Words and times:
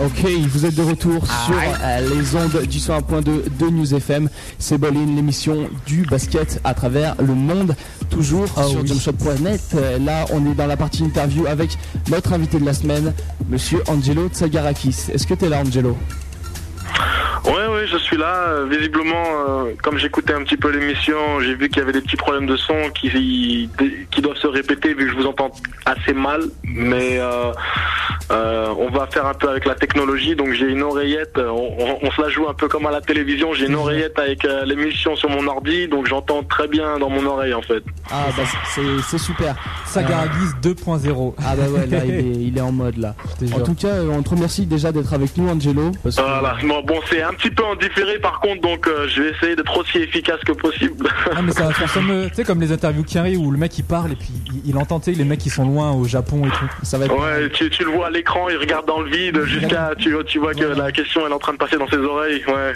Ok, 0.00 0.30
vous 0.50 0.64
êtes 0.64 0.76
de 0.76 0.82
retour 0.82 1.26
sur 1.26 1.56
euh, 1.82 2.00
les 2.14 2.36
ondes 2.36 2.62
du 2.68 2.78
101.2 2.78 3.24
de 3.58 3.66
News 3.68 3.94
FM. 3.94 4.28
C'est 4.58 4.78
Bolin, 4.78 5.04
l'émission 5.06 5.68
du 5.86 6.02
basket 6.02 6.60
à 6.62 6.72
travers 6.72 7.16
le 7.20 7.34
monde, 7.34 7.74
toujours 8.08 8.46
Ah 8.56 8.62
sur 8.64 8.80
oui. 8.82 8.86
jumpshot.net. 8.86 9.60
Euh, 9.74 9.98
Là, 9.98 10.24
on 10.32 10.46
est 10.50 10.54
dans 10.54 10.66
la 10.66 10.76
partie 10.76 11.02
interview 11.02 11.46
avec 11.46 11.76
notre 12.10 12.32
invité 12.32 12.60
de 12.60 12.64
la 12.64 12.74
semaine, 12.74 13.12
Monsieur 13.48 13.82
Angelo 13.88 14.28
Tsagarakis. 14.28 15.06
Est-ce 15.12 15.26
que 15.26 15.34
tu 15.34 15.46
es 15.46 15.48
là, 15.48 15.62
Angelo? 15.66 15.96
Je 17.98 18.02
suis 18.04 18.16
là. 18.16 18.34
Euh, 18.48 18.66
Visiblement, 18.68 19.24
euh, 19.48 19.72
comme 19.82 19.98
j'écoutais 19.98 20.32
un 20.34 20.42
petit 20.42 20.56
peu 20.56 20.70
l'émission, 20.70 21.40
j'ai 21.40 21.54
vu 21.54 21.68
qu'il 21.68 21.78
y 21.78 21.82
avait 21.82 21.92
des 21.92 22.00
petits 22.00 22.16
problèmes 22.16 22.46
de 22.46 22.56
son 22.56 22.74
qui, 22.94 23.68
qui 24.10 24.20
doivent 24.22 24.36
se 24.36 24.46
répéter 24.46 24.94
vu 24.94 25.06
que 25.06 25.10
je 25.12 25.16
vous 25.16 25.26
entends 25.26 25.50
assez 25.86 26.12
mal. 26.12 26.42
Mais 26.64 27.18
euh, 27.18 27.52
euh, 28.30 28.74
on 28.78 28.90
va 28.90 29.06
faire 29.06 29.26
un 29.26 29.34
peu 29.34 29.48
avec 29.48 29.64
la 29.64 29.74
technologie. 29.74 30.36
Donc 30.36 30.52
j'ai 30.52 30.66
une 30.66 30.82
oreillette. 30.82 31.38
On, 31.38 31.74
on- 31.78 31.98
on 32.02 32.10
se 32.10 32.20
la 32.22 32.28
joue 32.28 32.48
un 32.48 32.54
peu 32.54 32.68
comme 32.68 32.86
à 32.86 32.90
la 32.90 33.00
télévision. 33.00 33.52
J'ai 33.54 33.66
une 33.66 33.74
oreillette 33.74 34.18
avec 34.18 34.44
euh, 34.44 34.64
l'émission 34.64 35.16
sur 35.16 35.28
mon 35.30 35.46
ordi, 35.46 35.88
donc 35.88 36.06
j'entends 36.06 36.42
très 36.42 36.68
bien 36.68 36.98
dans 36.98 37.10
mon 37.10 37.24
oreille 37.26 37.54
en 37.54 37.62
fait. 37.62 37.82
Ah, 38.10 38.26
bah 38.36 38.42
c'est- 38.74 39.18
super. 39.18 39.56
Sagaragis 39.86 40.30
2.0. 40.62 41.34
Ah 41.38 41.56
bah 41.56 41.62
ouais, 41.68 41.86
là, 41.86 42.04
il 42.04 42.14
est, 42.14 42.22
il 42.22 42.56
est 42.58 42.60
en 42.60 42.70
mode 42.72 42.96
là. 42.98 43.14
En 43.54 43.60
tout 43.60 43.74
cas, 43.74 43.94
on 44.10 44.22
te 44.22 44.30
remercie 44.30 44.66
déjà 44.66 44.92
d'être 44.92 45.12
avec 45.12 45.36
nous, 45.36 45.48
Angelo. 45.48 45.90
Parce 46.02 46.16
que- 46.16 46.22
Voilà. 46.22 46.56
Bon, 46.62 46.82
bon 46.82 47.00
c'est 47.10 47.22
un 47.22 47.32
petit 47.32 47.50
peu 47.50 47.64
en 47.64 47.74
différé 47.88 48.18
par 48.18 48.40
contre, 48.40 48.60
donc 48.62 48.86
euh, 48.86 49.06
je 49.08 49.22
vais 49.22 49.30
essayer 49.30 49.56
d'être 49.56 49.76
aussi 49.76 49.98
efficace 49.98 50.40
que 50.46 50.52
possible. 50.52 51.08
Ah 51.34 51.42
mais 51.42 51.52
ça 51.52 51.64
va 51.64 51.72
faire 51.72 51.92
comme, 51.92 52.10
euh, 52.10 52.28
tu 52.28 52.34
sais, 52.36 52.44
comme 52.44 52.60
les 52.60 52.72
interviews 52.72 53.04
qui 53.04 53.18
arrivent 53.18 53.40
où 53.40 53.50
le 53.50 53.58
mec 53.58 53.76
il 53.78 53.84
parle 53.84 54.12
et 54.12 54.16
puis 54.16 54.30
il, 54.64 54.70
il 54.70 54.78
entend, 54.78 55.00
tu 55.00 55.12
sais, 55.12 55.18
les 55.18 55.24
mecs 55.24 55.40
qui 55.40 55.50
sont 55.50 55.64
loin 55.64 55.92
au 55.92 56.04
Japon 56.04 56.42
et 56.46 56.50
tout. 56.50 56.68
ça 56.82 56.98
va 56.98 57.06
être. 57.06 57.18
Ouais, 57.18 57.48
tu, 57.50 57.68
tu 57.70 57.84
le 57.84 57.90
vois 57.90 58.06
à 58.06 58.10
l'écran, 58.10 58.48
il 58.48 58.56
regarde 58.56 58.86
dans 58.86 59.00
le 59.00 59.10
vide 59.10 59.42
jusqu'à 59.44 59.90
tu, 59.98 60.14
tu 60.26 60.38
vois 60.38 60.54
que 60.54 60.64
la 60.64 60.92
question 60.92 61.22
elle 61.24 61.32
est 61.32 61.34
en 61.34 61.38
train 61.38 61.52
de 61.52 61.58
passer 61.58 61.76
dans 61.76 61.88
ses 61.88 61.96
oreilles. 61.96 62.42
Ouais. 62.46 62.72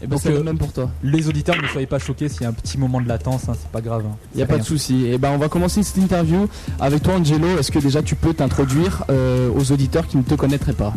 Et 0.00 0.06
ben, 0.06 0.10
Donc, 0.10 0.20
c'est 0.22 0.30
le 0.30 0.36
euh, 0.38 0.42
même 0.44 0.58
pour 0.58 0.72
toi. 0.72 0.90
Les 1.02 1.28
auditeurs, 1.28 1.60
ne 1.60 1.66
soyez 1.66 1.86
pas 1.86 1.98
choqués 1.98 2.28
s'il 2.28 2.42
y 2.42 2.44
a 2.44 2.48
un 2.48 2.52
petit 2.52 2.78
moment 2.78 3.00
de 3.00 3.08
latence, 3.08 3.48
hein, 3.48 3.54
c'est 3.58 3.70
pas 3.70 3.80
grave. 3.80 4.04
hein. 4.06 4.16
Il 4.34 4.36
n'y 4.36 4.42
a 4.44 4.46
pas 4.46 4.58
de 4.58 4.62
souci. 4.62 5.06
Et 5.08 5.18
ben, 5.18 5.30
on 5.32 5.38
va 5.38 5.48
commencer 5.48 5.82
cette 5.82 5.96
interview 5.96 6.48
avec 6.80 7.02
toi, 7.02 7.14
Angelo. 7.14 7.58
Est-ce 7.58 7.72
que 7.72 7.80
déjà 7.80 8.00
tu 8.02 8.14
peux 8.14 8.32
t'introduire 8.32 9.02
euh, 9.10 9.50
aux 9.50 9.72
auditeurs 9.72 10.06
qui 10.06 10.16
ne 10.16 10.22
te 10.22 10.34
connaîtraient 10.34 10.72
pas? 10.72 10.92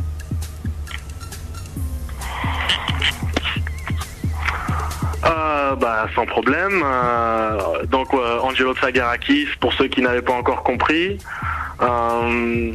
Bah 5.79 6.07
sans 6.15 6.25
problème. 6.25 6.81
Euh, 6.83 7.85
donc 7.85 8.13
euh, 8.13 8.39
Angelo 8.39 8.73
Tsagarakis, 8.73 9.47
pour 9.59 9.73
ceux 9.73 9.87
qui 9.87 10.01
n'avaient 10.01 10.21
pas 10.21 10.33
encore 10.33 10.63
compris. 10.63 11.17
Euh, 11.81 12.73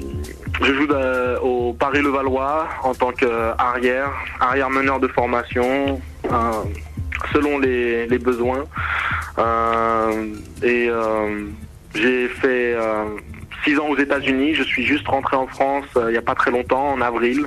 je 0.63 0.73
joue 0.73 0.89
au 1.43 1.75
Paris 1.75 2.01
Levallois 2.01 2.67
en 2.83 2.95
tant 2.95 3.13
qu'arrière, 3.13 4.11
arrière 4.41 4.71
meneur 4.71 5.01
de 5.01 5.09
formation, 5.09 6.01
selon 7.33 7.59
les, 7.59 8.19
besoins. 8.19 8.65
Et 10.63 10.91
j'ai 11.95 12.29
fait 12.29 12.77
six 13.67 13.79
ans 13.79 13.89
aux 13.89 13.99
États-Unis. 13.99 14.55
Je 14.55 14.63
suis 14.63 14.85
juste 14.85 15.07
rentré 15.09 15.37
en 15.37 15.47
France 15.47 15.85
euh, 15.97 16.09
il 16.09 16.13
n'y 16.13 16.19
a 16.19 16.23
pas 16.23 16.35
très 16.35 16.51
longtemps, 16.51 16.93
en 16.93 17.01
avril. 17.01 17.47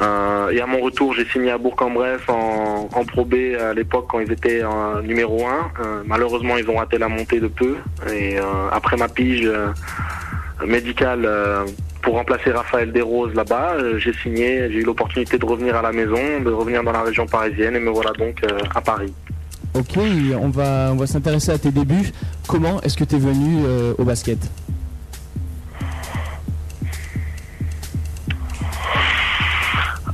Euh, 0.00 0.50
et 0.50 0.60
à 0.60 0.66
mon 0.66 0.80
retour, 0.80 1.14
j'ai 1.14 1.24
signé 1.26 1.50
à 1.50 1.58
Bourg-en-Bresse 1.58 2.20
en, 2.28 2.88
en 2.92 3.04
Pro 3.04 3.24
B 3.24 3.34
à 3.60 3.74
l'époque 3.74 4.06
quand 4.08 4.20
ils 4.20 4.30
étaient 4.30 4.62
en 4.62 5.02
numéro 5.02 5.46
1. 5.46 6.04
malheureusement, 6.06 6.56
ils 6.56 6.68
ont 6.70 6.76
raté 6.76 6.98
la 6.98 7.08
montée 7.08 7.40
de 7.40 7.48
peu. 7.48 7.76
Et 8.12 8.38
euh, 8.38 8.42
après 8.70 8.96
ma 8.96 9.08
pige 9.08 9.44
euh, 9.44 9.68
médicale 10.66 11.24
euh, 11.24 11.64
pour 12.02 12.14
remplacer 12.14 12.50
Raphaël 12.50 12.92
Desroses 12.92 13.34
là-bas, 13.34 13.74
euh, 13.74 13.98
j'ai 13.98 14.12
signé, 14.12 14.70
j'ai 14.70 14.78
eu 14.78 14.84
l'opportunité 14.84 15.38
de 15.38 15.44
revenir 15.44 15.76
à 15.76 15.82
la 15.82 15.92
maison, 15.92 16.40
de 16.44 16.50
revenir 16.50 16.82
dans 16.84 16.92
la 16.92 17.02
région 17.02 17.26
parisienne 17.26 17.76
et 17.76 17.80
me 17.80 17.90
voilà 17.90 18.12
donc 18.12 18.42
euh, 18.44 18.58
à 18.74 18.80
Paris. 18.80 19.12
Ok, 19.74 19.98
on 20.40 20.48
va, 20.48 20.90
on 20.92 20.96
va 20.96 21.06
s'intéresser 21.06 21.52
à 21.52 21.58
tes 21.58 21.70
débuts. 21.70 22.12
Comment 22.46 22.80
est-ce 22.82 22.96
que 22.96 23.04
tu 23.04 23.16
es 23.16 23.18
venu 23.18 23.62
euh, 23.66 23.94
au 23.98 24.04
basket? 24.04 24.38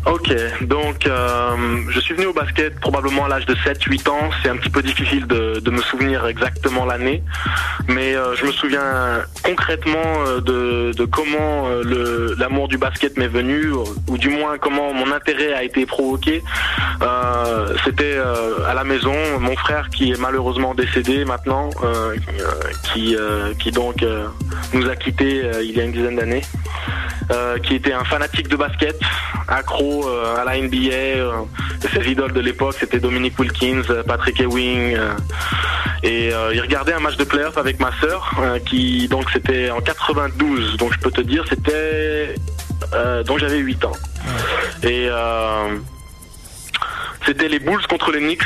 Ok, 0.07 0.31
donc 0.61 1.07
euh, 1.07 1.57
je 1.89 1.99
suis 1.99 2.15
venu 2.15 2.27
au 2.27 2.35
basket 2.35 2.79
probablement 2.79 3.25
à 3.25 3.29
l'âge 3.29 3.47
de 3.47 3.55
7-8 3.55 4.11
ans. 4.11 4.31
C'est 4.43 4.51
un 4.51 4.57
petit 4.57 4.69
peu 4.69 4.83
difficile 4.83 5.27
de, 5.27 5.61
de 5.61 5.71
me 5.71 5.81
souvenir 5.81 6.27
exactement 6.27 6.85
l'année, 6.85 7.23
mais 7.89 8.15
euh, 8.15 8.35
je 8.37 8.45
me 8.45 8.53
souviens 8.53 9.23
concrètement 9.43 10.03
euh, 10.27 10.41
de, 10.43 10.93
de 10.93 11.05
comment 11.07 11.69
euh, 11.69 12.35
l'amour 12.39 12.69
du 12.69 12.77
basket 12.77 13.17
m'est 13.17 13.29
venu, 13.29 13.71
ou, 14.09 14.19
du 14.19 14.29
moins 14.29 14.59
comment 14.59 14.93
mon 14.93 15.11
intérêt 15.11 15.55
a 15.55 15.63
été 15.63 15.87
provoqué. 15.87 16.43
Euh, 17.01 17.75
C'était 17.85 18.19
à 18.67 18.75
la 18.75 18.85
maison, 18.85 19.15
mon 19.41 19.57
frère 19.57 19.89
qui 19.89 20.13
est 20.13 20.21
malheureusement 20.21 20.75
décédé 20.75 21.25
maintenant, 21.25 21.71
qui, 22.93 23.17
qui 23.59 23.71
donc 23.71 24.05
nous 24.75 24.89
a 24.89 24.97
quittés 24.97 25.43
il 25.63 25.73
y 25.73 25.81
a 25.81 25.85
une 25.85 25.93
dizaine 25.93 26.17
d'années 26.17 26.43
qui 27.63 27.75
était 27.77 27.93
un 27.93 28.05
fanatique 28.05 28.49
de 28.49 28.57
basket, 28.57 28.97
accro 29.49 30.09
euh, 30.09 30.37
à 30.37 30.45
la 30.45 30.59
NBA. 30.59 30.95
euh, 30.95 31.33
ses 31.93 32.11
idoles 32.11 32.33
de 32.33 32.41
l'époque, 32.41 32.77
c'était 32.79 32.99
Dominic 32.99 33.39
Wilkins, 33.39 33.83
euh, 33.91 34.03
Patrick 34.03 34.41
Ewing. 34.41 34.97
et 36.03 36.31
il 36.53 36.61
regardait 36.61 36.93
un 36.93 37.01
match 37.01 37.17
de 37.17 37.25
playoff 37.25 37.57
avec 37.57 37.81
ma 37.81 37.91
sœur, 38.01 38.35
qui 38.67 39.09
donc 39.09 39.31
c'était 39.33 39.71
en 39.71 39.81
92. 39.81 40.77
Donc 40.77 40.93
je 40.93 40.99
peux 40.99 41.11
te 41.11 41.21
dire, 41.21 41.45
c'était 41.49 42.35
euh, 42.93 43.23
donc 43.23 43.39
j'avais 43.39 43.59
8 43.59 43.85
ans. 43.85 43.93
Et 44.83 45.09
euh, 45.11 45.77
c'était 47.27 47.49
les 47.49 47.59
Bulls 47.59 47.87
contre 47.89 48.13
les 48.13 48.21
Knicks. 48.21 48.43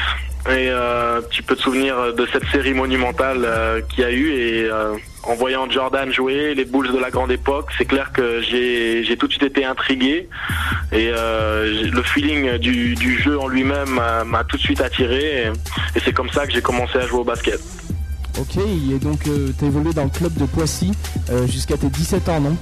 Et 0.47 0.69
euh, 0.71 1.21
tu 1.31 1.43
peux 1.43 1.57
te 1.57 1.63
souvenir 1.63 2.15
de 2.15 2.27
cette 2.33 2.47
série 2.51 2.73
monumentale 2.73 3.85
qu'il 3.89 4.05
y 4.05 4.07
a 4.07 4.11
eu 4.11 4.33
et 4.33 4.71
en 5.29 5.35
voyant 5.35 5.69
Jordan 5.71 6.11
jouer, 6.13 6.55
les 6.55 6.65
Bulls 6.65 6.91
de 6.91 6.99
la 6.99 7.11
grande 7.11 7.31
époque, 7.31 7.67
c'est 7.77 7.85
clair 7.85 8.13
que 8.13 8.41
j'ai 8.41 9.17
tout 9.19 9.27
de 9.27 9.33
suite 9.33 9.45
été 9.45 9.65
intrigué. 9.65 10.29
Et 10.93 11.11
euh, 11.15 11.91
le 11.93 12.03
feeling 12.03 12.57
du, 12.57 12.97
jeu 13.23 13.39
en 13.39 13.47
lui-même 13.47 13.91
m'a- 13.91 14.45
tout 14.45 14.57
de 14.57 14.63
suite 14.63 14.81
attiré. 14.81 15.53
Et, 15.95 16.01
c'est 16.05 16.13
comme 16.15 16.31
ça 16.31 16.47
que 16.47 16.53
j'ai 16.53 16.63
commencé 16.63 16.97
à 16.99 17.07
jouer 17.07 17.21
au 17.21 17.25
basket. 17.25 17.61
Ok, 18.41 18.57
et 18.57 18.99
donc 18.99 19.25
tu 19.25 19.65
as 19.65 19.67
évolué 19.67 19.93
dans 19.93 20.05
le 20.05 20.11
club 20.11 20.33
de 20.35 20.47
Poissy 20.47 20.93
euh, 21.31 21.47
jusqu'à 21.47 21.77
tes 21.77 21.89
17 21.89 22.29
ans, 22.29 22.41
non? 22.41 22.57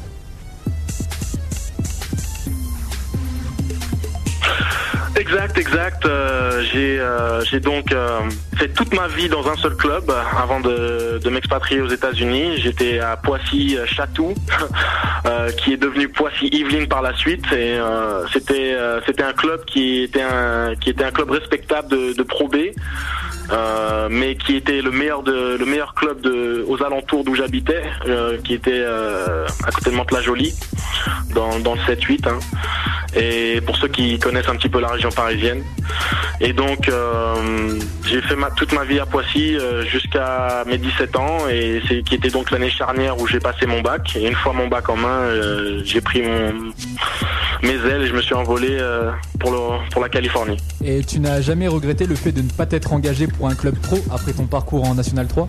Exact, 5.18 5.56
exact. 5.56 6.04
Euh, 6.04 6.62
j'ai 6.72 7.00
euh, 7.00 7.42
j'ai 7.44 7.58
donc 7.58 7.90
euh, 7.92 8.20
fait 8.56 8.68
toute 8.68 8.92
ma 8.94 9.08
vie 9.08 9.30
dans 9.30 9.48
un 9.48 9.56
seul 9.56 9.74
club 9.74 10.12
avant 10.38 10.60
de, 10.60 11.26
m'expatrier 11.30 11.80
aux 11.80 11.88
États-Unis. 11.88 12.58
J'étais 12.58 13.00
à 13.00 13.16
Poissy 13.16 13.78
Chatou, 13.86 14.34
qui 15.56 15.72
est 15.72 15.76
devenu 15.76 16.08
Poissy 16.08 16.48
Yvelines 16.52 16.86
par 16.86 17.02
la 17.02 17.14
suite. 17.16 17.44
C'était 18.32 18.74
un 18.76 19.32
club 19.32 19.64
qui 19.64 20.02
était 20.02 20.22
un 20.22 21.10
club 21.12 21.30
respectable 21.30 21.88
de, 21.88 22.12
de 22.12 22.22
Pro 22.22 22.48
B. 22.48 22.56
mais 24.10 24.36
qui 24.36 24.56
était 24.56 24.82
le 24.82 24.90
meilleur 24.90 25.94
club 25.94 26.26
aux 26.68 26.82
alentours 26.82 27.24
d'où 27.24 27.34
j'habitais, 27.34 27.82
qui 28.44 28.54
était 28.54 28.70
euh, 28.74 29.46
à 29.66 29.72
côté 29.72 29.90
de 29.90 29.96
Mantes-la-Jolie, 29.96 30.54
dans, 31.34 31.58
dans 31.60 31.74
le 31.74 31.80
7-8. 31.80 32.28
hein. 32.28 32.38
Et 33.16 33.60
pour 33.62 33.76
ceux 33.76 33.88
qui 33.88 34.18
connaissent 34.18 34.48
un 34.48 34.56
petit 34.56 34.68
peu 34.68 34.80
la 34.80 34.88
région 34.88 35.10
parisienne. 35.10 35.62
Et 36.40 36.52
donc 36.52 36.88
euh, 36.88 37.78
j'ai 38.04 38.20
fait 38.20 38.36
toute 38.56 38.72
ma 38.72 38.84
vie 38.84 38.98
à 38.98 39.06
Poissy 39.06 39.56
euh, 39.56 39.84
jusqu'à 39.86 40.64
mes 40.66 40.76
17 40.76 41.16
ans 41.16 41.48
et 41.50 41.80
c'est 41.88 42.02
qui 42.02 42.16
était 42.16 42.28
donc 42.28 42.50
l'année 42.50 42.68
charnière 42.70 43.18
où 43.18 43.26
j'ai 43.26 43.40
passé 43.40 43.66
mon 43.66 43.80
bac. 43.80 44.16
Et 44.16 44.26
une 44.26 44.34
fois 44.34 44.52
mon 44.52 44.68
bac 44.68 44.88
en 44.88 44.96
main, 44.96 45.20
euh, 45.20 45.80
j'ai 45.84 46.02
pris 46.02 46.22
mon, 46.22 46.52
mes 47.62 47.74
ailes 47.90 48.02
et 48.02 48.06
je 48.06 48.12
me 48.12 48.20
suis 48.20 48.34
envolé 48.34 48.78
pour, 49.40 49.80
pour 49.90 50.02
la 50.02 50.08
Californie. 50.08 50.58
Et 50.84 51.02
tu 51.02 51.20
n'as 51.20 51.40
jamais 51.40 51.68
regretté 51.68 52.06
le 52.06 52.14
fait 52.14 52.32
de 52.32 52.42
ne 52.42 52.50
pas 52.50 52.66
t'être 52.66 52.92
engagé 52.92 53.26
pour 53.26 53.48
un 53.48 53.54
club 53.54 53.76
pro 53.78 53.98
après 54.12 54.32
ton 54.32 54.46
parcours 54.46 54.84
en 54.84 54.94
National 54.94 55.26
3 55.26 55.48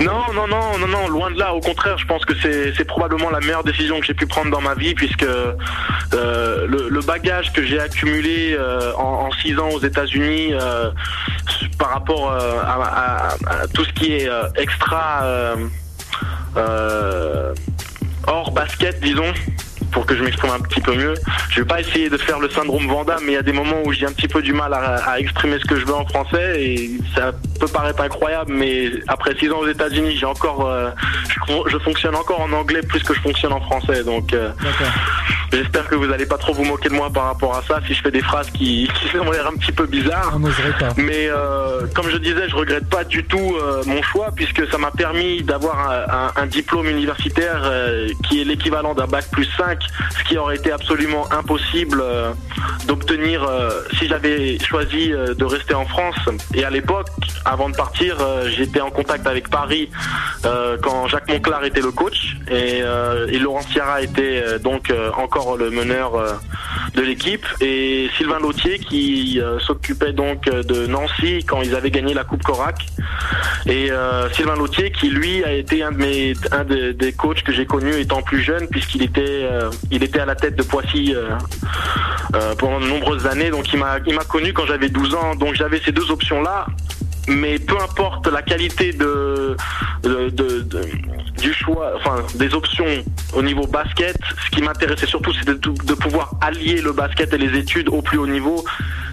Non, 0.00 0.32
non, 0.34 0.46
non, 0.46 0.78
non, 0.78 0.88
non, 0.88 1.08
loin 1.08 1.30
de 1.30 1.38
là. 1.38 1.54
Au 1.54 1.60
contraire, 1.60 1.96
je 1.96 2.06
pense 2.06 2.24
que 2.24 2.34
c'est 2.34 2.84
probablement 2.84 3.30
la 3.30 3.40
meilleure 3.40 3.64
décision 3.64 3.98
que 4.00 4.06
j'ai 4.06 4.14
pu 4.14 4.26
prendre 4.26 4.50
dans 4.50 4.60
ma 4.60 4.74
vie, 4.74 4.94
puisque 4.94 5.22
euh, 5.22 6.66
le, 6.66 7.00
bagage 7.00 7.52
que 7.52 7.62
j'ai 7.62 7.80
accumulé 7.80 8.54
euh, 8.58 8.92
en, 8.96 9.26
en 9.26 9.32
six 9.32 9.58
ans 9.58 9.70
aux 9.70 9.80
États-Unis 9.80 10.52
euh, 10.52 10.90
par 11.78 11.90
rapport 11.90 12.32
à, 12.32 13.36
tout 13.72 13.84
ce 13.84 13.92
qui 13.92 14.12
est 14.12 14.28
extra 14.56 15.24
hors 18.26 18.50
basket, 18.50 19.00
disons. 19.00 19.32
Pour 19.96 20.04
que 20.04 20.14
je 20.14 20.22
m'exprime 20.22 20.50
un 20.50 20.60
petit 20.60 20.82
peu 20.82 20.94
mieux. 20.94 21.14
Je 21.48 21.60
vais 21.60 21.66
pas 21.66 21.80
essayer 21.80 22.10
de 22.10 22.18
faire 22.18 22.38
le 22.38 22.50
syndrome 22.50 22.86
Vanda, 22.86 23.16
mais 23.22 23.32
il 23.32 23.34
y 23.34 23.38
a 23.38 23.42
des 23.42 23.54
moments 23.54 23.80
où 23.82 23.94
j'ai 23.94 24.04
un 24.04 24.12
petit 24.12 24.28
peu 24.28 24.42
du 24.42 24.52
mal 24.52 24.74
à, 24.74 25.18
exprimer 25.18 25.58
ce 25.58 25.64
que 25.64 25.76
je 25.80 25.86
veux 25.86 25.94
en 25.94 26.04
français 26.04 26.62
et 26.62 26.90
ça 27.14 27.32
peut 27.58 27.66
paraître 27.66 28.02
incroyable, 28.02 28.52
mais 28.52 28.90
après 29.08 29.34
six 29.38 29.50
ans 29.50 29.60
aux 29.60 29.66
États-Unis, 29.66 30.14
j'ai 30.18 30.26
encore, 30.26 30.66
euh, 30.66 30.90
je, 31.66 31.78
fonctionne 31.78 32.14
encore 32.14 32.42
en 32.42 32.52
anglais 32.52 32.82
plus 32.82 33.02
que 33.02 33.14
je 33.14 33.20
fonctionne 33.22 33.54
en 33.54 33.60
français, 33.62 34.04
donc 34.04 34.34
euh, 34.34 34.50
j'espère 35.52 35.88
que 35.88 35.94
vous 35.94 36.06
n'allez 36.06 36.26
pas 36.26 36.38
trop 36.38 36.52
vous 36.52 36.64
moquer 36.64 36.88
de 36.88 36.94
moi 36.94 37.10
par 37.10 37.24
rapport 37.24 37.56
à 37.56 37.62
ça 37.62 37.80
si 37.86 37.94
je 37.94 38.02
fais 38.02 38.10
des 38.10 38.22
phrases 38.22 38.50
qui, 38.50 38.88
qui 39.10 39.16
ont 39.18 39.30
l'air 39.30 39.46
un 39.46 39.56
petit 39.56 39.72
peu 39.72 39.86
bizarres. 39.86 40.38
Mais 40.96 41.28
euh, 41.28 41.86
comme 41.94 42.08
je 42.08 42.18
disais, 42.18 42.48
je 42.48 42.56
regrette 42.56 42.88
pas 42.88 43.04
du 43.04 43.24
tout 43.24 43.56
mon 43.86 44.02
choix 44.02 44.30
puisque 44.34 44.68
ça 44.70 44.78
m'a 44.78 44.90
permis 44.90 45.42
d'avoir 45.42 46.32
un, 46.36 46.46
diplôme 46.46 46.86
universitaire 46.86 47.70
qui 48.28 48.40
est 48.40 48.44
l'équivalent 48.44 48.94
d'un 48.94 49.06
bac 49.06 49.24
plus 49.30 49.48
5, 49.56 49.78
ce 50.16 50.24
qui 50.28 50.38
aurait 50.38 50.56
été 50.56 50.70
absolument 50.70 51.30
impossible 51.32 52.02
d'obtenir 52.86 53.48
si 53.98 54.08
j'avais 54.08 54.58
choisi 54.58 55.08
de 55.10 55.44
rester 55.44 55.74
en 55.74 55.86
France. 55.86 56.16
Et 56.54 56.64
à 56.64 56.70
l'époque, 56.70 57.08
avant 57.44 57.68
de 57.68 57.76
partir, 57.76 58.16
euh, 58.20 58.48
j'étais 58.48 58.80
en 58.80 58.90
contact 58.90 59.26
avec 59.26 59.48
Paris 59.48 59.88
euh, 60.44 60.76
quand 60.82 61.06
Jacques 61.06 61.28
Monclar 61.28 61.64
était 61.64 61.80
le 61.80 61.92
coach 61.92 62.36
et, 62.50 62.80
euh, 62.82 63.26
Laurent 63.38 63.62
Sierra 63.62 64.02
était 64.02 64.58
donc 64.58 64.92
encore 65.16 65.56
le 65.56 65.70
meneur 65.70 66.40
de 66.96 67.02
l'équipe 67.02 67.46
et 67.60 68.08
Sylvain 68.16 68.40
Lautier 68.40 68.78
qui 68.78 69.40
s'occupait 69.60 70.12
donc 70.12 70.44
de 70.48 70.86
Nancy 70.86 71.44
quand 71.46 71.62
ils 71.62 71.74
avaient 71.74 71.90
gagné 71.90 72.14
la 72.14 72.24
Coupe 72.24 72.42
Corac. 72.42 72.86
Et 73.66 73.90
Sylvain 74.32 74.56
Lautier 74.56 74.90
qui 74.90 75.10
lui 75.10 75.44
a 75.44 75.52
été 75.52 75.82
un 75.82 75.92
des 75.92 77.12
coachs 77.16 77.42
que 77.42 77.52
j'ai 77.52 77.66
connu 77.66 77.92
étant 78.00 78.22
plus 78.22 78.40
jeune 78.40 78.66
puisqu'il 78.68 79.02
était 79.02 79.46
il 79.90 80.02
était 80.02 80.20
à 80.20 80.26
la 80.26 80.34
tête 80.34 80.56
de 80.56 80.62
Poissy 80.62 81.14
pendant 82.58 82.80
de 82.80 82.86
nombreuses 82.86 83.26
années. 83.26 83.50
Donc 83.50 83.72
il 83.72 83.78
m'a 83.78 83.98
il 84.06 84.14
m'a 84.14 84.24
connu 84.24 84.52
quand 84.52 84.66
j'avais 84.66 84.88
12 84.88 85.14
ans. 85.14 85.36
Donc 85.36 85.54
j'avais 85.54 85.80
ces 85.84 85.92
deux 85.92 86.10
options 86.10 86.40
là 86.40 86.66
mais 87.28 87.58
peu 87.58 87.76
importe 87.80 88.26
la 88.28 88.42
qualité 88.42 88.92
de, 88.92 89.56
du 91.38 91.52
choix, 91.52 91.92
enfin 91.96 92.22
des 92.34 92.54
options 92.54 92.86
au 93.34 93.42
niveau 93.42 93.66
basket, 93.66 94.16
ce 94.44 94.50
qui 94.50 94.62
m'intéressait 94.62 95.06
surtout 95.06 95.32
c'était 95.32 95.54
de, 95.54 95.94
pouvoir 95.94 96.32
allier 96.40 96.80
le 96.80 96.92
basket 96.92 97.32
et 97.32 97.38
les 97.38 97.58
études 97.58 97.88
au 97.88 98.02
plus 98.02 98.18
haut 98.18 98.26
niveau. 98.26 98.64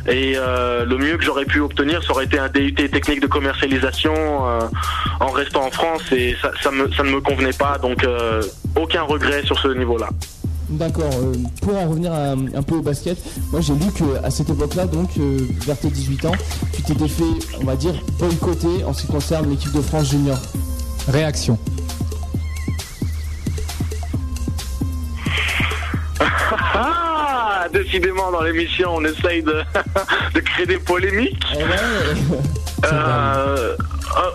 Et 0.08 0.34
euh, 0.36 0.84
le 0.84 0.98
mieux 0.98 1.18
que 1.18 1.24
j'aurais 1.24 1.46
pu 1.46 1.62
obtenir, 1.62 2.04
ça 2.04 2.12
aurait 2.12 2.26
été 2.26 2.38
un 2.38 2.50
DUT 2.50 2.74
technique 2.74 3.22
de 3.22 3.28
commercialisation 3.28 4.14
euh, 4.14 4.60
en 5.22 5.32
restant 5.32 5.66
en 5.66 5.72
France 5.72 6.12
et 6.12 6.36
ça, 6.42 6.52
ça, 6.62 6.72
ne 6.72 7.10
me 7.10 7.22
convenait 7.22 7.54
pas, 7.54 7.78
donc 7.78 8.04
euh, 8.04 8.44
aucun 8.76 9.04
regret 9.04 9.44
sur 9.46 9.58
ce 9.58 9.70
niveau-là. 9.70 10.10
D'accord. 10.70 11.12
Euh, 11.22 11.34
pour 11.62 11.78
en 11.78 11.90
revenir 11.90 12.14
un 12.14 12.64
peu 12.64 12.76
au 12.76 12.82
basket, 12.82 13.18
moi 13.52 13.62
j'ai 13.62 13.74
lu 13.74 13.92
qu'à 13.92 14.30
cette 14.30 14.50
époque-là, 14.50 14.86
donc 14.86 15.10
euh, 15.20 15.40
vers 15.66 15.78
tes 15.78 15.90
18 15.90 16.26
ans, 16.26 16.32
tu 16.74 16.82
t'étais 16.82 17.08
fait, 17.08 17.24
on 17.62 17.66
va 17.66 17.76
dire, 17.76 17.94
boycotter 18.18 18.84
en 18.86 18.94
ce 18.94 19.02
qui 19.02 19.12
concerne 19.12 19.50
l'équipe 19.50 19.72
de 19.72 19.82
France 19.82 20.10
junior. 20.12 20.38
Réaction. 21.08 21.58
Ah, 26.76 27.68
décidément, 27.72 28.32
dans 28.32 28.42
l'émission, 28.42 28.96
on 28.96 29.06
essaye 29.06 29.42
de, 29.42 29.62
créer 30.42 30.66
des 30.66 30.78
polémiques. 30.78 31.42
Eh 31.56 31.64
euh, 32.92 33.76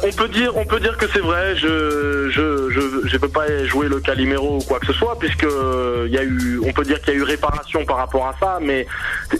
on 0.02 0.12
peut 0.12 0.28
dire, 0.28 0.56
on 0.56 0.64
peut 0.64 0.80
dire 0.80 0.96
que 0.96 1.06
c'est 1.12 1.20
vrai. 1.20 1.56
Je, 1.56 2.28
je, 2.30 2.70
je, 2.70 3.08
je 3.08 3.16
peux 3.16 3.28
pas 3.28 3.64
jouer 3.64 3.88
le 3.88 4.00
Calimero 4.00 4.56
ou 4.56 4.62
quoi 4.62 4.80
que 4.80 4.86
ce 4.86 4.92
soit, 4.92 5.18
puisque 5.18 5.46
il 6.06 6.12
y 6.12 6.18
a 6.18 6.22
eu, 6.22 6.60
on 6.64 6.72
peut 6.72 6.84
dire 6.84 7.00
qu'il 7.00 7.14
y 7.14 7.16
a 7.16 7.20
eu 7.20 7.22
réparation 7.22 7.84
par 7.84 7.96
rapport 7.96 8.26
à 8.26 8.34
ça. 8.40 8.58
Mais 8.60 8.86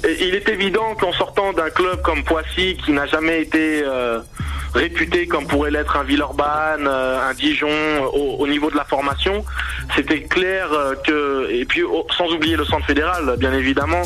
il 0.04 0.34
est 0.34 0.48
évident 0.48 0.94
qu'en 0.94 1.12
sortant 1.12 1.52
d'un 1.52 1.70
club 1.70 2.02
comme 2.02 2.24
Poissy, 2.24 2.76
qui 2.84 2.92
n'a 2.92 3.06
jamais 3.06 3.42
été 3.42 3.82
euh, 3.84 4.20
réputé 4.74 5.26
comme 5.26 5.46
pourrait 5.46 5.70
l'être 5.70 5.96
un 5.96 6.04
Villeurbanne, 6.04 6.86
euh, 6.86 7.30
un 7.30 7.34
Dijon 7.34 7.68
au, 8.12 8.46
niveau 8.46 8.70
de 8.70 8.76
la 8.76 8.84
formation, 8.84 9.44
c'était 9.94 10.22
clair 10.22 10.68
que, 11.06 11.50
et 11.50 11.64
puis 11.64 11.82
sans 12.16 12.32
oublier 12.32 12.56
le 12.56 12.64
centre 12.64 12.86
fédéral, 12.86 13.36
bien 13.38 13.52
évidemment 13.52 14.02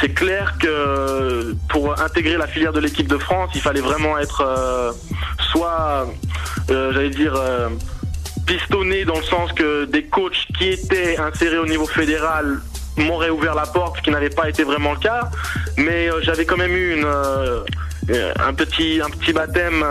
c'est 0.00 0.14
clair 0.14 0.54
que 0.58 1.54
pour 1.68 2.00
intégrer 2.00 2.36
la 2.36 2.46
filière 2.46 2.72
de 2.72 2.80
l'équipe 2.80 3.08
de 3.08 3.18
France, 3.18 3.50
il 3.54 3.60
fallait 3.60 3.80
vraiment 3.80 4.18
être 4.18 4.40
euh, 4.40 4.92
soit, 5.52 6.08
euh, 6.70 6.92
j'allais 6.92 7.10
dire, 7.10 7.34
euh, 7.36 7.68
pistonné 8.46 9.04
dans 9.04 9.16
le 9.16 9.22
sens 9.22 9.52
que 9.52 9.84
des 9.84 10.04
coachs 10.04 10.46
qui 10.58 10.68
étaient 10.68 11.18
insérés 11.18 11.58
au 11.58 11.66
niveau 11.66 11.86
fédéral 11.86 12.60
m'auraient 12.96 13.30
ouvert 13.30 13.54
la 13.54 13.66
porte, 13.66 13.98
ce 13.98 14.02
qui 14.02 14.10
n'avait 14.10 14.30
pas 14.30 14.48
été 14.48 14.64
vraiment 14.64 14.92
le 14.92 14.98
cas. 14.98 15.30
Mais 15.76 16.08
j'avais 16.22 16.44
quand 16.44 16.58
même 16.58 16.76
eu 16.76 16.94
une, 16.94 17.06
un 17.06 18.54
petit, 18.54 19.00
un 19.02 19.08
petit 19.08 19.32
baptême 19.32 19.84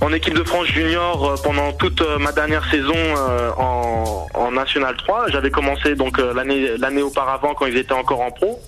en 0.00 0.12
équipe 0.12 0.34
de 0.34 0.44
France 0.44 0.66
junior 0.66 1.24
euh, 1.24 1.34
pendant 1.42 1.72
toute 1.72 2.00
euh, 2.00 2.18
ma 2.18 2.32
dernière 2.32 2.68
saison 2.70 2.94
euh, 2.94 3.50
en, 3.56 4.26
en 4.34 4.50
National 4.52 4.96
3. 4.96 5.30
J'avais 5.30 5.50
commencé 5.50 5.94
donc 5.94 6.18
l'année 6.18 6.76
l'année 6.78 7.02
auparavant 7.02 7.54
quand 7.54 7.66
ils 7.66 7.76
étaient 7.76 7.92
encore 7.92 8.20
en 8.20 8.30
pro. 8.30 8.60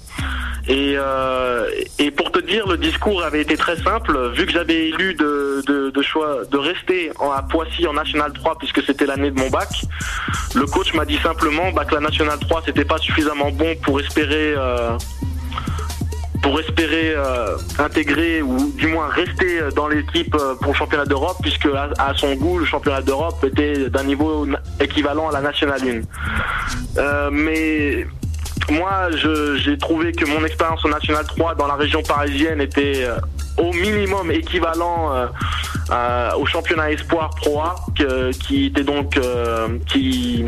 Et, 0.70 0.96
pour 2.16 2.30
te 2.30 2.40
dire, 2.40 2.66
le 2.66 2.76
discours 2.76 3.22
avait 3.22 3.40
été 3.40 3.56
très 3.56 3.76
simple. 3.76 4.32
Vu 4.34 4.44
que 4.44 4.52
j'avais 4.52 4.88
élu 4.88 5.14
de, 5.14 5.62
de, 5.66 6.02
choix 6.02 6.44
de 6.50 6.58
rester 6.58 7.10
à 7.20 7.42
Poissy 7.42 7.86
en 7.86 7.94
National 7.94 8.32
3 8.32 8.58
puisque 8.58 8.82
c'était 8.82 9.06
l'année 9.06 9.30
de 9.30 9.38
mon 9.38 9.48
bac, 9.48 9.68
le 10.54 10.66
coach 10.66 10.92
m'a 10.92 11.06
dit 11.06 11.18
simplement 11.18 11.70
bah, 11.72 11.86
que 11.86 11.94
la 11.94 12.00
National 12.00 12.38
3 12.38 12.62
c'était 12.66 12.84
pas 12.84 12.98
suffisamment 12.98 13.50
bon 13.50 13.76
pour 13.76 13.98
espérer 14.00 14.54
pour 16.42 16.58
espérer 16.60 17.14
euh, 17.14 17.56
intégrer 17.78 18.42
ou 18.42 18.72
du 18.72 18.86
moins 18.86 19.08
rester 19.08 19.60
dans 19.74 19.88
l'équipe 19.88 20.34
euh, 20.34 20.54
pour 20.56 20.72
le 20.72 20.78
championnat 20.78 21.04
d'Europe 21.04 21.36
puisque 21.42 21.66
à, 21.66 22.12
son 22.16 22.34
goût 22.34 22.58
le 22.58 22.64
championnat 22.64 23.02
d'Europe 23.02 23.42
était 23.44 23.90
d'un 23.90 24.04
niveau 24.04 24.46
équivalent 24.80 25.28
à 25.28 25.32
la 25.32 25.40
nationale 25.40 25.80
1. 26.96 27.00
Euh, 27.00 27.30
mais 27.32 28.06
moi 28.70 29.08
j'ai 29.56 29.78
trouvé 29.78 30.12
que 30.12 30.26
mon 30.26 30.44
expérience 30.44 30.84
au 30.84 30.88
national 30.88 31.24
3 31.26 31.54
dans 31.54 31.66
la 31.66 31.74
région 31.74 32.02
parisienne 32.02 32.60
était 32.60 33.08
au 33.56 33.72
minimum 33.72 34.30
équivalent 34.30 35.28
au 35.90 36.46
championnat 36.46 36.92
espoir 36.92 37.30
Pro 37.30 37.60
A 37.60 37.76
qui 38.40 38.66
était 38.66 38.84
donc 38.84 39.18
qui 39.86 40.46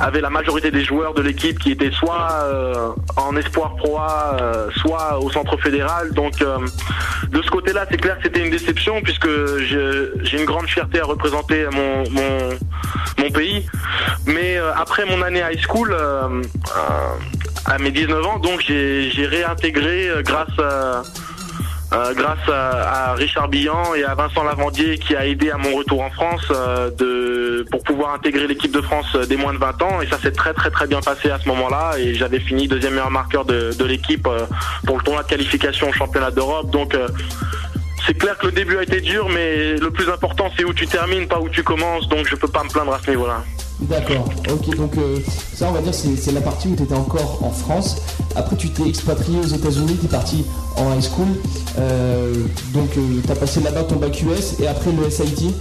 avait 0.00 0.20
la 0.20 0.30
majorité 0.30 0.70
des 0.70 0.84
joueurs 0.84 1.14
de 1.14 1.22
l'équipe 1.22 1.58
qui 1.58 1.72
étaient 1.72 1.90
soit 1.90 2.28
euh, 2.44 2.90
en 3.16 3.36
espoir 3.36 3.76
pro 3.76 3.98
A, 3.98 4.36
euh, 4.40 4.68
soit 4.76 5.18
au 5.20 5.30
centre 5.30 5.56
fédéral. 5.58 6.12
Donc 6.12 6.42
euh, 6.42 6.58
de 7.28 7.42
ce 7.42 7.50
côté-là, 7.50 7.86
c'est 7.90 7.96
clair 7.96 8.16
que 8.18 8.24
c'était 8.24 8.44
une 8.44 8.50
déception 8.50 9.00
puisque 9.02 9.28
j'ai 9.62 10.38
une 10.38 10.44
grande 10.44 10.68
fierté 10.68 11.00
à 11.00 11.04
représenter 11.04 11.66
mon, 11.72 12.04
mon, 12.10 13.30
pays. 13.30 13.66
Mais 14.26 14.56
après 14.76 15.04
mon 15.04 15.20
année 15.20 15.40
high 15.40 15.60
school, 15.60 15.94
à 17.66 17.78
mes 17.78 17.90
19 17.90 18.24
ans, 18.24 18.38
donc 18.38 18.60
j'ai 18.60 19.26
réintégré 19.26 20.10
grâce 20.22 20.58
à 20.58 21.02
euh, 21.96 22.12
grâce 22.14 22.48
à, 22.48 23.14
Richard 23.14 23.48
Billan 23.48 23.94
et 23.94 24.04
à 24.04 24.14
Vincent 24.14 24.44
Lavandier 24.44 24.98
qui 24.98 25.16
a 25.16 25.26
aidé 25.26 25.50
à 25.50 25.56
mon 25.56 25.74
retour 25.74 26.02
en 26.02 26.10
France 26.10 26.46
euh, 26.50 27.64
pour 27.70 27.82
pouvoir 27.82 28.12
intégrer 28.12 28.46
l'équipe 28.46 28.72
de 28.72 28.82
France 28.82 29.06
euh, 29.14 29.24
des 29.24 29.36
moins 29.36 29.54
de 29.54 29.58
20 29.58 29.82
ans. 29.82 30.00
Et 30.02 30.06
ça 30.06 30.18
s'est 30.18 30.32
très 30.32 30.52
très 30.52 30.70
très 30.70 30.86
bien 30.86 31.00
passé 31.00 31.30
à 31.30 31.38
ce 31.38 31.48
moment-là. 31.48 31.92
Et 31.98 32.14
j'avais 32.14 32.40
fini 32.40 32.68
deuxième 32.68 32.94
meilleur 32.94 33.10
marqueur 33.10 33.46
de, 33.46 33.72
de 33.72 33.84
l'équipe 33.84 34.28
pour 34.84 34.98
le 34.98 35.02
tournoi 35.02 35.22
de 35.22 35.28
qualification 35.28 35.88
au 35.88 35.92
championnat 35.92 36.30
d'Europe. 36.30 36.70
Donc 36.70 36.94
c'est 38.06 38.14
clair 38.14 38.36
que 38.36 38.46
le 38.46 38.52
début 38.52 38.76
a 38.76 38.82
été 38.82 39.00
dur 39.00 39.28
mais 39.30 39.76
le 39.76 39.90
plus 39.90 40.08
important 40.10 40.50
c'est 40.56 40.64
où 40.64 40.74
tu 40.74 40.86
termines 40.86 41.26
pas 41.26 41.40
où 41.40 41.48
tu 41.48 41.62
commences. 41.62 42.08
Donc 42.08 42.26
je 42.28 42.36
peux 42.36 42.48
pas 42.48 42.62
me 42.62 42.68
plaindre 42.68 42.92
à 42.92 42.98
ce 42.98 43.10
niveau-là. 43.10 43.42
D'accord, 43.80 44.26
ok, 44.50 44.74
donc 44.76 44.96
euh, 44.96 45.18
ça 45.52 45.68
on 45.68 45.72
va 45.72 45.82
dire 45.82 45.92
c'est 45.92 46.32
la 46.32 46.40
partie 46.40 46.68
où 46.68 46.76
tu 46.76 46.82
étais 46.82 46.94
encore 46.94 47.40
en 47.42 47.50
France. 47.50 47.96
Après 48.34 48.56
tu 48.56 48.70
t'es 48.70 48.88
expatrié 48.88 49.38
aux 49.38 49.46
États-Unis, 49.46 49.98
tu 50.00 50.06
es 50.06 50.08
parti 50.08 50.44
en 50.76 50.94
high 50.94 51.02
school. 51.02 51.26
Euh, 51.78 52.32
donc 52.72 52.96
euh, 52.96 53.20
tu 53.24 53.30
as 53.30 53.34
passé 53.34 53.60
là-bas 53.60 53.84
ton 53.84 53.96
bac 53.96 54.22
US 54.22 54.58
et 54.60 54.66
après 54.66 54.92
le 54.92 55.10
SIT 55.10 55.52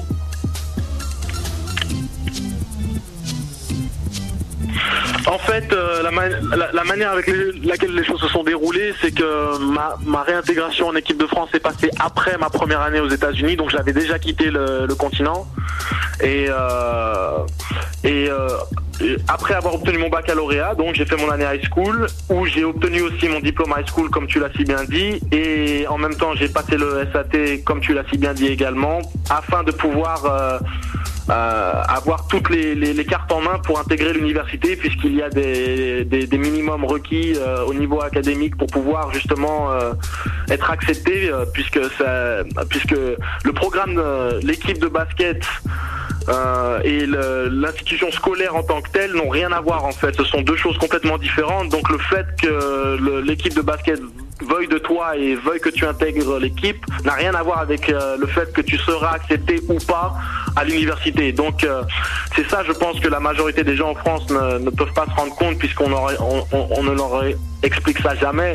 En 5.28 5.40
fait, 5.40 5.76
la, 6.04 6.84
manière 6.84 7.12
avec 7.12 7.28
laquelle 7.64 7.94
les 7.94 8.04
choses 8.04 8.22
se 8.22 8.28
sont 8.28 8.44
déroulées, 8.44 8.94
c'est 9.02 9.12
que 9.12 9.58
ma, 9.58 10.24
réintégration 10.24 10.88
en 10.88 10.96
équipe 10.96 11.18
de 11.18 11.28
France 11.28 11.50
est 11.54 11.60
passée 11.60 11.90
après 12.00 12.38
ma 12.38 12.50
première 12.50 12.82
année 12.82 13.00
aux 13.00 13.10
États-Unis, 13.10 13.56
donc 13.56 13.72
j'avais 13.72 13.94
déjà 13.94 14.20
quitté 14.20 14.52
le 14.52 14.94
continent. 14.96 15.48
Et, 16.22 16.48
euh, 16.50 17.40
et 18.04 18.30
euh, 18.30 18.48
après 19.28 19.54
avoir 19.54 19.76
obtenu 19.76 19.98
mon 19.98 20.10
baccalauréat, 20.10 20.76
donc 20.76 20.96
j'ai 20.96 21.06
fait 21.06 21.18
mon 21.18 21.30
année 21.30 21.46
high 21.46 21.66
school, 21.70 22.08
où 22.30 22.46
j'ai 22.46 22.64
obtenu 22.64 23.02
aussi 23.02 23.28
mon 23.28 23.40
diplôme 23.40 23.74
high 23.78 23.88
school, 23.88 24.10
comme 24.10 24.28
tu 24.28 24.40
l'as 24.40 24.52
si 24.56 24.64
bien 24.64 24.84
dit, 24.86 25.20
et 25.32 25.86
en 25.88 25.98
même 25.98 26.16
temps 26.16 26.34
j'ai 26.36 26.48
passé 26.48 26.78
le 26.78 27.06
SAT, 27.12 27.64
comme 27.66 27.82
tu 27.82 27.94
l'as 27.94 28.06
si 28.10 28.18
bien 28.18 28.34
dit 28.34 28.48
également, 28.48 29.02
afin 29.30 29.64
de 29.64 29.72
pouvoir 29.72 30.62
avoir 31.30 32.28
toutes 32.28 32.50
les, 32.50 33.06
cartes 33.06 33.32
en 33.32 33.42
main 33.42 33.60
pour 33.60 33.80
intégrer 33.80 34.14
l'université, 34.14 34.76
puisqu'il 34.76 35.16
y 35.16 35.22
a 35.22 35.30
des, 35.30 36.06
des, 36.06 36.38
minimums 36.38 36.86
requis 36.86 37.36
au 37.68 37.74
niveau 37.74 38.02
académique 38.02 38.56
pour 38.58 38.68
pouvoir 38.68 39.14
justement 39.14 39.70
être 40.50 40.72
accepté, 40.72 41.32
puisque 41.54 41.80
ça, 41.98 42.44
puisque 42.70 42.96
le 43.44 43.54
programme, 43.54 44.02
l'équipe 44.42 44.80
de 44.80 44.88
basket 44.88 45.46
euh, 46.28 46.80
et 46.84 47.06
l'institution 47.06 48.12
scolaire 48.12 48.56
en 48.56 48.64
tant 48.64 48.82
que 48.82 48.90
telle 48.90 49.14
n'ont 49.14 49.30
rien 49.30 49.52
à 49.52 49.62
voir 49.62 49.86
en 49.86 49.92
fait. 49.92 50.16
Ce 50.16 50.24
sont 50.24 50.42
deux 50.42 50.56
choses 50.56 50.78
complètement 50.78 51.18
différentes. 51.18 51.70
Donc 51.70 51.90
le 51.90 52.00
fait 52.00 52.26
que 52.42 53.22
l'équipe 53.22 53.54
de 53.54 53.62
basket 53.62 54.00
veuille 54.42 54.68
de 54.68 54.78
toi 54.78 55.16
et 55.16 55.36
veuille 55.36 55.60
que 55.60 55.70
tu 55.70 55.86
intègres 55.86 56.38
l'équipe 56.40 56.84
n'a 57.04 57.14
rien 57.14 57.34
à 57.34 57.44
voir 57.44 57.60
avec 57.60 57.90
euh, 57.90 58.18
le 58.18 58.28
fait 58.28 58.52
que 58.52 58.62
tu 58.62 58.78
seras 58.78 59.14
accepté 59.14 59.62
ou 59.70 59.78
pas 59.80 60.14
à 60.56 60.64
l'université. 60.64 61.32
Donc 61.32 61.64
euh, 61.64 61.84
c'est 62.36 62.48
ça, 62.50 62.64
je 62.64 62.74
pense 62.74 63.00
que 63.00 63.08
la 63.08 63.20
majorité 63.20 63.64
des 63.64 63.76
gens 63.76 63.92
en 63.92 63.96
France 63.96 64.30
ne, 64.30 64.70
peuvent 64.70 64.94
pas 64.94 65.06
se 65.06 65.20
rendre 65.20 65.36
compte 65.36 65.58
puisqu'on 65.58 65.92
on, 65.92 66.84
ne 66.84 66.92
leur 66.92 67.24
explique 67.64 68.00
ça 68.00 68.16
jamais. 68.16 68.54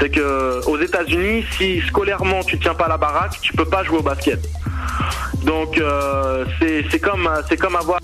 C'est 0.00 0.10
que 0.10 0.66
aux 0.66 0.78
États-Unis, 0.78 1.44
si 1.52 1.80
scolairement 1.82 2.42
tu 2.42 2.58
tiens 2.58 2.74
pas 2.74 2.88
la 2.88 2.96
baraque, 2.96 3.38
tu 3.40 3.52
peux 3.52 3.64
pas 3.64 3.84
jouer 3.84 3.98
au 3.98 4.02
basket. 4.02 4.40
Donc 5.44 5.78
euh, 5.78 6.44
c'est 6.60 6.98
comme 7.00 7.28
c'est 7.48 7.56
comme 7.56 7.76
avoir 7.76 8.00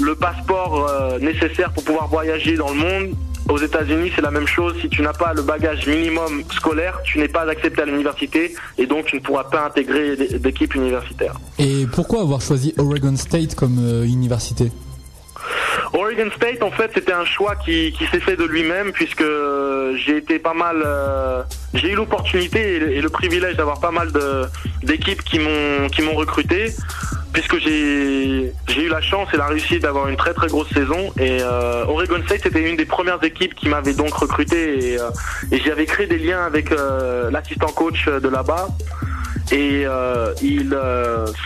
le 0.00 0.14
passeport 0.14 0.90
nécessaire 1.20 1.70
pour 1.72 1.84
pouvoir 1.84 2.08
voyager 2.08 2.56
dans 2.56 2.70
le 2.70 2.76
monde 2.76 3.14
aux 3.48 3.58
États-Unis, 3.58 4.12
c'est 4.14 4.22
la 4.22 4.30
même 4.30 4.46
chose. 4.46 4.74
Si 4.80 4.88
tu 4.88 5.02
n'as 5.02 5.12
pas 5.12 5.32
le 5.32 5.42
bagage 5.42 5.86
minimum 5.86 6.42
scolaire, 6.50 7.00
tu 7.04 7.18
n'es 7.18 7.28
pas 7.28 7.48
accepté 7.48 7.82
à 7.82 7.84
l'université 7.86 8.54
et 8.76 8.86
donc 8.86 9.06
tu 9.06 9.16
ne 9.16 9.20
pourras 9.20 9.44
pas 9.44 9.66
intégrer 9.66 10.16
d'équipe 10.16 10.74
universitaire. 10.74 11.34
Et 11.58 11.86
pourquoi 11.92 12.22
avoir 12.22 12.40
choisi 12.40 12.74
Oregon 12.78 13.16
State 13.16 13.54
comme 13.54 13.78
euh, 13.78 14.04
université? 14.04 14.70
Oregon 15.92 16.30
State, 16.36 16.62
en 16.62 16.70
fait, 16.70 16.90
c'était 16.94 17.12
un 17.12 17.24
choix 17.24 17.56
qui, 17.56 17.94
s'est 18.10 18.20
fait 18.20 18.36
de 18.36 18.44
lui-même 18.44 18.92
puisque 18.92 19.24
j'ai 19.96 20.18
été 20.18 20.38
pas 20.38 20.54
mal, 20.54 20.82
euh, 20.84 21.42
j'ai 21.74 21.92
eu 21.92 21.94
l'opportunité 21.94 22.76
et, 22.76 23.00
le 23.00 23.08
privilège 23.08 23.56
d'avoir 23.56 23.80
pas 23.80 23.90
mal 23.90 24.10
d'équipes 24.82 25.22
qui 25.22 25.38
m'ont 25.38 25.88
qui 25.90 26.02
m'ont 26.02 26.14
recruté 26.14 26.72
puisque 27.32 27.58
j'ai 27.58 28.52
eu 28.76 28.88
la 28.88 29.00
chance 29.00 29.28
et 29.32 29.36
la 29.36 29.46
réussite 29.46 29.82
d'avoir 29.82 30.08
une 30.08 30.16
très 30.16 30.34
très 30.34 30.48
grosse 30.48 30.68
saison. 30.72 31.12
Et 31.18 31.38
euh, 31.40 31.84
Oregon 31.86 32.20
State 32.24 32.40
c'était 32.42 32.68
une 32.68 32.76
des 32.76 32.84
premières 32.84 33.22
équipes 33.22 33.54
qui 33.54 33.68
m'avait 33.68 33.94
donc 33.94 34.12
recruté 34.14 34.92
et, 34.92 35.00
euh, 35.00 35.10
j'avais 35.64 35.86
créé 35.86 36.06
des 36.06 36.18
liens 36.18 36.44
avec 36.44 36.72
euh, 36.72 37.30
l'assistant 37.30 37.68
coach 37.68 38.06
de 38.06 38.28
là-bas. 38.28 38.68
Et 39.50 39.86
ils 40.42 40.78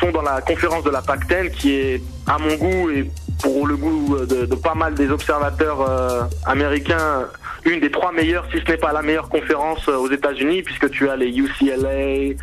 sont 0.00 0.10
dans 0.10 0.22
la 0.22 0.40
conférence 0.40 0.82
de 0.82 0.90
la 0.90 1.02
PAC-10 1.02 1.50
qui 1.52 1.72
est 1.72 2.02
à 2.26 2.36
mon 2.36 2.56
goût 2.56 2.90
et 2.90 3.08
pour 3.40 3.66
le 3.66 3.76
goût 3.76 4.16
de, 4.26 4.46
de 4.46 4.54
pas 4.54 4.74
mal 4.74 4.94
des 4.94 5.10
observateurs 5.10 6.28
américains 6.44 7.26
une 7.64 7.80
des 7.80 7.90
trois 7.90 8.12
meilleures, 8.12 8.44
si 8.52 8.60
ce 8.60 8.70
n'est 8.70 8.76
pas 8.76 8.92
la 8.92 9.02
meilleure 9.02 9.28
conférence 9.28 9.88
euh, 9.88 9.96
aux 9.96 10.10
États-Unis, 10.10 10.62
puisque 10.62 10.90
tu 10.90 11.08
as 11.08 11.16
les 11.16 11.28
UCLA, 11.28 12.34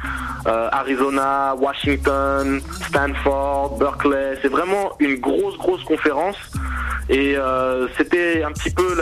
euh, 0.48 0.70
Arizona, 0.72 1.56
Washington, 1.60 2.62
Stanford, 2.88 3.78
Berkeley. 3.78 4.38
C'est 4.42 4.50
vraiment 4.50 4.94
une 5.00 5.16
grosse, 5.16 5.58
grosse 5.58 5.84
conférence. 5.84 6.38
Et 7.10 7.36
euh, 7.36 7.88
c'était 7.98 8.44
un 8.44 8.52
petit 8.52 8.70
peu 8.70 8.96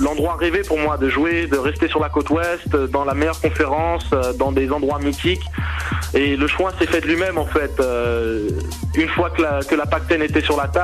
l'endroit 0.00 0.36
rêvé 0.36 0.62
pour 0.62 0.78
moi 0.78 0.98
de 0.98 1.08
jouer, 1.08 1.46
de 1.46 1.56
rester 1.56 1.86
sur 1.86 2.00
la 2.00 2.08
côte 2.08 2.28
ouest, 2.30 2.68
dans 2.68 3.04
la 3.04 3.14
meilleure 3.14 3.40
conférence, 3.40 4.10
dans 4.36 4.50
des 4.50 4.72
endroits 4.72 4.98
mythiques. 4.98 5.44
Et 6.12 6.36
le 6.36 6.48
choix 6.48 6.72
s'est 6.78 6.86
fait 6.86 7.00
de 7.00 7.06
lui-même 7.06 7.38
en 7.38 7.46
fait. 7.46 7.80
une 8.96 9.08
fois 9.08 9.30
que 9.30 9.42
la, 9.42 9.60
que 9.62 9.76
la 9.76 9.86
Pac-10 9.86 10.22
était 10.22 10.40
sur 10.40 10.56
la 10.56 10.66
table, 10.66 10.83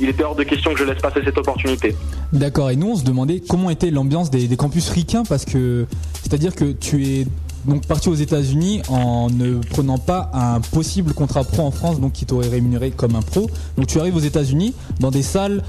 il 0.00 0.08
était 0.08 0.24
hors 0.24 0.34
de 0.34 0.42
question 0.42 0.72
que 0.72 0.78
je 0.78 0.84
laisse 0.84 1.00
passer 1.00 1.20
cette 1.24 1.38
opportunité. 1.38 1.94
D'accord, 2.32 2.70
et 2.70 2.76
nous 2.76 2.90
on 2.90 2.96
se 2.96 3.04
demandait 3.04 3.40
comment 3.46 3.70
était 3.70 3.90
l'ambiance 3.90 4.30
des, 4.30 4.48
campus 4.56 4.88
ricains 4.90 5.24
parce 5.28 5.44
que 5.44 5.86
c'est-à-dire 6.22 6.54
que 6.54 6.72
tu 6.72 7.06
es 7.06 7.26
donc 7.64 7.86
parti 7.86 8.08
aux 8.08 8.14
États-Unis 8.14 8.82
en 8.88 9.28
ne 9.30 9.58
prenant 9.58 9.98
pas 9.98 10.30
un 10.32 10.60
possible 10.60 11.12
contrat 11.12 11.44
pro 11.44 11.62
en 11.62 11.70
France, 11.70 12.00
donc 12.00 12.12
qui 12.12 12.24
t'aurait 12.24 12.48
rémunéré 12.48 12.90
comme 12.90 13.16
un 13.16 13.22
pro. 13.22 13.50
Donc 13.76 13.86
tu 13.86 14.00
arrives 14.00 14.16
aux 14.16 14.20
États-Unis 14.20 14.74
dans 14.98 15.10
des 15.10 15.22
salles 15.22 15.62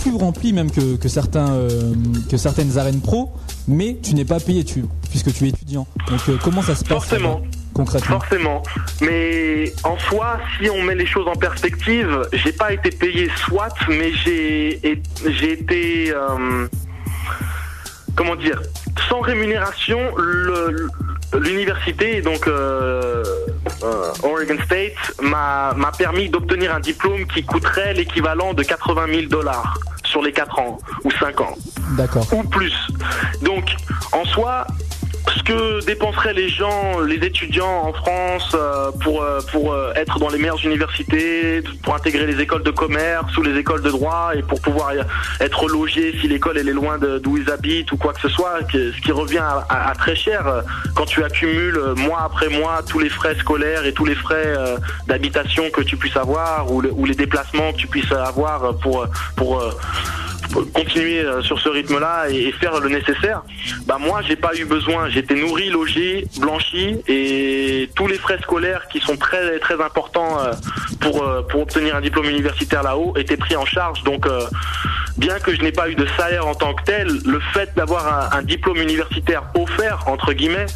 plus 0.00 0.14
remplies 0.14 0.52
même 0.52 0.70
que, 0.70 1.08
certains, 1.08 1.50
euh, 1.52 1.94
que 2.30 2.36
certaines 2.36 2.76
arènes 2.78 3.00
pro, 3.00 3.30
mais 3.66 3.98
tu 4.02 4.14
n'es 4.14 4.24
pas 4.24 4.40
payé 4.40 4.64
tu, 4.64 4.84
puisque 5.10 5.32
tu 5.32 5.46
es 5.46 5.48
étudiant. 5.48 5.86
Donc 6.10 6.20
euh, 6.28 6.36
comment 6.42 6.62
ça 6.62 6.74
se 6.74 6.84
passe 6.84 7.04
Forcément. 7.04 7.40
Concrètement 7.78 8.18
Forcément. 8.18 8.62
Mais 9.00 9.72
en 9.84 9.96
soi, 9.98 10.38
si 10.58 10.68
on 10.68 10.82
met 10.82 10.96
les 10.96 11.06
choses 11.06 11.28
en 11.28 11.36
perspective, 11.36 12.10
j'ai 12.32 12.52
pas 12.52 12.72
été 12.72 12.90
payé 12.90 13.30
soit, 13.36 13.74
mais 13.88 14.10
j'ai 14.12 14.80
été 15.42 16.12
euh, 16.12 16.66
comment 18.16 18.34
dire, 18.34 18.60
sans 19.08 19.20
rémunération, 19.20 20.00
l'université, 21.34 22.20
donc 22.20 22.48
euh, 22.48 23.22
euh, 23.84 24.12
Oregon 24.24 24.58
State, 24.64 24.98
m'a 25.22 25.92
permis 25.96 26.28
d'obtenir 26.28 26.74
un 26.74 26.80
diplôme 26.80 27.26
qui 27.26 27.44
coûterait 27.44 27.94
l'équivalent 27.94 28.54
de 28.54 28.64
80 28.64 29.06
000 29.06 29.22
dollars 29.28 29.78
sur 30.02 30.20
les 30.22 30.32
4 30.32 30.58
ans 30.58 30.78
ou 31.04 31.12
5 31.12 31.40
ans. 31.42 31.54
D'accord. 31.96 32.26
Ou 32.32 32.42
plus. 32.42 32.74
Donc, 33.42 33.70
en 34.10 34.24
soi, 34.24 34.66
ce 35.30 35.42
que 35.42 35.84
dépenseraient 35.84 36.32
les 36.32 36.48
gens, 36.48 37.00
les 37.00 37.16
étudiants 37.16 37.82
en 37.84 37.92
France 37.92 38.52
euh, 38.54 38.90
pour, 39.02 39.22
euh, 39.22 39.40
pour 39.52 39.72
euh, 39.72 39.92
être 39.94 40.18
dans 40.18 40.28
les 40.28 40.38
meilleures 40.38 40.64
universités, 40.64 41.62
pour 41.82 41.94
intégrer 41.94 42.26
les 42.26 42.40
écoles 42.40 42.62
de 42.62 42.70
commerce 42.70 43.36
ou 43.36 43.42
les 43.42 43.58
écoles 43.58 43.82
de 43.82 43.90
droit 43.90 44.32
et 44.34 44.42
pour 44.42 44.60
pouvoir 44.60 44.92
être 45.40 45.68
logé 45.68 46.16
si 46.20 46.28
l'école 46.28 46.58
est 46.58 46.62
loin 46.62 46.98
d'où 46.98 47.36
ils 47.36 47.50
habitent 47.50 47.92
ou 47.92 47.96
quoi 47.96 48.12
que 48.12 48.20
ce 48.20 48.28
soit, 48.28 48.60
ce 48.70 49.00
qui 49.00 49.12
revient 49.12 49.42
à, 49.68 49.92
très 49.96 50.14
cher 50.14 50.62
quand 50.94 51.06
tu 51.06 51.24
accumules 51.24 51.80
mois 51.96 52.22
après 52.24 52.48
mois 52.48 52.82
tous 52.88 52.98
les 52.98 53.08
frais 53.08 53.34
scolaires 53.36 53.84
et 53.84 53.92
tous 53.92 54.04
les 54.04 54.14
frais 54.14 54.54
d'habitation 55.06 55.70
que 55.70 55.80
tu 55.80 55.96
puisses 55.96 56.16
avoir 56.16 56.70
ou, 56.70 56.82
ou, 56.82 57.04
les 57.04 57.14
déplacements 57.14 57.72
que 57.72 57.78
tu 57.78 57.86
puisses 57.86 58.12
avoir 58.12 58.76
pour, 58.78 59.06
pour 59.36 59.62
continuer 60.74 61.24
sur 61.42 61.58
ce 61.60 61.68
rythme-là 61.68 62.30
et, 62.30 62.52
faire 62.52 62.78
le 62.80 62.88
nécessaire. 62.88 63.42
Bah 63.86 63.98
moi, 63.98 64.22
j'ai 64.22 64.36
pas 64.36 64.54
eu 64.56 64.64
besoin. 64.64 65.08
J'étais 65.18 65.34
nourri, 65.34 65.68
logé, 65.68 66.28
blanchi 66.38 66.96
et 67.08 67.90
tous 67.96 68.06
les 68.06 68.18
frais 68.18 68.38
scolaires 68.40 68.86
qui 68.86 69.00
sont 69.00 69.16
très 69.16 69.58
très 69.58 69.74
importants 69.82 70.38
euh, 70.38 70.52
pour 71.00 71.24
euh, 71.24 71.42
pour 71.42 71.62
obtenir 71.62 71.96
un 71.96 72.00
diplôme 72.00 72.26
universitaire 72.26 72.84
là-haut 72.84 73.16
étaient 73.16 73.36
pris 73.36 73.56
en 73.56 73.64
charge. 73.64 74.04
Donc 74.04 74.28
bien 75.16 75.40
que 75.40 75.52
je 75.52 75.60
n'ai 75.60 75.72
pas 75.72 75.90
eu 75.90 75.96
de 75.96 76.06
salaire 76.16 76.46
en 76.46 76.54
tant 76.54 76.72
que 76.72 76.84
tel, 76.84 77.08
le 77.26 77.40
fait 77.52 77.68
d'avoir 77.74 78.32
un, 78.32 78.42
diplôme 78.42 78.76
universitaire 78.76 79.42
offert 79.56 80.04
entre 80.06 80.32
guillemets, 80.32 80.66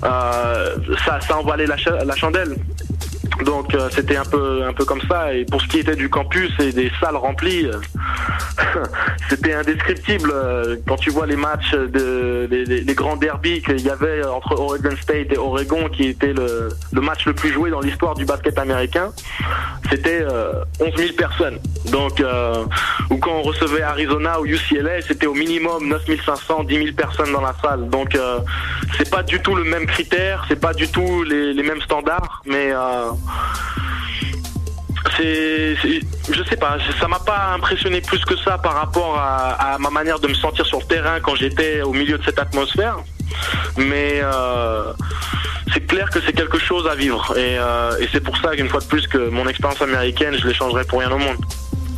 ça 0.00 1.20
ça 1.20 1.36
en 1.36 1.42
valait 1.42 1.66
la 1.66 2.16
chandelle. 2.16 2.56
Donc 3.40 3.74
euh, 3.74 3.88
c'était 3.90 4.16
un 4.16 4.24
peu 4.24 4.64
un 4.64 4.72
peu 4.72 4.84
comme 4.84 5.00
ça. 5.08 5.34
Et 5.34 5.44
pour 5.44 5.60
ce 5.60 5.66
qui 5.66 5.78
était 5.78 5.96
du 5.96 6.08
campus 6.08 6.50
et 6.60 6.72
des 6.72 6.90
salles 7.00 7.16
remplies, 7.16 7.66
euh, 7.66 7.80
c'était 9.28 9.54
indescriptible. 9.54 10.30
Euh, 10.32 10.76
quand 10.86 10.96
tu 10.96 11.10
vois 11.10 11.26
les 11.26 11.36
matchs 11.36 11.72
de 11.72 12.46
les, 12.50 12.94
grands 12.94 13.16
derbies 13.16 13.62
qu'il 13.62 13.80
y 13.80 13.90
avait 13.90 14.24
entre 14.24 14.58
Oregon 14.58 14.94
State 15.00 15.32
et 15.32 15.38
Oregon, 15.38 15.88
qui 15.88 16.08
était 16.08 16.32
le, 16.32 16.68
le 16.92 17.00
match 17.00 17.26
le 17.26 17.32
plus 17.32 17.50
joué 17.50 17.70
dans 17.70 17.80
l'histoire 17.80 18.14
du 18.14 18.24
basket 18.24 18.58
américain, 18.58 19.10
c'était 19.90 20.24
11 20.80 20.90
000 20.96 21.12
personnes. 21.16 21.58
Donc 21.90 22.22
ou 23.10 23.16
quand 23.16 23.32
on 23.32 23.42
recevait 23.42 23.82
Arizona 23.82 24.40
ou 24.40 24.46
UCLA, 24.46 25.00
c'était 25.02 25.26
au 25.26 25.34
minimum 25.34 25.88
9 25.88 26.02
500, 26.24 26.64
10 26.64 26.74
000 26.74 26.86
personnes 26.94 27.32
dans 27.32 27.40
la 27.40 27.54
salle. 27.62 27.88
Donc 27.88 28.16
c'est 28.98 29.10
pas 29.10 29.22
du 29.22 29.40
tout 29.40 29.54
le 29.54 29.64
même 29.64 29.86
critère, 29.86 30.44
c'est 30.48 30.60
pas 30.60 30.74
du 30.74 30.88
tout 30.88 31.22
les, 31.22 31.54
les 31.54 31.62
mêmes 31.62 31.80
standards, 31.80 32.42
mais 32.44 32.72
c'est, 35.16 35.74
je 35.74 36.44
sais 36.48 36.56
pas, 36.56 36.78
ça 37.00 37.08
m'a 37.08 37.18
pas 37.18 37.52
impressionné 37.54 38.00
plus 38.00 38.24
que 38.24 38.36
ça 38.36 38.58
par 38.58 38.74
rapport 38.74 39.18
à, 39.18 39.76
ma 39.78 39.90
manière 39.90 40.18
de 40.18 40.28
me 40.28 40.34
sentir 40.34 40.66
sur 40.66 40.80
le 40.80 40.86
terrain 40.86 41.20
quand 41.20 41.34
j'étais 41.34 41.82
au 41.82 41.92
milieu 41.92 42.18
de 42.18 42.24
cette 42.24 42.38
atmosphère. 42.38 42.98
Mais 43.76 44.20
euh, 44.22 44.92
c'est 45.72 45.86
clair 45.86 46.08
que 46.10 46.20
c'est 46.24 46.32
quelque 46.32 46.58
chose 46.58 46.86
à 46.86 46.94
vivre. 46.94 47.36
Et, 47.36 47.56
euh, 47.58 47.98
et 48.00 48.08
c'est 48.12 48.20
pour 48.20 48.36
ça 48.38 48.54
qu'une 48.56 48.68
fois 48.68 48.80
de 48.80 48.86
plus 48.86 49.06
que 49.06 49.28
mon 49.30 49.46
expérience 49.48 49.82
américaine, 49.82 50.34
je 50.38 50.46
l'échangerai 50.46 50.84
pour 50.84 51.00
rien 51.00 51.10
au 51.10 51.18
monde. 51.18 51.38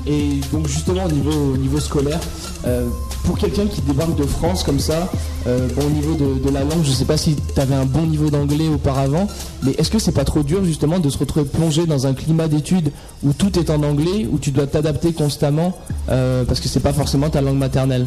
Et 0.07 0.40
donc 0.52 0.66
justement 0.66 1.04
au 1.04 1.11
niveau, 1.11 1.57
niveau 1.57 1.81
scolaire, 1.81 2.21
euh, 2.66 2.88
pour 3.25 3.38
quelqu'un 3.38 3.66
qui 3.66 3.81
débarque 3.81 4.14
de 4.16 4.25
France 4.25 4.62
comme 4.62 4.78
ça, 4.78 5.11
euh, 5.47 5.69
au 5.78 5.90
niveau 5.90 6.14
de, 6.14 6.50
la 6.52 6.61
langue, 6.61 6.85
je 6.85 6.90
ne 6.90 6.95
sais 6.95 7.04
pas 7.04 7.16
si 7.16 7.37
tu 7.37 7.61
avais 7.61 7.75
un 7.75 7.87
bon 7.87 8.02
niveau 8.02 8.31
d'anglais 8.31 8.69
auparavant, 8.69 9.26
mais 9.62 9.73
est-ce 9.73 9.90
que 9.90 9.99
c'est 9.99 10.14
pas 10.14 10.25
trop 10.25 10.43
dur 10.43 10.64
justement 10.64 10.99
de 10.99 11.09
se 11.09 11.19
retrouver 11.19 11.47
plongé 11.47 11.87
dans 11.87 12.07
un 12.07 12.14
climat 12.14 12.49
d'études 12.49 12.93
où 13.23 13.33
tout 13.33 13.59
est 13.59 13.71
en 13.71 13.83
anglais, 13.83 14.28
où 14.31 14.38
tu 14.38 14.50
dois 14.50 14.66
t'adapter 14.66 15.12
constamment 15.12 15.76
euh, 16.11 16.45
parce 16.45 16.61
que 16.61 16.69
c'est 16.69 16.83
pas 16.83 16.93
forcément 16.93 17.31
ta 17.31 17.40
langue 17.40 17.59
maternelle? 17.59 18.07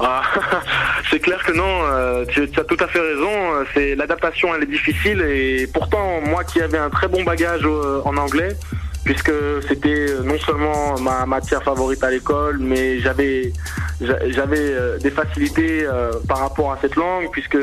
Ah, 0.00 0.22
c'est 1.10 1.20
clair 1.20 1.42
que 1.44 1.52
non, 1.52 2.26
tu, 2.28 2.42
as 2.42 2.64
tout 2.64 2.76
à 2.80 2.86
fait 2.88 3.00
raison. 3.00 3.64
C'est 3.74 3.94
l'adaptation, 3.94 4.54
elle 4.54 4.64
est 4.64 4.66
difficile 4.66 5.20
et 5.22 5.66
pourtant 5.72 6.20
moi 6.26 6.44
qui 6.44 6.60
avais 6.60 6.78
un 6.78 6.90
très 6.90 7.08
bon 7.08 7.22
bagage 7.22 7.66
en 8.04 8.16
anglais, 8.16 8.56
puisque 9.04 9.32
c'était 9.68 10.06
non 10.24 10.38
seulement 10.38 10.98
ma 11.00 11.26
matière 11.26 11.62
favorite 11.62 12.02
à 12.02 12.10
l'école, 12.10 12.58
mais 12.60 13.00
j'avais 13.00 13.52
j'avais 14.00 14.58
euh, 14.58 14.98
des 14.98 15.10
facilités 15.10 15.84
euh, 15.84 16.12
par 16.28 16.38
rapport 16.38 16.72
à 16.72 16.78
cette 16.80 16.94
langue, 16.94 17.28
puisque 17.32 17.58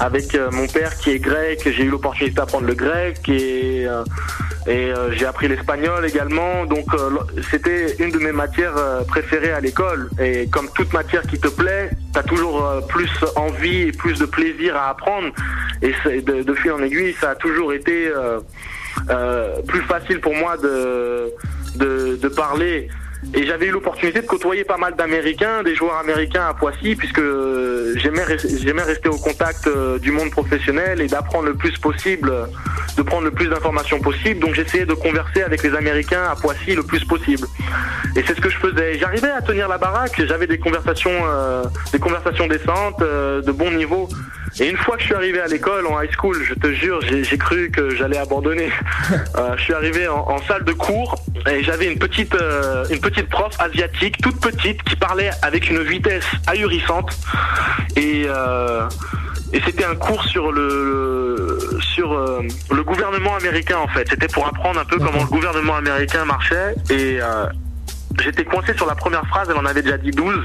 avec 0.00 0.34
euh, 0.34 0.50
mon 0.50 0.66
père 0.66 0.96
qui 0.96 1.10
est 1.10 1.18
grec, 1.20 1.60
j'ai 1.64 1.84
eu 1.84 1.90
l'opportunité 1.90 2.34
d'apprendre 2.34 2.66
le 2.66 2.74
grec 2.74 3.28
et, 3.28 3.86
et 4.66 4.92
j'ai 5.12 5.26
appris 5.26 5.48
l'espagnol 5.48 6.04
également. 6.04 6.66
Donc 6.66 6.86
c'était 7.50 7.94
une 7.98 8.10
de 8.10 8.18
mes 8.18 8.32
matières 8.32 8.74
préférées 9.06 9.52
à 9.52 9.60
l'école. 9.60 10.10
Et 10.20 10.48
comme 10.48 10.68
toute 10.74 10.92
matière 10.92 11.22
qui 11.22 11.38
te 11.38 11.48
plaît, 11.48 11.90
tu 12.12 12.18
as 12.18 12.22
toujours 12.22 12.64
plus 12.88 13.10
envie 13.36 13.82
et 13.82 13.92
plus 13.92 14.18
de 14.18 14.26
plaisir 14.26 14.76
à 14.76 14.90
apprendre. 14.90 15.28
Et 15.82 15.92
de, 16.20 16.42
de 16.42 16.54
fil 16.54 16.72
en 16.72 16.82
aiguille, 16.82 17.14
ça 17.20 17.30
a 17.30 17.34
toujours 17.34 17.72
été 17.72 18.10
plus 19.68 19.82
facile 19.82 20.20
pour 20.20 20.34
moi 20.34 20.56
de, 20.56 21.32
de, 21.76 22.16
de 22.16 22.28
parler 22.28 22.88
et 23.34 23.46
j'avais 23.46 23.66
eu 23.66 23.70
l'opportunité 23.70 24.20
de 24.20 24.26
côtoyer 24.26 24.64
pas 24.64 24.76
mal 24.76 24.96
d'Américains, 24.96 25.62
des 25.62 25.74
joueurs 25.74 25.96
américains 25.96 26.46
à 26.48 26.54
Poissy, 26.54 26.96
puisque 26.96 27.22
j'aimais 27.96 28.24
j'aimais 28.60 28.82
rester 28.82 29.08
au 29.08 29.16
contact 29.16 29.66
euh, 29.66 29.98
du 29.98 30.10
monde 30.10 30.30
professionnel 30.30 31.00
et 31.00 31.06
d'apprendre 31.06 31.46
le 31.46 31.54
plus 31.54 31.78
possible, 31.78 32.32
de 32.96 33.02
prendre 33.02 33.24
le 33.24 33.30
plus 33.30 33.48
d'informations 33.48 34.00
possible. 34.00 34.40
Donc 34.40 34.54
j'essayais 34.54 34.86
de 34.86 34.94
converser 34.94 35.42
avec 35.42 35.62
les 35.62 35.74
Américains 35.74 36.24
à 36.30 36.34
Poissy 36.34 36.74
le 36.74 36.82
plus 36.82 37.04
possible. 37.04 37.46
Et 38.16 38.24
c'est 38.26 38.34
ce 38.34 38.40
que 38.40 38.50
je 38.50 38.58
faisais. 38.58 38.98
J'arrivais 38.98 39.30
à 39.30 39.40
tenir 39.40 39.68
la 39.68 39.78
baraque, 39.78 40.20
j'avais 40.26 40.46
des 40.46 40.58
conversations, 40.58 41.18
euh, 41.24 41.64
des 41.92 42.00
conversations 42.00 42.48
décentes, 42.48 43.00
euh, 43.02 43.40
de 43.40 43.52
bon 43.52 43.70
niveau. 43.70 44.08
Et 44.60 44.68
une 44.68 44.76
fois 44.76 44.96
que 44.96 45.00
je 45.00 45.06
suis 45.06 45.14
arrivé 45.14 45.40
à 45.40 45.46
l'école, 45.46 45.86
en 45.86 46.00
high 46.00 46.10
school, 46.12 46.36
je 46.44 46.54
te 46.54 46.72
jure, 46.72 47.00
j'ai 47.02 47.38
cru 47.38 47.70
que 47.70 47.94
j'allais 47.96 48.18
abandonner. 48.18 48.70
Euh, 49.36 49.56
je 49.56 49.62
suis 49.62 49.72
arrivé 49.72 50.06
en, 50.08 50.38
salle 50.46 50.64
de 50.64 50.72
cours 50.72 51.16
et 51.50 51.62
j'avais 51.62 51.90
une 51.90 51.98
petite, 51.98 52.34
euh, 52.34 52.84
une 52.90 53.00
petite 53.00 53.28
prof 53.28 53.54
asiatique, 53.58 54.16
toute 54.20 54.40
petite, 54.40 54.82
qui 54.82 54.94
parlait 54.96 55.30
avec 55.40 55.70
une 55.70 55.82
vitesse 55.82 56.26
ahurissante. 56.46 57.16
Et, 57.96 58.24
euh, 58.26 58.88
et 59.52 59.60
c'était 59.64 59.84
un 59.84 59.94
cours 59.94 60.22
sur 60.24 60.52
le, 60.52 61.78
sur 61.80 62.14
le 62.14 62.82
gouvernement 62.82 63.36
américain 63.36 63.78
en 63.78 63.88
fait. 63.88 64.06
C'était 64.08 64.28
pour 64.28 64.46
apprendre 64.46 64.80
un 64.80 64.84
peu 64.84 64.98
comment 64.98 65.22
le 65.22 65.28
gouvernement 65.28 65.76
américain 65.76 66.24
marchait 66.24 66.74
et 66.90 67.20
J'étais 68.20 68.44
coincé 68.44 68.74
sur 68.74 68.86
la 68.86 68.94
première 68.94 69.26
phrase, 69.26 69.48
elle 69.50 69.56
en 69.56 69.64
avait 69.64 69.82
déjà 69.82 69.96
dit 69.96 70.10
12. 70.10 70.44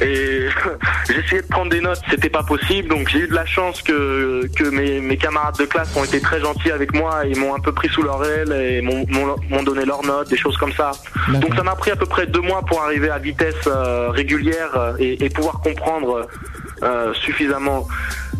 Et 0.00 0.46
j'essayais 1.08 1.42
de 1.42 1.46
prendre 1.48 1.70
des 1.70 1.80
notes, 1.80 2.00
c'était 2.08 2.30
pas 2.30 2.42
possible. 2.42 2.88
Donc 2.88 3.08
j'ai 3.08 3.20
eu 3.20 3.28
de 3.28 3.34
la 3.34 3.46
chance 3.46 3.82
que, 3.82 4.46
que 4.56 4.64
mes, 4.64 5.00
mes, 5.00 5.16
camarades 5.16 5.58
de 5.58 5.64
classe 5.64 5.94
ont 5.96 6.04
été 6.04 6.20
très 6.20 6.40
gentils 6.40 6.70
avec 6.70 6.94
moi. 6.94 7.22
Ils 7.26 7.38
m'ont 7.38 7.54
un 7.54 7.60
peu 7.60 7.72
pris 7.72 7.88
sous 7.88 8.02
leur 8.02 8.24
aile 8.24 8.52
et 8.52 8.80
m'ont 8.80 9.62
donné 9.62 9.84
leurs 9.84 10.04
notes, 10.04 10.28
des 10.28 10.38
choses 10.38 10.56
comme 10.56 10.72
ça. 10.72 10.92
Donc 11.40 11.54
ça 11.54 11.62
m'a 11.62 11.74
pris 11.74 11.90
à 11.90 11.96
peu 11.96 12.06
près 12.06 12.26
deux 12.26 12.40
mois 12.40 12.62
pour 12.62 12.82
arriver 12.82 13.10
à 13.10 13.18
vitesse 13.18 13.54
euh, 13.66 14.10
régulière 14.10 14.70
euh, 14.76 14.92
et, 14.98 15.24
et, 15.24 15.28
pouvoir 15.28 15.60
comprendre 15.60 16.26
euh, 16.82 17.12
suffisamment. 17.14 17.86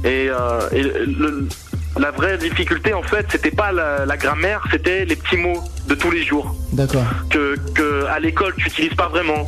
Et, 0.05 0.27
et 0.73 0.83
le, 0.83 1.47
la 1.99 2.11
vraie 2.11 2.39
difficulté, 2.39 2.95
en 2.95 3.03
fait, 3.03 3.27
c'était 3.31 3.51
pas 3.51 3.73
la, 3.73 4.17
grammaire, 4.17 4.63
c'était 4.71 5.05
les 5.05 5.17
petits 5.17 5.37
mots 5.37 5.63
de 5.89 5.95
tous 5.95 6.11
les 6.11 6.23
jours. 6.23 6.55
D'accord. 6.73 7.05
Que, 7.29 7.57
que 7.75 8.07
à 8.07 8.19
l'école, 8.21 8.55
tu 8.57 8.65
n'utilises 8.65 8.95
pas 8.95 9.09
vraiment. 9.09 9.47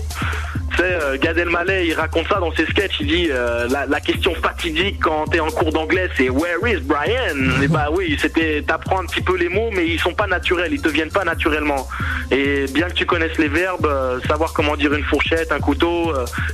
Sais, 0.76 0.85
euh, 0.85 1.19
Gad 1.19 1.37
Elmaleh, 1.37 1.88
il 1.88 1.95
raconte 1.95 2.29
ça 2.29 2.38
dans 2.38 2.52
ses 2.55 2.64
sketchs. 2.67 2.97
Il 3.00 3.07
dit 3.07 3.29
euh, 3.31 3.69
la, 3.69 4.00
question 4.00 4.35
fatidique 4.35 4.99
quand 5.00 5.26
t'es 5.31 5.41
en 5.41 5.50
cours 5.50 5.73
d'anglais, 5.73 6.09
c'est 6.17 6.29
Where 6.29 6.59
is 6.67 6.81
Brian? 6.81 7.62
Et 7.62 7.69
bah 7.69 7.88
oui, 7.95 8.17
c'était 8.21 8.62
t'apprends 8.67 9.00
un 9.00 9.07
petit 9.07 9.21
peu 9.21 9.37
les 9.37 9.49
mots, 9.49 9.71
mais 9.73 9.87
ils 9.87 10.00
sont 10.00 10.14
pas 10.14 10.26
naturels, 10.26 10.73
ils 10.73 10.81
te 10.81 10.88
viennent 10.88 11.11
pas 11.11 11.25
naturellement. 11.25 11.87
Et 12.31 12.64
bien 12.73 12.88
que 12.88 12.95
tu 12.95 13.07
connaisses 13.07 13.38
les 13.38 13.49
verbes, 13.49 13.87
euh, 13.87 14.19
savoir 14.26 14.52
comment 14.52 14.76
dire 14.76 14.93
une 14.95 15.05
fourchette, 15.05 15.52
un 15.52 15.61
couteau, 15.61 16.12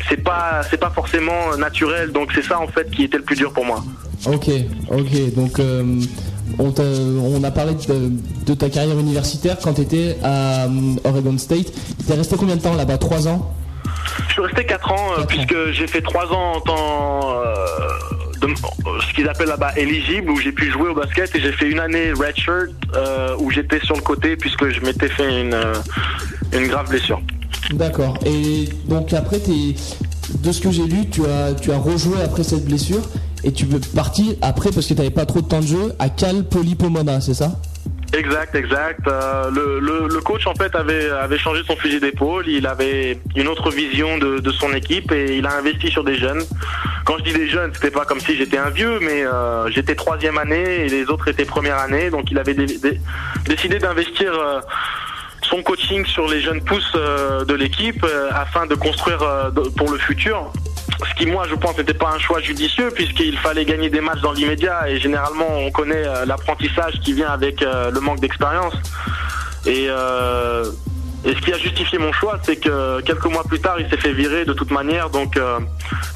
c'est 0.08 0.22
pas 0.22 0.62
c'est 0.68 0.80
pas 0.80 0.90
forcément 0.90 1.56
naturel. 1.56 2.12
Donc 2.12 2.32
c'est 2.34 2.44
ça 2.44 2.60
en 2.60 2.66
fait 2.66 2.90
qui 2.90 3.04
était 3.04 3.18
le 3.18 3.24
plus 3.24 3.36
dur 3.36 3.52
pour 3.52 3.64
moi. 3.64 3.82
Ok, 4.26 4.50
ok. 4.90 5.34
Donc, 5.34 5.60
on, 6.58 7.44
a 7.44 7.50
parlé 7.50 7.74
de, 8.46 8.54
ta 8.54 8.68
carrière 8.68 8.98
universitaire 8.98 9.58
quand 9.62 9.74
tu 9.74 9.82
étais 9.82 10.16
à 10.22 10.66
Oregon 11.04 11.38
State. 11.38 11.72
Tu 12.04 12.12
es 12.12 12.16
resté 12.16 12.36
combien 12.36 12.56
de 12.56 12.62
temps 12.62 12.74
là-bas? 12.74 12.98
3 12.98 13.28
ans? 13.28 13.54
Je 14.28 14.32
suis 14.32 14.42
resté 14.42 14.64
4 14.64 14.92
ans, 14.92 15.12
euh, 15.18 15.24
puisque 15.26 15.70
j'ai 15.72 15.86
fait 15.86 16.02
3 16.02 16.32
ans 16.32 16.52
en 16.56 16.60
temps. 16.60 17.42
de, 18.40 18.48
ce 19.08 19.14
qu'ils 19.14 19.28
appellent 19.28 19.48
là-bas 19.48 19.72
éligible, 19.76 20.30
où 20.30 20.40
j'ai 20.40 20.52
pu 20.52 20.70
jouer 20.70 20.90
au 20.90 20.94
basket 20.94 21.34
et 21.34 21.40
j'ai 21.40 21.52
fait 21.52 21.68
une 21.68 21.80
année 21.80 22.12
redshirt 22.12 22.70
où 23.38 23.50
j'étais 23.50 23.80
sur 23.80 23.96
le 23.96 24.02
côté 24.02 24.36
puisque 24.36 24.68
je 24.68 24.80
m'étais 24.80 25.08
fait 25.08 25.40
une, 25.40 25.56
une 26.52 26.68
grave 26.68 26.88
blessure. 26.88 27.20
D'accord. 27.72 28.18
Et 28.24 28.68
donc 28.86 29.12
après, 29.12 29.38
de 29.38 30.52
ce 30.52 30.60
que 30.60 30.70
j'ai 30.70 30.84
lu, 30.84 31.08
tu 31.10 31.22
as, 31.26 31.54
tu 31.54 31.72
as 31.72 31.78
rejoué 31.78 32.20
après 32.22 32.42
cette 32.42 32.64
blessure 32.64 33.02
et 33.44 33.52
tu 33.52 33.66
veux 33.66 33.80
partir 33.94 34.34
après 34.42 34.70
parce 34.70 34.86
que 34.86 34.94
tu 34.94 34.98
n'avais 34.98 35.10
pas 35.10 35.26
trop 35.26 35.40
de 35.40 35.46
temps 35.46 35.60
de 35.60 35.66
jeu 35.66 35.94
à 35.98 36.08
Cal 36.08 36.44
Polypomona, 36.44 37.20
c'est 37.20 37.34
ça? 37.34 37.60
Exact, 38.14 38.54
exact. 38.54 39.06
Euh, 39.06 39.50
le, 39.50 40.20
coach 40.20 40.46
en 40.46 40.54
fait 40.54 40.74
avait, 40.74 41.10
avait 41.10 41.38
changé 41.38 41.62
son 41.66 41.76
fusil 41.76 42.00
d'épaule. 42.00 42.48
Il 42.48 42.66
avait 42.66 43.18
une 43.36 43.48
autre 43.48 43.70
vision 43.70 44.18
de, 44.18 44.50
son 44.50 44.72
équipe 44.72 45.12
et 45.12 45.36
il 45.36 45.46
a 45.46 45.56
investi 45.56 45.90
sur 45.90 46.04
des 46.04 46.16
jeunes. 46.16 46.42
Quand 47.04 47.18
je 47.18 47.24
dis 47.24 47.32
des 47.32 47.48
jeunes, 47.48 47.72
c'était 47.74 47.90
pas 47.90 48.04
comme 48.04 48.20
si 48.20 48.36
j'étais 48.36 48.58
un 48.58 48.70
vieux, 48.70 48.98
mais 49.00 49.24
euh, 49.24 49.70
j'étais 49.70 49.94
troisième 49.94 50.38
année 50.38 50.86
et 50.86 50.88
les 50.88 51.04
autres 51.10 51.28
étaient 51.28 51.44
première 51.44 51.78
année. 51.78 52.10
Donc 52.10 52.30
il 52.30 52.38
avait 52.38 52.54
décidé 52.54 53.78
d'investir. 53.78 54.32
Euh, 54.32 54.60
son 55.42 55.62
coaching 55.62 56.04
sur 56.04 56.28
les 56.28 56.42
jeunes 56.42 56.62
pousses 56.62 56.92
de 56.92 57.54
l'équipe 57.54 58.04
afin 58.32 58.66
de 58.66 58.74
construire 58.74 59.50
pour 59.78 59.90
le 59.90 59.96
futur 59.96 60.52
ce 61.06 61.14
qui 61.14 61.26
moi 61.26 61.46
je 61.48 61.54
pense 61.54 61.76
n'était 61.78 61.94
pas 61.94 62.10
un 62.10 62.18
choix 62.18 62.40
judicieux 62.40 62.90
puisqu'il 62.90 63.38
fallait 63.38 63.64
gagner 63.64 63.90
des 63.90 64.00
matchs 64.00 64.20
dans 64.20 64.32
l'immédiat 64.32 64.88
et 64.88 64.98
généralement 64.98 65.48
on 65.48 65.70
connaît 65.70 66.06
euh, 66.06 66.24
l'apprentissage 66.24 66.94
qui 67.00 67.12
vient 67.12 67.30
avec 67.30 67.62
euh, 67.62 67.90
le 67.90 68.00
manque 68.00 68.20
d'expérience 68.20 68.74
et 69.66 69.86
euh, 69.88 70.64
et 71.24 71.34
ce 71.34 71.40
qui 71.40 71.52
a 71.52 71.58
justifié 71.58 71.98
mon 71.98 72.12
choix, 72.12 72.38
c'est 72.44 72.54
que 72.54 73.00
quelques 73.00 73.24
mois 73.24 73.42
plus 73.42 73.58
tard, 73.58 73.80
il 73.80 73.90
s'est 73.90 73.96
fait 73.96 74.12
virer 74.12 74.44
de 74.44 74.52
toute 74.52 74.70
manière. 74.70 75.10
Donc, 75.10 75.36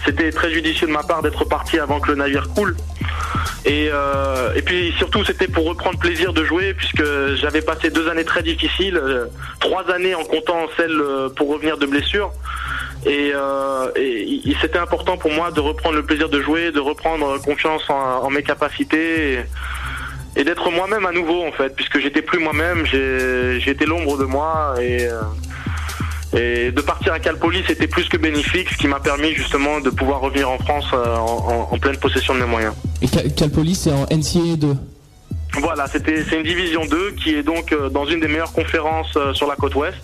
c'était 0.07 0.31
très 0.31 0.53
judicieux 0.53 0.87
de 0.87 0.92
ma 0.92 1.03
part 1.03 1.23
d'être 1.23 1.45
parti 1.45 1.77
avant 1.81 1.99
que 1.99 2.12
le 2.12 2.14
navire 2.14 2.49
coule. 2.55 2.77
Et, 3.64 3.87
et 4.55 4.62
puis 4.62 4.95
surtout, 4.99 5.25
c'était 5.25 5.49
pour 5.49 5.66
reprendre 5.66 5.99
plaisir 5.99 6.33
de 6.33 6.45
jouer, 6.45 6.73
puisque 6.75 7.03
j'avais 7.35 7.62
passé 7.62 7.90
deux 7.90 8.09
années 8.09 8.25
très 8.25 8.45
difficiles, 8.45 9.03
trois 9.59 9.90
années 9.90 10.14
en 10.14 10.23
comptant 10.23 10.68
celle 10.77 11.03
pour 11.35 11.49
revenir 11.49 11.79
de 11.79 11.87
blessure. 11.87 12.31
Et, 13.04 13.32
euh, 13.34 13.88
c'était 14.60 14.78
important 14.78 15.16
pour 15.16 15.32
moi 15.32 15.50
de 15.50 15.60
reprendre 15.60 15.96
le 15.96 16.04
plaisir 16.04 16.28
de 16.28 16.40
jouer, 16.40 16.70
de 16.70 16.78
reprendre 16.78 17.40
confiance 17.42 17.82
en, 17.88 18.30
mes 18.30 18.42
capacités 18.42 19.40
et, 20.36 20.44
d'être 20.44 20.70
moi-même 20.70 21.04
à 21.04 21.12
nouveau 21.12 21.44
en 21.44 21.52
fait, 21.52 21.74
puisque 21.74 21.98
j'étais 21.98 22.22
plus 22.22 22.38
moi-même, 22.38 22.86
j'étais 22.86 23.86
l'ombre 23.86 24.16
de 24.18 24.24
moi 24.24 24.74
et, 24.80 25.06
euh, 25.06 25.20
et 26.34 26.70
de 26.70 26.80
partir 26.80 27.12
à 27.12 27.18
Calpoli 27.18 27.62
c'était 27.66 27.88
plus 27.88 28.08
que 28.08 28.16
bénéfique, 28.16 28.70
ce 28.70 28.76
qui 28.78 28.86
m'a 28.86 29.00
permis 29.00 29.34
justement 29.34 29.80
de 29.80 29.90
pouvoir 29.90 30.20
revenir 30.20 30.48
en 30.48 30.58
France 30.58 30.86
euh, 30.94 31.16
en, 31.16 31.76
pleine 31.78 31.96
possession 31.96 32.34
de 32.34 32.40
mes 32.40 32.46
moyens. 32.46 32.74
Et 33.02 33.08
Calpoli 33.08 33.74
c'est 33.74 33.92
en 33.92 34.04
NCAA 34.04 34.56
2 34.56 34.76
voilà, 35.60 35.86
c'était 35.86 36.24
c'est 36.26 36.36
une 36.36 36.44
division 36.44 36.86
2 36.86 37.10
qui 37.22 37.34
est 37.34 37.42
donc 37.42 37.72
euh, 37.72 37.90
dans 37.90 38.06
une 38.06 38.20
des 38.20 38.28
meilleures 38.28 38.52
conférences 38.52 39.18
sur 39.34 39.46
la 39.46 39.54
côte 39.54 39.74
ouest. 39.74 39.98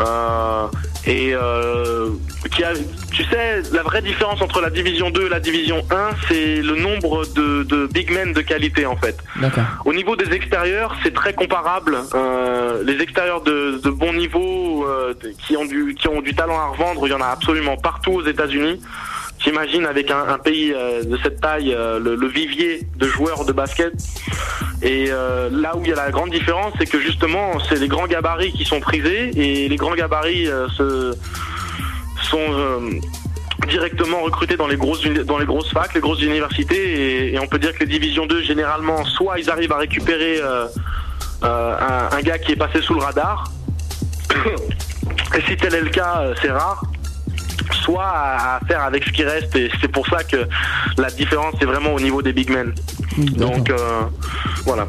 Euh, 0.00 0.66
et 1.06 1.34
euh, 1.34 2.10
qui 2.54 2.62
a, 2.62 2.72
tu 3.12 3.24
sais, 3.24 3.62
la 3.72 3.82
vraie 3.82 4.02
différence 4.02 4.40
entre 4.40 4.60
la 4.60 4.70
division 4.70 5.10
2 5.10 5.26
et 5.26 5.28
la 5.28 5.40
division 5.40 5.84
1, 5.90 6.10
c'est 6.28 6.56
le 6.62 6.76
nombre 6.76 7.24
de, 7.34 7.64
de, 7.64 7.86
big 7.86 8.10
men 8.12 8.32
de 8.32 8.40
qualité 8.40 8.86
en 8.86 8.96
fait. 8.96 9.18
Au 9.84 9.92
niveau 9.92 10.16
des 10.16 10.32
extérieurs, 10.32 10.94
c'est 11.02 11.14
très 11.14 11.32
comparable. 11.32 11.96
Euh, 12.14 12.82
les 12.84 13.00
extérieurs 13.02 13.42
de, 13.42 13.80
de 13.82 13.90
bon 13.90 14.12
niveau 14.12 14.86
euh, 14.86 15.14
qui 15.38 15.56
ont 15.56 15.64
du 15.64 15.94
qui 15.98 16.08
ont 16.08 16.20
du 16.20 16.34
talent 16.34 16.58
à 16.58 16.66
revendre, 16.66 17.06
il 17.06 17.10
y 17.10 17.14
en 17.14 17.20
a 17.20 17.26
absolument 17.26 17.76
partout 17.76 18.12
aux 18.12 18.26
États-Unis. 18.26 18.80
J'imagine 19.44 19.86
avec 19.86 20.10
un, 20.10 20.38
pays 20.38 20.72
euh, 20.72 21.02
de 21.02 21.18
cette 21.22 21.40
taille, 21.40 21.74
euh, 21.74 21.98
le, 21.98 22.28
vivier 22.28 22.86
de 22.96 23.06
joueurs 23.06 23.44
de 23.44 23.52
basket. 23.52 23.92
Et 24.82 25.06
euh, 25.10 25.48
là 25.50 25.76
où 25.76 25.80
il 25.82 25.88
y 25.88 25.92
a 25.92 25.96
la 25.96 26.10
grande 26.10 26.30
différence, 26.30 26.72
c'est 26.78 26.86
que 26.86 27.00
justement, 27.00 27.58
c'est 27.68 27.78
les 27.78 27.88
grands 27.88 28.06
gabarits 28.06 28.52
qui 28.52 28.64
sont 28.64 28.78
prisés 28.78 29.30
et 29.34 29.68
les 29.68 29.76
grands 29.76 29.94
gabarits 29.94 30.48
sont 32.22 32.38
directement 33.68 34.22
recrutés 34.22 34.56
dans 34.56 34.66
les 34.66 34.76
grosses 34.76 35.04
dans 35.04 35.38
les 35.38 35.46
grosses 35.46 35.72
facs, 35.72 35.94
les 35.94 36.00
grosses 36.00 36.22
universités. 36.22 37.32
Et, 37.32 37.38
on 37.40 37.46
peut 37.46 37.58
dire 37.58 37.74
que 37.74 37.80
les 37.80 37.86
divisions 37.86 38.26
2, 38.26 38.42
généralement, 38.42 39.04
soit 39.04 39.40
ils 39.40 39.50
arrivent 39.50 39.72
à 39.72 39.78
récupérer 39.78 40.40
un 41.42 42.20
gars 42.22 42.38
qui 42.38 42.52
est 42.52 42.56
passé 42.56 42.80
sous 42.80 42.94
le 42.94 43.00
radar. 43.00 43.50
et 44.34 45.40
si 45.48 45.56
tel 45.56 45.74
est 45.74 45.80
le 45.80 45.90
cas, 45.90 46.32
c'est 46.40 46.50
rare 46.50 46.82
soit 47.74 48.04
à, 48.04 48.60
faire 48.66 48.82
avec 48.82 49.04
ce 49.04 49.10
qui 49.10 49.24
reste. 49.24 49.54
Et 49.56 49.70
c'est 49.80 49.88
pour 49.88 50.06
ça 50.06 50.24
que 50.24 50.48
la 50.98 51.10
différence 51.10 51.54
est 51.60 51.64
vraiment 51.64 51.94
au 51.94 52.00
niveau 52.00 52.22
des 52.22 52.32
big 52.32 52.50
men. 52.50 52.72
Donc 53.36 53.70
euh, 53.70 54.02
voilà. 54.64 54.86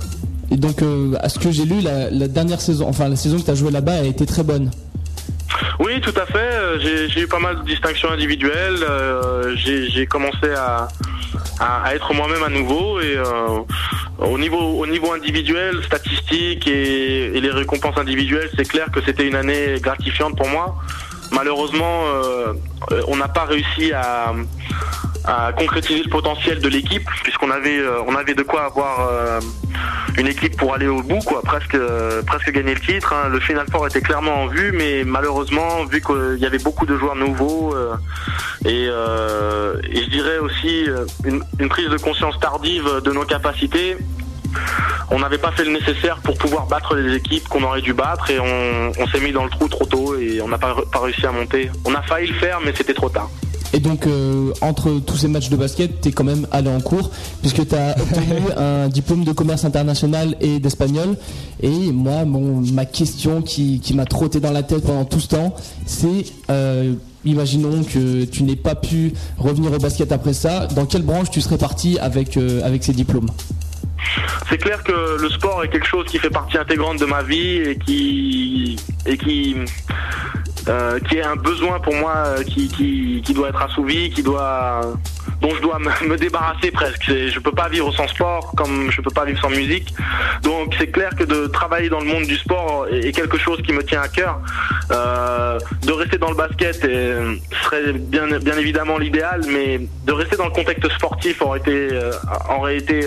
Et 0.52 0.58
donc, 0.58 0.84
à 1.20 1.30
ce 1.30 1.40
que 1.40 1.52
j'ai 1.52 1.66
lu, 1.66 1.82
la, 1.82 2.28
dernière 2.28 2.62
saison, 2.62 2.88
enfin 2.88 3.10
la 3.10 3.16
saison 3.16 3.38
que 3.40 3.46
tu 3.46 3.52
as 3.52 3.56
joué 3.56 3.72
là-bas, 3.72 3.94
a 3.94 4.04
été 4.04 4.26
très 4.26 4.44
bonne. 4.44 4.70
Oui, 5.80 6.00
tout 6.02 6.14
à 6.16 6.26
fait. 6.26 7.10
J'ai 7.10 7.22
eu 7.22 7.28
pas 7.28 7.40
mal 7.40 7.58
de 7.58 7.64
distinctions 7.64 8.12
individuelles. 8.12 8.86
j'ai 9.56 10.06
commencé 10.06 10.50
à, 10.56 10.88
à, 11.60 11.96
être 11.96 12.14
moi-même 12.14 12.44
à 12.44 12.50
nouveau 12.50 13.00
et 13.00 13.16
euh, 13.18 13.60
au 14.20 14.38
niveau 14.38 14.60
au 14.60 14.88
niveau 14.88 15.12
individuel, 15.14 15.84
statistique 15.84 16.68
et, 16.68 17.40
les 17.40 17.52
récompenses 17.52 17.98
individuelles, 17.98 18.50
c'est 18.56 18.68
clair 18.68 18.88
que 18.92 19.02
c'était 19.06 19.28
une 19.28 19.36
année 19.36 19.76
gratifiante 19.82 20.38
pour 20.38 20.48
moi. 20.48 20.76
Malheureusement, 21.34 22.04
euh, 22.06 22.54
on 23.08 23.16
n'a 23.16 23.28
pas 23.28 23.46
réussi 23.46 23.92
à, 23.92 24.34
concrétiser 25.58 26.04
le 26.04 26.10
potentiel 26.10 26.60
de 26.60 26.68
l'équipe 26.68 27.08
puisqu'on 27.24 27.50
avait 27.50 27.80
euh, 27.80 28.02
on 28.08 28.14
avait 28.14 28.34
de 28.34 28.44
quoi 28.44 28.66
avoir 28.66 29.08
euh, 29.08 29.40
une 30.18 30.28
équipe 30.28 30.58
pour 30.58 30.74
aller 30.74 30.88
au 30.88 31.02
bout 31.02 31.20
quoi 31.20 31.42
presque 31.42 31.78
gagner 32.52 32.74
le 32.74 32.80
titre 32.82 33.14
hein. 33.14 33.30
le 33.30 33.40
final 33.40 33.66
four 33.72 33.88
était 33.88 34.02
clairement 34.02 34.44
en 34.44 34.48
vue 34.48 34.74
mais 34.74 35.06
malheureusement 35.06 35.86
vu 35.86 36.02
qu'il 36.02 36.40
y 36.40 36.46
avait 36.46 36.58
beaucoup 36.58 36.86
de 36.86 36.98
joueurs 36.98 37.16
nouveaux 37.16 37.74
et, 38.66 38.88
je 38.88 40.10
dirais 40.10 40.40
aussi 40.40 40.88
une, 41.24 41.70
prise 41.70 41.88
de 41.88 41.98
conscience 41.98 42.38
tardive 42.42 43.02
de 43.02 43.12
nos 43.14 43.24
capacités 43.24 43.96
on 45.12 45.20
n'avait 45.20 45.38
pas 45.38 45.52
fait 45.52 45.66
le 45.66 45.72
nécessaire 45.72 46.18
pour 46.24 46.38
pouvoir 46.38 46.68
battre 46.68 46.96
les 46.96 47.16
équipes 47.16 47.48
qu'on 47.48 47.64
aurait 47.64 47.82
dû 47.82 47.94
battre 47.94 48.30
et 48.30 48.40
on, 48.40 48.92
on 49.00 49.08
s'est 49.08 49.20
mis 49.20 49.32
dans 49.32 49.44
le 49.44 49.50
trou 49.50 49.68
trop 49.68 49.86
tôt 49.86 50.16
et 50.16 50.42
on 50.42 50.48
n'a 50.48 50.58
pas, 50.58 50.76
pas 50.92 51.00
réussi 51.00 51.26
à 51.26 51.32
monter. 51.32 51.72
On 51.86 51.94
a 51.94 52.02
failli 52.02 52.28
le 52.28 52.36
faire 52.36 52.60
mais 52.64 52.74
c'était 52.76 52.94
trop 52.94 53.10
tard. 53.10 53.30
Et 53.74 53.80
donc, 53.80 54.06
euh, 54.06 54.54
entre 54.62 55.00
tous 55.00 55.18
ces 55.18 55.28
matchs 55.28 55.50
de 55.50 55.56
basket, 55.56 56.00
tu 56.00 56.10
es 56.10 56.12
quand 56.12 56.24
même 56.24 56.48
allé 56.52 56.70
en 56.70 56.80
cours, 56.80 57.10
puisque 57.42 57.68
tu 57.68 57.76
as 57.76 57.96
obtenu 58.00 58.52
un 58.56 58.88
diplôme 58.88 59.24
de 59.24 59.32
commerce 59.32 59.66
international 59.66 60.36
et 60.40 60.60
d'espagnol. 60.60 61.18
Et 61.60 61.92
moi, 61.92 62.24
mon, 62.24 62.62
ma 62.62 62.86
question 62.86 63.42
qui, 63.42 63.82
m'a 63.96 64.06
trotté 64.06 64.40
dans 64.40 64.52
la 64.52 64.62
tête 64.62 64.86
pendant 64.86 65.06
tout 65.06 65.20
ce 65.20 65.30
temps, 65.30 65.56
c'est, 65.88 66.26
euh, 66.52 66.94
imaginons 67.26 67.84
que 67.84 68.26
tu 68.26 68.44
n'aies 68.44 68.56
pas 68.56 68.76
pu 68.76 69.14
revenir 69.40 69.74
au 69.74 69.80
basket 69.80 70.12
après 70.12 70.34
ça, 70.34 70.68
dans 70.68 70.86
quelle 70.86 71.04
branche 71.04 71.32
tu 71.32 71.42
serais 71.42 71.58
parti 71.58 71.98
avec, 71.98 72.38
euh, 72.38 72.62
avec 72.64 72.84
ces 72.84 72.94
diplômes? 72.94 73.30
C'est 74.50 74.58
clair 74.58 74.84
que 74.84 75.22
le 75.22 75.30
sport 75.30 75.64
est 75.64 75.70
quelque 75.70 75.88
chose 75.88 76.06
qui 76.06 76.20
fait 76.20 76.30
partie 76.30 76.58
intégrante 76.58 77.00
de 77.00 77.06
ma 77.06 77.24
vie 77.24 77.58
et 77.58 77.78
qui 77.78 78.78
et 79.06 79.18
qui 79.18 79.56
euh, 80.70 80.98
qui 81.00 81.18
est 81.18 81.24
un 81.24 81.36
besoin 81.36 81.82
pour 81.82 81.94
moi 81.94 82.14
euh, 82.16 82.44
qui, 82.44 82.70
qui, 82.70 83.22
qui, 83.26 83.34
doit 83.34 83.50
être 83.50 83.62
assouvi, 83.62 84.10
qui 84.12 84.24
doit 84.24 84.80
dont 85.42 85.54
je 85.54 85.62
dois 85.62 85.78
me, 85.78 86.16
débarrasser 86.16 86.72
presque. 86.72 87.04
Je 87.04 87.38
peux 87.40 87.52
pas 87.52 87.68
vivre 87.68 87.94
sans 87.94 88.08
sport 88.08 88.54
comme 88.56 88.90
je 88.90 89.02
peux 89.02 89.12
pas 89.12 89.26
vivre 89.26 89.42
sans 89.42 89.50
musique. 89.50 89.94
Donc 90.42 90.74
c'est 90.80 90.88
clair 90.88 91.10
que 91.18 91.26
de 91.26 91.48
travailler 91.48 91.90
dans 91.90 92.00
le 92.00 92.06
monde 92.06 92.24
du 92.24 92.38
sport 92.38 92.88
est, 92.90 93.12
quelque 93.12 93.38
chose 93.38 93.62
qui 93.62 93.74
me 93.74 93.84
tient 93.84 94.02
à 94.02 94.08
cœur. 94.08 94.40
Euh, 94.92 95.60
de 95.86 95.92
rester 95.92 96.18
dans 96.18 96.30
le 96.30 96.38
basket 96.38 96.80
serait 96.80 97.92
bien, 97.94 98.40
bien 98.40 98.58
évidemment 98.58 98.98
l'idéal, 98.98 99.42
mais 99.50 99.82
de 100.06 100.14
rester 100.14 100.38
dans 100.38 100.46
le 100.46 100.52
contexte 100.52 100.90
sportif 100.94 101.42
aurait 101.42 101.60
été, 101.60 101.90
aurait 102.50 102.78
été 102.78 103.06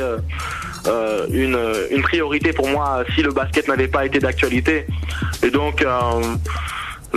une, 1.31 1.59
une 1.91 2.03
priorité 2.03 2.53
pour 2.53 2.69
moi 2.69 3.05
si 3.15 3.23
le 3.23 3.33
basket 3.33 3.69
n'avait 3.69 3.89
pas 3.89 4.05
été 4.07 4.19
d'actualité. 4.19 4.87
Et 5.43 5.51
donc 5.51 5.85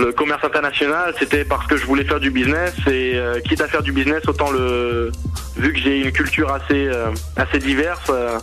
le 0.00 0.12
commerce 0.12 0.44
international, 0.44 1.14
c'était 1.18 1.44
parce 1.44 1.66
que 1.66 1.76
je 1.76 1.84
voulais 1.84 2.04
faire 2.04 2.20
du 2.20 2.30
business 2.30 2.72
et 2.86 3.12
euh, 3.16 3.40
quitte 3.40 3.60
à 3.60 3.68
faire 3.68 3.82
du 3.82 3.92
business, 3.92 4.22
autant 4.26 4.50
le 4.50 5.10
vu 5.56 5.72
que 5.72 5.78
j'ai 5.78 6.00
une 6.00 6.12
culture 6.12 6.50
assez 6.52 6.86
euh, 6.86 7.10
assez 7.36 7.58
diverse, 7.58 8.10
euh, 8.10 8.38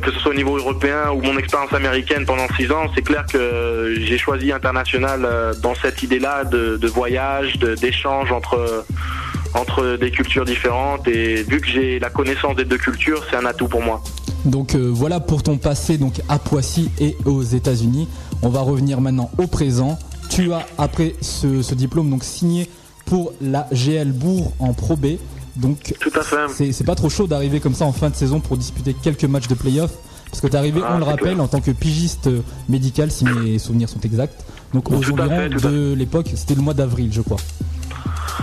que 0.00 0.10
ce 0.10 0.18
soit 0.18 0.32
au 0.32 0.34
niveau 0.34 0.56
européen 0.56 1.10
ou 1.12 1.20
mon 1.20 1.36
expérience 1.38 1.72
américaine 1.72 2.24
pendant 2.24 2.48
six 2.56 2.72
ans, 2.72 2.86
c'est 2.94 3.02
clair 3.02 3.24
que 3.30 3.94
j'ai 4.00 4.18
choisi 4.18 4.50
international 4.50 5.28
dans 5.62 5.74
cette 5.74 6.02
idée-là 6.02 6.44
de, 6.44 6.76
de 6.76 6.88
voyage, 6.88 7.58
d'échange 7.58 8.32
entre 8.32 8.84
entre 9.52 9.96
des 9.96 10.10
cultures 10.10 10.44
différentes 10.44 11.06
et 11.06 11.44
vu 11.44 11.60
que 11.60 11.68
j'ai 11.68 12.00
la 12.00 12.10
connaissance 12.10 12.56
des 12.56 12.64
deux 12.64 12.78
cultures, 12.78 13.24
c'est 13.30 13.36
un 13.36 13.44
atout 13.44 13.68
pour 13.68 13.82
moi. 13.82 14.02
Donc 14.44 14.74
voilà 14.74 15.20
pour 15.20 15.42
ton 15.42 15.56
passé 15.56 15.98
donc 15.98 16.20
à 16.28 16.38
Poissy 16.38 16.90
et 17.00 17.16
aux 17.24 17.42
États-Unis. 17.42 18.08
On 18.42 18.48
va 18.48 18.60
revenir 18.60 19.00
maintenant 19.00 19.30
au 19.38 19.46
présent 19.46 19.98
tu 20.28 20.52
as, 20.52 20.66
après 20.78 21.14
ce, 21.20 21.74
diplôme, 21.74 22.10
donc 22.10 22.24
signé 22.24 22.68
pour 23.04 23.32
la 23.40 23.68
GL 23.72 24.12
Bourg 24.12 24.52
en 24.58 24.72
Pro 24.72 24.96
B. 24.96 25.16
Donc, 25.56 25.94
Tout 26.00 26.10
à 26.18 26.22
fait. 26.22 26.72
C'est 26.72 26.84
pas 26.84 26.94
trop 26.94 27.08
chaud 27.08 27.26
d'arriver 27.26 27.60
comme 27.60 27.74
ça 27.74 27.84
en 27.84 27.92
fin 27.92 28.10
de 28.10 28.16
saison 28.16 28.40
pour 28.40 28.56
disputer 28.56 28.94
quelques 28.94 29.24
matchs 29.24 29.48
de 29.48 29.54
playoff. 29.54 29.92
Parce 30.30 30.40
que 30.40 30.48
tu 30.48 30.54
es 30.54 30.56
arrivé, 30.56 30.80
ah, 30.84 30.94
on 30.96 30.98
le 30.98 31.04
rappelle, 31.04 31.40
en 31.40 31.46
tant 31.46 31.60
que 31.60 31.70
pigiste 31.70 32.28
médical, 32.68 33.12
si 33.12 33.24
mes 33.24 33.58
souvenirs 33.60 33.88
sont 33.88 34.00
exacts. 34.00 34.44
Donc 34.72 34.90
aux 34.90 34.96
environs 34.96 35.48
de 35.48 35.94
l'époque, 35.96 36.32
c'était 36.34 36.56
le 36.56 36.62
mois 36.62 36.74
d'avril, 36.74 37.10
je 37.12 37.20
crois. 37.20 37.36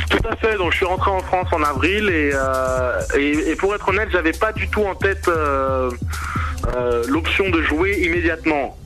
Tout 0.09 0.27
à 0.27 0.35
fait. 0.35 0.57
Donc 0.57 0.71
je 0.71 0.77
suis 0.77 0.85
rentré 0.85 1.09
en 1.09 1.19
France 1.19 1.47
en 1.51 1.63
avril 1.63 2.09
et, 2.09 2.31
euh, 2.33 2.99
et, 3.17 3.55
pour 3.55 3.73
être 3.73 3.87
honnête, 3.89 4.09
j'avais 4.11 4.33
pas 4.33 4.51
du 4.51 4.67
tout 4.67 4.83
en 4.83 4.95
tête 4.95 5.27
euh, 5.27 5.89
euh, 6.75 7.03
l'option 7.07 7.49
de 7.49 7.61
jouer 7.61 8.01
immédiatement. 8.03 8.77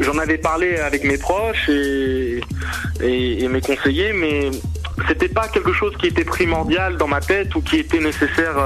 J'en 0.00 0.18
avais 0.18 0.38
parlé 0.38 0.76
avec 0.78 1.04
mes 1.04 1.18
proches 1.18 1.68
et, 1.68 2.40
et, 3.00 3.48
mes 3.48 3.60
conseillers, 3.60 4.12
mais 4.12 4.50
c'était 5.08 5.28
pas 5.28 5.48
quelque 5.48 5.72
chose 5.72 5.96
qui 5.96 6.08
était 6.08 6.24
primordial 6.24 6.96
dans 6.96 7.08
ma 7.08 7.20
tête 7.20 7.54
ou 7.54 7.60
qui 7.60 7.78
était 7.78 8.00
nécessaire 8.00 8.56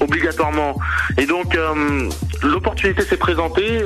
obligatoirement. 0.00 0.78
Et 1.16 1.26
donc 1.26 1.56
l'opportunité 2.42 3.02
s'est 3.02 3.16
présentée 3.16 3.84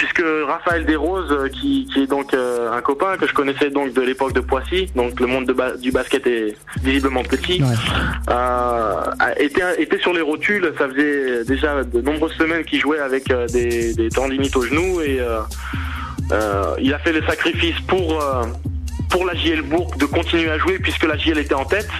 puisque 0.00 0.24
Raphaël 0.46 0.86
Desroses, 0.86 1.30
euh, 1.30 1.48
qui, 1.48 1.86
qui 1.92 2.04
est 2.04 2.06
donc 2.06 2.32
euh, 2.32 2.72
un 2.72 2.80
copain 2.80 3.18
que 3.18 3.26
je 3.26 3.34
connaissais 3.34 3.68
donc 3.68 3.92
de 3.92 4.00
l'époque 4.00 4.32
de 4.32 4.40
Poissy, 4.40 4.86
donc 4.96 5.20
le 5.20 5.26
monde 5.26 5.54
du 5.78 5.92
basket 5.92 6.26
est 6.26 6.56
visiblement 6.82 7.22
petit, 7.22 7.62
euh, 8.30 8.94
était, 9.36 9.98
sur 9.98 10.14
les 10.14 10.22
rotules. 10.22 10.72
Ça 10.78 10.88
faisait 10.88 11.44
déjà 11.44 11.84
de 11.84 12.00
nombreuses 12.00 12.32
semaines 12.32 12.64
qu'il 12.64 12.80
jouait 12.80 12.98
avec 12.98 13.30
des, 13.52 13.92
des 13.92 14.08
tendinites 14.08 14.56
au 14.56 14.62
genou 14.62 15.02
et 15.02 15.20
il 16.80 16.94
a 16.94 16.98
fait 17.00 17.12
le 17.12 17.22
sacrifice 17.26 17.78
pour 17.86 18.24
pour 19.10 19.26
la 19.26 19.34
JL 19.34 19.62
Bourg 19.62 19.90
de 19.98 20.06
continuer 20.06 20.50
à 20.50 20.56
jouer 20.56 20.78
puisque 20.78 21.04
la 21.04 21.18
JL 21.18 21.38
était 21.38 21.54
en 21.54 21.66
tête. 21.66 21.90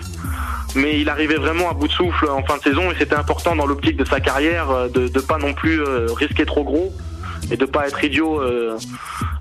Mais 0.74 1.00
il 1.00 1.08
arrivait 1.10 1.34
vraiment 1.34 1.68
à 1.68 1.74
bout 1.74 1.88
de 1.88 1.92
souffle 1.92 2.30
en 2.30 2.42
fin 2.44 2.56
de 2.56 2.62
saison 2.62 2.90
et 2.90 2.94
c'était 2.98 3.16
important 3.16 3.56
dans 3.56 3.66
l'optique 3.66 3.98
de 3.98 4.06
sa 4.06 4.20
carrière 4.20 4.88
de 4.88 5.02
ne 5.02 5.20
pas 5.20 5.36
non 5.36 5.52
plus 5.52 5.82
risquer 6.16 6.46
trop 6.46 6.64
gros 6.64 6.94
et 7.50 7.56
de 7.56 7.64
pas 7.64 7.86
être 7.86 8.02
idiot 8.02 8.40
euh, 8.40 8.76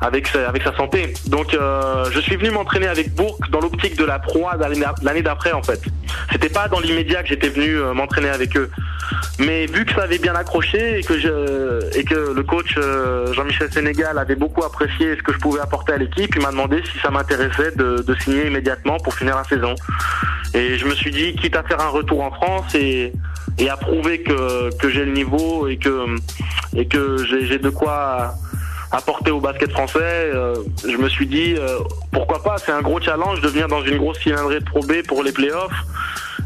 avec 0.01 0.27
sa, 0.27 0.47
avec 0.47 0.63
sa 0.63 0.75
santé. 0.75 1.13
Donc 1.27 1.53
euh, 1.53 2.05
je 2.11 2.19
suis 2.19 2.35
venu 2.35 2.51
m'entraîner 2.51 2.87
avec 2.87 3.13
Bourg 3.13 3.37
dans 3.51 3.59
l'optique 3.59 3.97
de 3.97 4.05
la 4.05 4.19
proie 4.19 4.57
l'année 5.01 5.21
d'après 5.21 5.51
en 5.51 5.63
fait. 5.63 5.81
C'était 6.31 6.49
pas 6.49 6.67
dans 6.67 6.79
l'immédiat 6.79 7.23
que 7.23 7.29
j'étais 7.29 7.49
venu 7.49 7.75
euh, 7.75 7.93
m'entraîner 7.93 8.29
avec 8.29 8.55
eux. 8.57 8.69
Mais 9.39 9.65
vu 9.67 9.85
que 9.85 9.93
ça 9.93 10.03
avait 10.03 10.17
bien 10.17 10.35
accroché 10.35 10.99
et 10.99 11.03
que 11.03 11.17
je 11.17 11.97
et 11.97 12.03
que 12.03 12.33
le 12.33 12.43
coach 12.43 12.77
Jean-Michel 13.33 13.71
Sénégal 13.71 14.17
avait 14.17 14.35
beaucoup 14.35 14.63
apprécié 14.63 15.15
ce 15.15 15.23
que 15.23 15.33
je 15.33 15.39
pouvais 15.39 15.61
apporter 15.61 15.93
à 15.93 15.97
l'équipe, 15.97 16.33
il 16.35 16.41
m'a 16.41 16.51
demandé 16.51 16.81
si 16.91 16.99
ça 16.99 17.09
m'intéressait 17.09 17.71
de, 17.75 18.03
de 18.05 18.15
signer 18.19 18.47
immédiatement 18.47 18.97
pour 18.97 19.13
finir 19.15 19.35
la 19.35 19.43
saison. 19.45 19.73
Et 20.53 20.77
je 20.77 20.85
me 20.85 20.93
suis 20.93 21.11
dit 21.11 21.35
quitte 21.35 21.55
à 21.55 21.63
faire 21.63 21.79
un 21.79 21.89
retour 21.89 22.21
en 22.21 22.31
France 22.31 22.75
et 22.75 23.13
et 23.57 23.69
à 23.69 23.77
prouver 23.77 24.21
que, 24.21 24.75
que 24.77 24.89
j'ai 24.89 25.05
le 25.05 25.11
niveau 25.11 25.67
et 25.67 25.77
que, 25.77 26.05
et 26.75 26.85
que 26.85 27.23
j'ai 27.25 27.57
de 27.59 27.69
quoi 27.69 28.35
apporter 28.91 29.31
au 29.31 29.39
basket 29.39 29.71
français, 29.71 29.99
euh, 30.01 30.55
je 30.87 30.97
me 30.97 31.09
suis 31.09 31.27
dit 31.27 31.55
euh, 31.57 31.79
pourquoi 32.11 32.41
pas, 32.41 32.57
c'est 32.57 32.71
un 32.71 32.81
gros 32.81 32.99
challenge 32.99 33.41
de 33.41 33.47
venir 33.47 33.67
dans 33.67 33.83
une 33.83 33.97
grosse 33.97 34.19
cylindrée 34.19 34.59
de 34.59 34.65
Pro 34.65 34.81
B 34.81 35.03
pour 35.07 35.23
les 35.23 35.31
playoffs. 35.31 35.71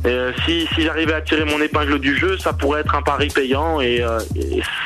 Et, 0.05 0.09
euh, 0.09 0.31
si, 0.45 0.67
j'arrivais 0.77 1.13
à 1.13 1.21
tirer 1.21 1.45
mon 1.45 1.61
épingle 1.61 1.99
du 1.99 2.17
jeu, 2.17 2.37
ça 2.37 2.51
pourrait 2.51 2.81
être 2.81 2.95
un 2.95 3.01
pari 3.01 3.29
payant 3.29 3.79
et 3.79 4.03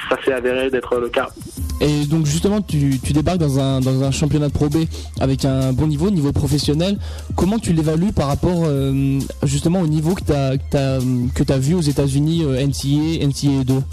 ça 0.10 0.18
s'est 0.24 0.34
avéré 0.34 0.70
d'être 0.70 0.98
le 0.98 1.10
cas. 1.10 1.30
Et 1.80 2.06
donc 2.06 2.26
justement, 2.26 2.62
tu, 2.62 3.00
débarques 3.12 3.38
dans 3.38 3.60
un, 3.60 3.80
dans 3.80 4.04
un 4.04 4.12
championnat 4.12 4.48
de 4.48 4.54
Pro 4.54 4.70
B 4.70 4.86
avec 5.20 5.46
un 5.46 5.74
bon 5.74 5.88
niveau, 5.88 6.10
niveau 6.10 6.32
professionnel. 6.32 6.98
Comment 7.36 7.60
tu 7.60 7.74
l'évalues 7.74 8.14
par 8.14 8.28
rapport 8.28 8.64
euh, 8.66 9.20
justement 9.44 9.82
au 9.82 9.88
niveau 9.88 10.16
que 10.16 10.24
tu 10.24 11.54
as, 11.54 11.58
vu 11.58 11.76
aux 11.76 11.82
États-Unis, 11.82 12.44
NCA, 12.44 13.26
NCA 13.26 13.64
2 13.64 13.84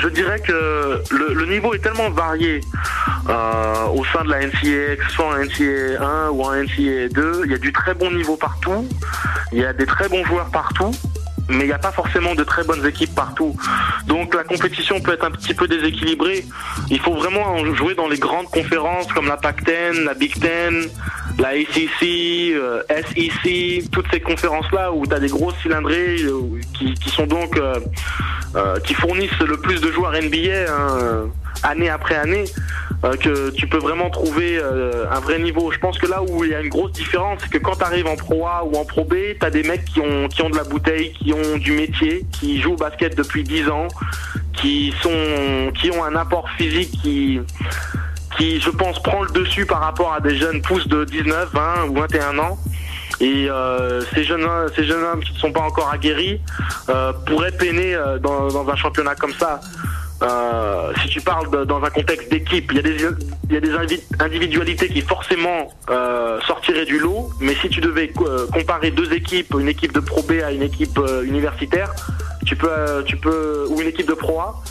je 0.00 0.08
dirais 0.10 0.40
que 0.40 1.02
le, 1.12 1.46
niveau 1.46 1.72
est 1.72 1.78
tellement 1.78 2.10
varié 2.10 2.60
euh, 3.28 3.86
au 3.94 4.04
sein 4.06 4.22
de 4.24 4.30
la 4.30 4.46
NCA, 4.46 4.96
que 4.96 5.04
ce 5.08 5.14
soit 5.14 5.26
en 5.26 5.38
NCA 5.38 6.04
1 6.26 6.30
ou 6.30 6.42
en 6.42 6.52
NCA 6.52 7.08
2. 7.10 7.42
Il 7.46 7.52
y 7.52 7.54
a 7.54 7.58
du 7.58 7.72
très 7.72 7.94
bon 7.94 8.10
niveau 8.10 8.36
partout, 8.36 8.86
il 9.52 9.58
y 9.58 9.64
a 9.64 9.72
des 9.72 9.86
très 9.86 10.08
bons 10.08 10.24
joueurs 10.24 10.50
partout 10.50 10.90
mais 11.48 11.64
il 11.64 11.66
n'y 11.66 11.72
a 11.72 11.78
pas 11.78 11.92
forcément 11.92 12.34
de 12.34 12.44
très 12.44 12.64
bonnes 12.64 12.84
équipes 12.86 13.14
partout. 13.14 13.56
Donc 14.06 14.34
la 14.34 14.44
compétition 14.44 15.00
peut 15.00 15.12
être 15.12 15.24
un 15.24 15.30
petit 15.30 15.54
peu 15.54 15.68
déséquilibrée. 15.68 16.44
Il 16.90 17.00
faut 17.00 17.14
vraiment 17.14 17.64
jouer 17.74 17.94
dans 17.94 18.08
les 18.08 18.18
grandes 18.18 18.50
conférences 18.50 19.12
comme 19.12 19.26
la 19.26 19.36
Pac-10, 19.36 20.04
la 20.04 20.14
Big 20.14 20.38
Ten, 20.40 20.88
la 21.38 21.48
ACC, 21.48 22.54
SEC, 22.88 23.90
toutes 23.90 24.06
ces 24.12 24.20
conférences-là 24.20 24.92
où 24.92 25.06
tu 25.06 25.14
as 25.14 25.20
des 25.20 25.28
grosses 25.28 25.56
cylindrées 25.62 26.16
qui, 26.76 26.94
qui, 26.94 27.10
sont 27.10 27.26
donc 27.26 27.60
qui 28.84 28.94
fournissent 28.94 29.38
le 29.40 29.56
plus 29.56 29.80
de 29.80 29.90
joueurs 29.90 30.12
NBA 30.12 30.70
hein, 30.70 31.28
année 31.64 31.90
après 31.90 32.14
année. 32.14 32.44
Euh, 33.04 33.16
que 33.16 33.50
tu 33.50 33.66
peux 33.66 33.78
vraiment 33.78 34.08
trouver 34.08 34.56
euh, 34.56 35.04
un 35.10 35.20
vrai 35.20 35.38
niveau. 35.38 35.70
Je 35.70 35.78
pense 35.78 35.98
que 35.98 36.06
là 36.06 36.22
où 36.22 36.42
il 36.42 36.52
y 36.52 36.54
a 36.54 36.60
une 36.60 36.70
grosse 36.70 36.92
différence, 36.92 37.40
c'est 37.42 37.50
que 37.50 37.58
quand 37.58 37.76
tu 37.76 37.84
arrives 37.84 38.06
en 38.06 38.16
Pro 38.16 38.46
A 38.46 38.64
ou 38.64 38.76
en 38.76 38.84
Pro 38.86 39.04
B, 39.04 39.14
tu 39.38 39.44
as 39.44 39.50
des 39.50 39.62
mecs 39.62 39.84
qui 39.84 40.00
ont, 40.00 40.26
qui 40.28 40.40
ont 40.40 40.48
de 40.48 40.56
la 40.56 40.64
bouteille, 40.64 41.12
qui 41.12 41.34
ont 41.34 41.58
du 41.58 41.72
métier, 41.72 42.24
qui 42.32 42.62
jouent 42.62 42.72
au 42.72 42.76
basket 42.76 43.14
depuis 43.14 43.42
10 43.44 43.68
ans, 43.68 43.88
qui, 44.54 44.94
sont, 45.02 45.70
qui 45.74 45.90
ont 45.90 46.02
un 46.02 46.16
apport 46.16 46.48
physique 46.56 46.92
qui 47.02 47.40
qui, 48.38 48.58
je 48.60 48.70
pense, 48.70 49.00
prend 49.00 49.22
le 49.22 49.30
dessus 49.30 49.64
par 49.64 49.80
rapport 49.80 50.12
à 50.12 50.20
des 50.20 50.36
jeunes 50.36 50.60
pousses 50.60 50.88
de 50.88 51.04
19, 51.04 51.50
20 51.52 51.84
ou 51.90 51.94
21 51.94 52.38
ans. 52.38 52.58
Et 53.20 53.48
euh, 53.48 54.00
ces 54.12 54.24
jeunes 54.24 54.48
ces 54.74 54.84
jeunes 54.84 55.04
hommes 55.04 55.22
qui 55.22 55.32
ne 55.34 55.38
sont 55.38 55.52
pas 55.52 55.60
encore 55.60 55.88
aguerris 55.90 56.40
pourraient 57.26 57.52
peiner 57.52 57.96
dans, 58.20 58.48
dans, 58.48 58.68
un 58.68 58.76
championnat 58.76 59.14
comme 59.14 59.34
ça. 59.34 59.60
Euh, 60.22 60.92
si 61.02 61.08
tu 61.08 61.20
parles 61.20 61.66
dans 61.66 61.82
un 61.82 61.90
contexte 61.90 62.30
d'équipe, 62.30 62.70
il 62.70 62.76
y 62.76 63.56
a 63.56 63.60
des, 63.60 63.74
individualités 64.20 64.88
qui 64.88 65.00
forcément 65.00 65.68
euh, 65.90 66.40
sortiraient 66.46 66.84
du 66.84 66.98
lot, 66.98 67.30
mais 67.40 67.54
si 67.56 67.68
tu 67.68 67.80
devais 67.80 68.12
euh, 68.20 68.46
comparer 68.52 68.90
deux 68.90 69.12
équipes, 69.12 69.54
une 69.58 69.68
équipe 69.68 69.92
de 69.92 70.00
Pro 70.00 70.22
B 70.22 70.34
à 70.44 70.52
une 70.52 70.62
équipe 70.62 70.98
universitaire, 71.24 71.92
tu 72.46 72.54
peux, 72.56 73.02
tu 73.04 73.16
peux, 73.16 73.66
ou 73.68 73.80
une 73.80 73.88
équipe 73.88 74.08
de 74.08 74.14
Pro 74.14 74.40
A, 74.40 74.62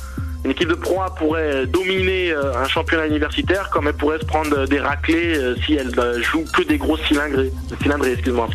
une 0.46 0.52
équipe 0.52 0.70
de 0.70 0.76
Pro 0.76 1.02
A 1.02 1.14
pourrait 1.14 1.66
dominer 1.68 2.34
un 2.34 2.68
championnat 2.68 3.08
universitaire 3.08 3.70
comme 3.70 3.88
elle 3.88 3.94
pourrait 3.94 4.20
se 4.20 4.26
prendre 4.26 4.68
des 4.68 4.80
raclés 4.80 5.40
si 5.66 5.76
elle 5.76 5.94
joue 6.22 6.44
que 6.54 6.64
des 6.64 6.78
cylindrées, 7.08 7.50
cylindrées 7.82 8.12
excuse-moi. 8.12 8.50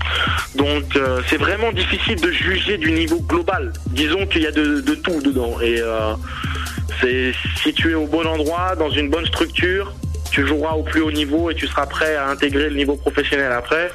Donc 0.54 0.84
c'est 1.28 1.38
vraiment 1.38 1.72
difficile 1.72 2.20
de 2.20 2.30
juger 2.30 2.76
du 2.76 2.92
niveau 2.92 3.20
global. 3.20 3.72
Disons 3.86 4.26
qu'il 4.26 4.42
y 4.42 4.46
a 4.46 4.52
de, 4.52 4.82
de, 4.82 4.94
tout 4.96 5.22
dedans 5.22 5.58
et 5.62 5.80
c'est 7.00 7.32
si 7.62 7.72
tu 7.72 7.90
es 7.90 7.94
au 7.94 8.06
bon 8.06 8.26
endroit, 8.26 8.74
dans 8.76 8.90
une 8.90 9.10
bonne 9.10 9.26
structure, 9.26 9.94
tu 10.30 10.46
joueras 10.46 10.74
au 10.74 10.82
plus 10.82 11.00
haut 11.00 11.12
niveau 11.12 11.50
et 11.50 11.54
tu 11.54 11.66
seras 11.66 11.86
prêt 11.86 12.16
à 12.16 12.28
intégrer 12.28 12.70
le 12.70 12.76
niveau 12.76 12.96
professionnel 12.96 13.52
après. 13.52 13.90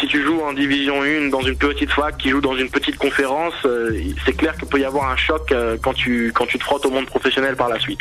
Si 0.00 0.06
tu 0.06 0.24
joues 0.24 0.40
en 0.40 0.52
division 0.52 1.02
1 1.02 1.28
dans 1.28 1.42
une 1.42 1.56
petite 1.56 1.90
fac 1.90 2.16
qui 2.16 2.30
joue 2.30 2.40
dans 2.40 2.56
une 2.56 2.70
petite 2.70 2.96
conférence, 2.96 3.54
euh, 3.66 3.90
c'est 4.24 4.32
clair 4.32 4.56
qu'il 4.56 4.66
peut 4.66 4.80
y 4.80 4.84
avoir 4.84 5.10
un 5.10 5.16
choc 5.16 5.52
euh, 5.52 5.76
quand 5.80 5.92
tu, 5.92 6.32
te 6.34 6.58
frottes 6.58 6.86
au 6.86 6.90
monde 6.90 7.06
professionnel 7.06 7.56
par 7.56 7.68
la 7.68 7.78
suite. 7.78 8.00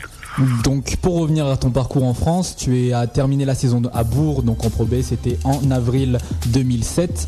Donc 0.64 0.96
pour 0.98 1.20
revenir 1.20 1.46
à 1.46 1.58
ton 1.58 1.70
parcours 1.70 2.06
en 2.06 2.14
France, 2.14 2.56
tu 2.56 2.94
as 2.94 3.06
terminé 3.08 3.46
la 3.46 3.56
saison 3.56 3.82
à 3.94 4.04
Bourg, 4.04 4.42
donc 4.42 4.66
en 4.66 4.70
Pro 4.70 4.86
B, 4.86 5.02
c'était 5.02 5.38
en 5.44 5.70
avril 5.70 6.18
2007. 6.48 7.28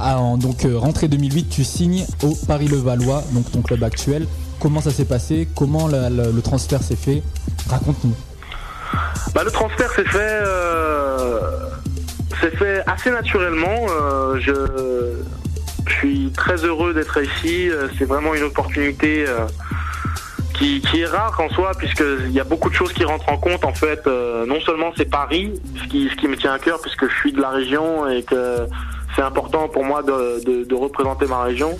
Ah, 0.00 0.18
donc 0.38 0.64
euh, 0.64 0.78
rentrée 0.78 1.08
2008, 1.08 1.48
tu 1.48 1.62
signes 1.62 2.04
au 2.22 2.34
Paris-Levallois, 2.46 3.22
donc 3.32 3.50
ton 3.52 3.62
club 3.62 3.84
actuel. 3.84 4.26
Comment 4.60 4.82
ça 4.82 4.90
s'est 4.90 5.06
passé? 5.06 5.48
Comment 5.56 5.88
le 5.88 6.40
transfert 6.40 6.82
s'est 6.82 6.96
fait? 6.96 7.22
Raconte-nous. 7.68 8.14
Bah, 9.34 9.42
le 9.42 9.50
transfert 9.50 9.90
s'est 9.92 10.04
fait, 10.04 10.18
euh, 10.18 11.40
fait 12.58 12.82
assez 12.86 13.10
naturellement. 13.10 13.86
Euh, 13.88 14.38
je, 14.38 14.52
suis 15.94 16.30
très 16.36 16.56
heureux 16.56 16.94
d'être 16.94 17.22
ici. 17.22 17.68
Euh, 17.68 17.88
c'est 17.98 18.04
vraiment 18.04 18.34
une 18.34 18.44
opportunité 18.44 19.24
qui, 20.54 20.82
est 20.94 21.06
rare 21.06 21.40
en 21.40 21.48
soi, 21.48 21.72
puisqu'il 21.78 22.32
y 22.32 22.40
a 22.40 22.44
beaucoup 22.44 22.68
de 22.68 22.74
choses 22.74 22.92
qui 22.92 23.04
rentrent 23.04 23.30
en 23.30 23.38
compte. 23.38 23.64
En 23.64 23.72
fait, 23.72 24.06
non 24.06 24.60
seulement 24.60 24.92
c'est 24.96 25.08
Paris, 25.08 25.54
ce 25.82 25.88
qui, 25.88 26.10
ce 26.10 26.16
qui 26.16 26.28
me 26.28 26.36
tient 26.36 26.52
à 26.52 26.58
cœur, 26.58 26.80
puisque 26.82 27.08
je 27.08 27.14
suis 27.14 27.32
de 27.32 27.40
la 27.40 27.50
région 27.50 28.06
et 28.08 28.22
que 28.22 28.66
c'est 29.16 29.22
important 29.22 29.68
pour 29.68 29.84
moi 29.84 30.02
de 30.02 30.74
représenter 30.74 31.26
ma 31.26 31.42
région. 31.44 31.78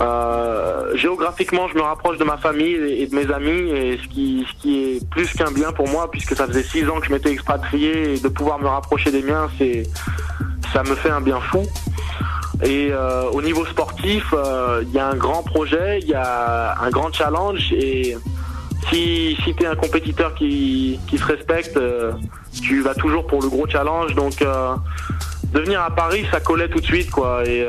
Euh, 0.00 0.96
géographiquement, 0.96 1.66
je 1.68 1.74
me 1.74 1.82
rapproche 1.82 2.18
de 2.18 2.24
ma 2.24 2.36
famille 2.36 2.74
et 2.74 3.06
de 3.06 3.14
mes 3.14 3.32
amis, 3.32 3.70
et 3.70 3.98
ce 4.02 4.08
qui, 4.08 4.46
ce 4.48 4.62
qui 4.62 4.82
est 4.82 5.08
plus 5.10 5.32
qu'un 5.32 5.50
bien 5.50 5.72
pour 5.72 5.88
moi, 5.88 6.10
puisque 6.10 6.36
ça 6.36 6.46
faisait 6.46 6.62
six 6.62 6.88
ans 6.88 7.00
que 7.00 7.06
je 7.06 7.12
m'étais 7.12 7.32
expatrié, 7.32 8.14
et 8.14 8.20
de 8.20 8.28
pouvoir 8.28 8.58
me 8.60 8.68
rapprocher 8.68 9.10
des 9.10 9.22
miens, 9.22 9.48
c'est, 9.58 9.82
ça 10.72 10.82
me 10.84 10.94
fait 10.94 11.10
un 11.10 11.20
bien 11.20 11.40
fou. 11.40 11.62
Et 12.62 12.88
euh, 12.90 13.24
au 13.30 13.42
niveau 13.42 13.64
sportif, 13.66 14.32
euh, 14.32 14.82
il 14.86 14.92
y 14.92 14.98
a 14.98 15.08
un 15.08 15.16
grand 15.16 15.42
projet, 15.42 15.98
il 16.00 16.08
y 16.08 16.14
a 16.14 16.76
un 16.80 16.90
grand 16.90 17.12
challenge, 17.12 17.72
et 17.72 18.16
si, 18.90 19.36
si 19.44 19.54
tu 19.54 19.64
es 19.64 19.66
un 19.66 19.76
compétiteur 19.76 20.34
qui, 20.34 20.98
qui 21.08 21.18
se 21.18 21.24
respecte, 21.24 21.76
euh, 21.76 22.12
tu 22.62 22.82
vas 22.82 22.94
toujours 22.94 23.26
pour 23.26 23.42
le 23.42 23.48
gros 23.48 23.66
challenge. 23.68 24.14
Donc, 24.14 24.42
euh, 24.42 24.74
de 25.52 25.60
venir 25.60 25.80
à 25.80 25.90
Paris, 25.90 26.24
ça 26.30 26.40
collait 26.40 26.68
tout 26.68 26.80
de 26.80 26.86
suite, 26.86 27.10
quoi. 27.10 27.44
Et 27.46 27.66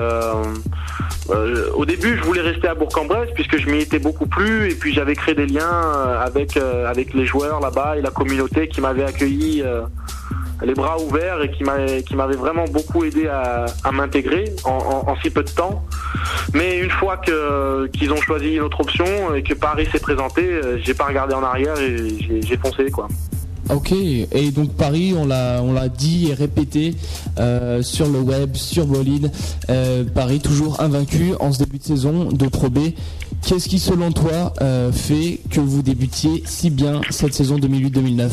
euh, 1.32 1.72
au 1.76 1.86
début, 1.86 2.18
je 2.18 2.24
voulais 2.24 2.42
rester 2.42 2.68
à 2.68 2.76
Bourg-en-Bresse 2.76 3.30
puisque 3.34 3.58
je 3.58 3.70
m'y 3.70 3.82
étais 3.82 4.00
beaucoup 4.00 4.26
plu 4.26 4.70
et 4.72 4.76
puis 4.76 4.94
j'avais 4.94 5.16
créé 5.16 5.36
des 5.36 5.46
liens 5.46 5.62
euh, 5.62 6.22
avec 6.22 6.58
euh, 6.58 6.88
avec 6.88 7.14
les 7.14 7.26
joueurs 7.26 7.60
là-bas 7.60 7.98
et 7.98 8.02
la 8.02 8.12
communauté 8.12 8.68
qui 8.68 8.82
m'avait 8.82 9.04
accueilli 9.04 9.64
les 10.62 10.74
bras 10.74 11.00
ouverts 11.00 11.42
et 11.42 11.52
qui 11.52 11.64
m'avait 12.16 12.36
vraiment 12.36 12.66
beaucoup 12.66 13.06
aidé 13.06 13.28
à, 13.28 13.92
m'intégrer 13.92 14.54
en, 14.66 15.16
si 15.22 15.30
peu 15.30 15.44
de 15.44 15.50
temps. 15.50 15.86
Mais 16.54 16.80
une 16.80 16.90
fois 16.90 17.18
qu'ils 17.18 18.12
ont 18.12 18.22
choisi 18.22 18.56
une 18.56 18.64
autre 18.64 18.82
option 18.82 19.34
et 19.34 19.42
que 19.42 19.54
Paris 19.54 19.88
s'est 19.92 20.00
présenté, 20.00 20.60
j'ai 20.84 20.94
pas 20.94 21.06
regardé 21.06 21.34
en 21.34 21.44
arrière 21.44 21.80
et 21.80 22.42
j'ai 22.42 22.58
foncé 22.58 22.92
quoi. 22.92 23.08
Ok, 23.70 23.92
et 23.92 24.52
donc 24.52 24.74
Paris, 24.76 25.14
on 25.16 25.28
l'a, 25.28 25.62
on 25.62 25.74
l'a 25.74 25.90
dit 25.90 26.30
et 26.32 26.34
répété 26.34 26.96
euh, 27.40 27.84
sur 27.84 28.08
le 28.08 28.20
web, 28.20 28.56
sur 28.56 28.88
Bolide, 28.88 29.32
euh, 29.70 30.04
Paris 30.04 30.40
toujours 30.40 30.82
invaincu 30.82 31.34
en 31.40 31.52
ce 31.52 31.60
début 31.60 31.78
de 31.78 31.84
saison 31.84 32.32
de 32.32 32.48
Pro 32.48 32.70
B. 32.70 32.80
Qu'est-ce 33.46 33.70
qui, 33.70 33.78
selon 33.78 34.12
toi, 34.12 34.54
euh, 34.62 34.92
fait 34.92 35.40
que 35.52 35.60
vous 35.60 35.84
débutiez 35.84 36.42
si 36.48 36.72
bien 36.72 37.02
cette 37.12 37.36
saison 37.36 37.60
2008-2009 37.60 38.30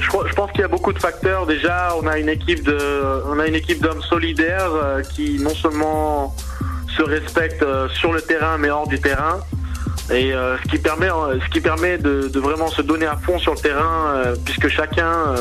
je, 0.00 0.34
pense 0.34 0.52
qu'il 0.52 0.60
y 0.60 0.64
a 0.64 0.68
beaucoup 0.68 0.92
de 0.92 0.98
facteurs. 0.98 1.46
Déjà, 1.46 1.94
on 2.02 2.06
a 2.06 2.18
une 2.18 2.28
équipe 2.28 2.64
de, 2.64 2.78
on 3.26 3.38
a 3.38 3.46
une 3.46 3.56
équipe 3.56 3.82
d'hommes 3.82 4.02
solidaires 4.02 4.72
qui 5.14 5.38
non 5.38 5.54
seulement 5.54 6.34
se 6.96 7.02
respectent 7.02 7.64
sur 7.94 8.12
le 8.12 8.22
terrain 8.22 8.58
mais 8.58 8.70
hors 8.70 8.88
du 8.88 8.98
terrain. 9.00 9.40
Et 10.10 10.32
euh, 10.32 10.56
ce 10.58 10.68
qui 10.70 10.78
permet, 10.78 11.10
euh, 11.10 11.38
ce 11.38 11.50
qui 11.50 11.60
permet 11.60 11.98
de, 11.98 12.38
vraiment 12.38 12.68
se 12.68 12.80
donner 12.80 13.06
à 13.06 13.16
fond 13.16 13.38
sur 13.38 13.52
le 13.52 13.60
terrain, 13.60 14.14
euh, 14.14 14.36
puisque 14.44 14.68
chacun 14.68 15.34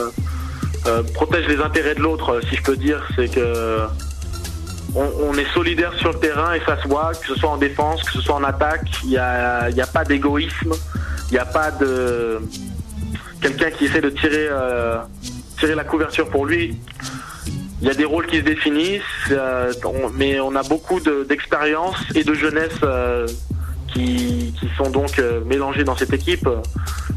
protège 1.13 1.47
les 1.47 1.59
intérêts 1.59 1.95
de 1.95 1.99
l'autre, 1.99 2.39
si 2.49 2.55
je 2.55 2.63
peux 2.63 2.77
dire, 2.77 3.05
c'est 3.15 3.29
que 3.29 3.81
on, 4.95 5.33
est 5.33 5.53
solidaire 5.53 5.93
sur 5.95 6.13
le 6.13 6.19
terrain 6.19 6.53
et 6.53 6.61
ça 6.65 6.81
se 6.81 6.87
voit, 6.87 7.11
que 7.11 7.27
ce 7.27 7.35
soit 7.35 7.49
en 7.49 7.57
défense, 7.57 8.01
que 8.03 8.13
ce 8.13 8.21
soit 8.21 8.35
en 8.35 8.43
attaque, 8.43 8.87
il 9.03 9.09
n'y 9.09 9.17
a, 9.17 9.65
a, 9.65 9.87
pas 9.87 10.05
d'égoïsme, 10.05 10.73
il 11.29 11.33
n'y 11.33 11.39
a 11.39 11.45
pas 11.45 11.71
de 11.71 12.39
quelqu'un 13.41 13.69
qui 13.69 13.85
essaie 13.85 13.99
de 13.99 14.09
tirer, 14.09 14.47
tirer 15.59 15.75
la 15.75 15.83
couverture 15.83 16.29
pour 16.29 16.45
lui. 16.45 16.79
Il 17.81 17.87
y 17.87 17.91
a 17.91 17.93
des 17.93 18.05
rôles 18.05 18.25
qui 18.25 18.37
se 18.37 18.43
définissent, 18.43 19.01
mais 20.13 20.39
on 20.39 20.55
a 20.55 20.63
beaucoup 20.63 21.01
d'expérience 21.01 21.97
et 22.15 22.23
de 22.23 22.33
jeunesse 22.33 22.79
qui, 23.87 24.53
sont 24.77 24.89
donc 24.89 25.19
euh, 25.19 25.41
mélangés 25.45 25.83
dans 25.83 25.95
cette 25.95 26.13
équipe. 26.13 26.47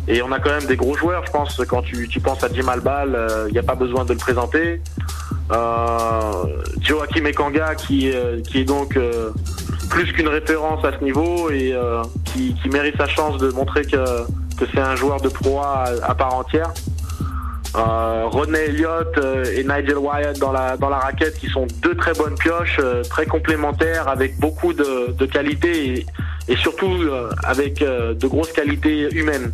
Et 0.08 0.22
on 0.22 0.32
a 0.32 0.40
quand 0.40 0.50
même 0.50 0.66
des 0.66 0.76
gros 0.76 0.96
joueurs, 0.96 1.24
je 1.26 1.30
pense. 1.30 1.60
Quand 1.68 1.82
tu, 1.82 2.20
penses 2.20 2.42
à 2.42 2.52
Jim 2.52 2.68
Albal, 2.68 3.10
il 3.10 3.14
euh, 3.14 3.50
n'y 3.50 3.58
a 3.58 3.62
pas 3.62 3.74
besoin 3.74 4.04
de 4.04 4.12
le 4.12 4.18
présenter. 4.18 4.80
Euh, 5.52 6.44
Joachim 6.80 7.24
Ekanga, 7.26 7.74
qui, 7.74 8.12
qui 8.48 8.60
est 8.60 8.64
donc 8.64 8.98
plus 9.90 10.12
qu'une 10.12 10.28
référence 10.28 10.84
à 10.84 10.92
ce 10.98 11.04
niveau 11.04 11.50
et 11.50 11.74
qui, 12.24 12.54
mérite 12.70 12.96
sa 12.96 13.08
chance 13.08 13.38
de 13.38 13.50
montrer 13.50 13.82
que, 13.82 14.22
que 14.56 14.64
c'est 14.72 14.80
un 14.80 14.96
joueur 14.96 15.20
de 15.20 15.28
proie 15.28 15.84
à, 16.02 16.14
part 16.14 16.34
entière. 16.34 16.72
René 17.74 18.58
Elliott 18.58 19.18
et 19.54 19.64
Nigel 19.64 19.98
Wyatt 19.98 20.38
dans 20.38 20.52
la, 20.52 20.76
dans 20.76 20.88
la 20.88 20.98
raquette 20.98 21.36
qui 21.38 21.48
sont 21.48 21.66
deux 21.82 21.96
très 21.96 22.14
bonnes 22.14 22.36
pioches, 22.36 22.80
très 23.08 23.26
complémentaires 23.26 24.08
avec 24.08 24.38
beaucoup 24.38 24.72
de, 24.72 25.12
de 25.12 25.26
qualité 25.26 26.06
et 26.50 26.56
surtout 26.56 26.90
euh, 26.90 27.30
avec 27.44 27.80
euh, 27.80 28.12
de 28.12 28.26
grosses 28.26 28.52
qualités 28.52 29.08
humaines. 29.12 29.52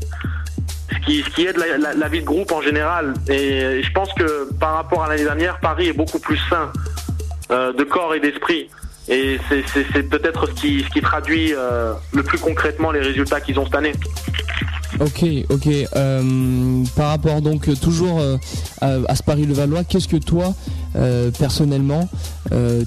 Ce 0.90 1.30
qui, 1.32 1.46
aide 1.46 1.56
la, 1.56 2.08
vie 2.08 2.20
de 2.20 2.24
groupe 2.24 2.50
en 2.50 2.62
général. 2.62 3.14
Et 3.28 3.82
je 3.82 3.92
pense 3.92 4.12
que 4.14 4.52
par 4.54 4.74
rapport 4.74 5.04
à 5.04 5.08
l'année 5.08 5.24
dernière, 5.24 5.60
Paris 5.60 5.88
est 5.88 5.92
beaucoup 5.92 6.18
plus 6.18 6.38
sain 6.48 6.72
euh, 7.50 7.72
de 7.72 7.84
corps 7.84 8.14
et 8.14 8.20
d'esprit. 8.20 8.68
Et 9.08 9.38
c'est 9.48 10.02
peut-être 10.08 10.46
ce 10.48 10.52
qui, 10.52 10.82
ce 10.82 10.90
qui 10.90 11.00
traduit 11.00 11.52
le 12.12 12.22
plus 12.24 12.38
concrètement 12.38 12.90
les 12.90 12.98
résultats 12.98 13.40
qu'ils 13.40 13.56
ont 13.60 13.64
cette 13.64 13.76
année. 13.76 13.92
Ok, 14.98 15.24
ok. 15.48 15.68
par 16.96 17.10
rapport 17.10 17.40
donc 17.40 17.68
toujours 17.80 18.20
à, 18.80 19.14
ce 19.14 19.22
Paris-Levallois, 19.22 19.84
qu'est-ce 19.84 20.08
que 20.08 20.16
toi, 20.16 20.54
personnellement, 21.38 22.08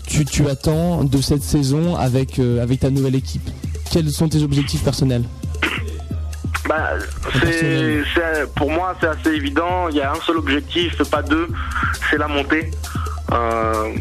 tu, 0.07 0.25
tu, 0.25 0.45
attends 0.49 1.05
de 1.05 1.21
cette 1.21 1.43
saison 1.43 1.95
avec, 1.95 2.37
avec 2.39 2.81
ta 2.81 2.89
nouvelle 2.89 3.15
équipe? 3.15 3.49
Quels 3.91 4.10
sont 4.10 4.30
tes 4.30 4.43
objectifs 4.43 4.84
personnels 4.84 5.23
Bah, 6.67 6.91
c'est, 7.41 8.04
pour 8.56 8.71
moi, 8.71 8.95
c'est 8.99 9.08
assez 9.08 9.36
évident. 9.36 9.89
Il 9.89 9.97
y 9.97 10.02
a 10.02 10.12
un 10.12 10.21
seul 10.25 10.38
objectif, 10.38 10.95
pas 11.10 11.21
deux, 11.21 11.47
c'est 12.10 12.17
la 12.17 12.28
montée. 12.28 12.71
Euh, 13.32 13.93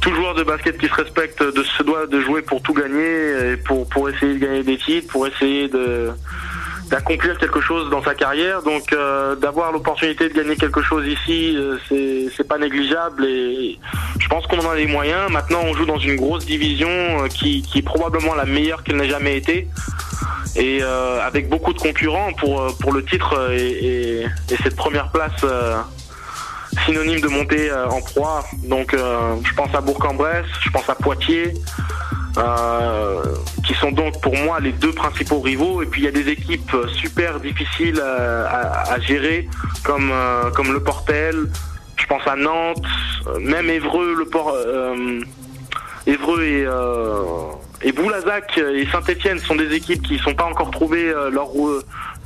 tout 0.00 0.14
joueur 0.14 0.34
de 0.34 0.42
basket 0.42 0.78
qui 0.78 0.88
se 0.88 0.94
respecte 0.94 1.42
de, 1.42 1.62
se 1.62 1.82
doit 1.82 2.06
de 2.06 2.20
jouer 2.20 2.42
pour 2.42 2.60
tout 2.62 2.74
gagner, 2.74 3.52
et 3.52 3.56
pour, 3.56 3.88
pour 3.88 4.08
essayer 4.08 4.34
de 4.34 4.38
gagner 4.38 4.62
des 4.62 4.78
titres, 4.78 5.08
pour 5.12 5.26
essayer 5.26 5.68
de 5.68 6.12
d'accomplir 6.92 7.38
quelque 7.38 7.60
chose 7.62 7.88
dans 7.90 8.02
sa 8.04 8.14
carrière. 8.14 8.62
Donc 8.62 8.92
euh, 8.92 9.34
d'avoir 9.34 9.72
l'opportunité 9.72 10.28
de 10.28 10.34
gagner 10.34 10.56
quelque 10.56 10.82
chose 10.82 11.04
ici, 11.06 11.56
euh, 11.56 11.78
c'est 12.36 12.46
pas 12.46 12.58
négligeable 12.58 13.24
et 13.24 13.78
je 14.20 14.28
pense 14.28 14.46
qu'on 14.46 14.58
en 14.58 14.70
a 14.70 14.76
les 14.76 14.86
moyens. 14.86 15.30
Maintenant, 15.30 15.62
on 15.64 15.72
joue 15.74 15.86
dans 15.86 15.98
une 15.98 16.16
grosse 16.16 16.44
division 16.44 16.88
euh, 16.90 17.28
qui, 17.28 17.62
qui 17.62 17.78
est 17.78 17.82
probablement 17.94 18.34
la 18.34 18.44
meilleure 18.44 18.82
qu'elle 18.84 18.96
n'ait 18.96 19.08
jamais 19.08 19.36
été 19.38 19.68
et 20.54 20.80
euh, 20.82 21.26
avec 21.26 21.48
beaucoup 21.48 21.72
de 21.72 21.78
concurrents 21.80 22.32
pour 22.34 22.60
euh, 22.60 22.68
pour 22.80 22.92
le 22.92 23.02
titre 23.02 23.50
et, 23.52 23.70
et- 23.88 24.22
et 24.52 24.56
cette 24.62 24.76
première 24.76 25.08
place 25.10 25.38
synonyme 26.84 27.20
de 27.20 27.28
montée 27.28 27.70
en 27.72 28.00
proie. 28.02 28.44
Donc 28.64 28.94
je 28.94 29.54
pense 29.54 29.74
à 29.74 29.80
Bourg-en-Bresse, 29.80 30.46
je 30.60 30.70
pense 30.70 30.88
à 30.90 30.94
Poitiers. 30.94 31.54
Euh, 32.38 33.22
qui 33.64 33.74
sont 33.74 33.92
donc 33.92 34.20
pour 34.20 34.36
moi 34.36 34.60
les 34.60 34.72
deux 34.72 34.92
principaux 34.92 35.40
rivaux. 35.40 35.82
Et 35.82 35.86
puis 35.86 36.02
il 36.02 36.04
y 36.04 36.08
a 36.08 36.12
des 36.12 36.28
équipes 36.28 36.74
super 36.88 37.40
difficiles 37.40 38.00
euh, 38.00 38.46
à, 38.46 38.92
à 38.92 39.00
gérer 39.00 39.48
comme 39.84 40.10
euh, 40.12 40.50
comme 40.50 40.72
le 40.72 40.82
Portel. 40.82 41.36
Je 41.96 42.06
pense 42.06 42.26
à 42.26 42.36
Nantes. 42.36 42.84
Même 43.40 43.70
Évreux 43.70 44.14
le 44.14 44.24
Port 44.24 44.52
euh, 44.54 45.20
Évreux 46.06 46.42
et 46.42 46.66
et 47.84 47.90
Boulazac 47.92 48.58
et 48.58 48.86
Saint-Etienne 48.92 49.38
sont 49.40 49.56
des 49.56 49.72
équipes 49.74 50.02
qui 50.02 50.18
sont 50.18 50.34
pas 50.34 50.44
encore 50.44 50.70
trouvées 50.70 51.12
leur 51.32 51.50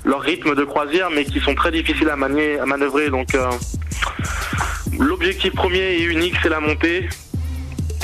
leur 0.04 0.20
rythme 0.20 0.54
de 0.54 0.64
croisière 0.64 1.08
mais 1.10 1.24
qui 1.24 1.40
sont 1.40 1.54
très 1.54 1.70
difficiles 1.70 2.08
à 2.08 2.16
manier 2.16 2.58
à 2.58 2.66
manœuvrer. 2.66 3.10
Donc 3.10 3.34
euh, 3.34 3.50
l'objectif 4.98 5.52
premier 5.54 5.96
et 5.96 6.04
unique 6.04 6.34
c'est 6.42 6.48
la 6.48 6.60
montée 6.60 7.08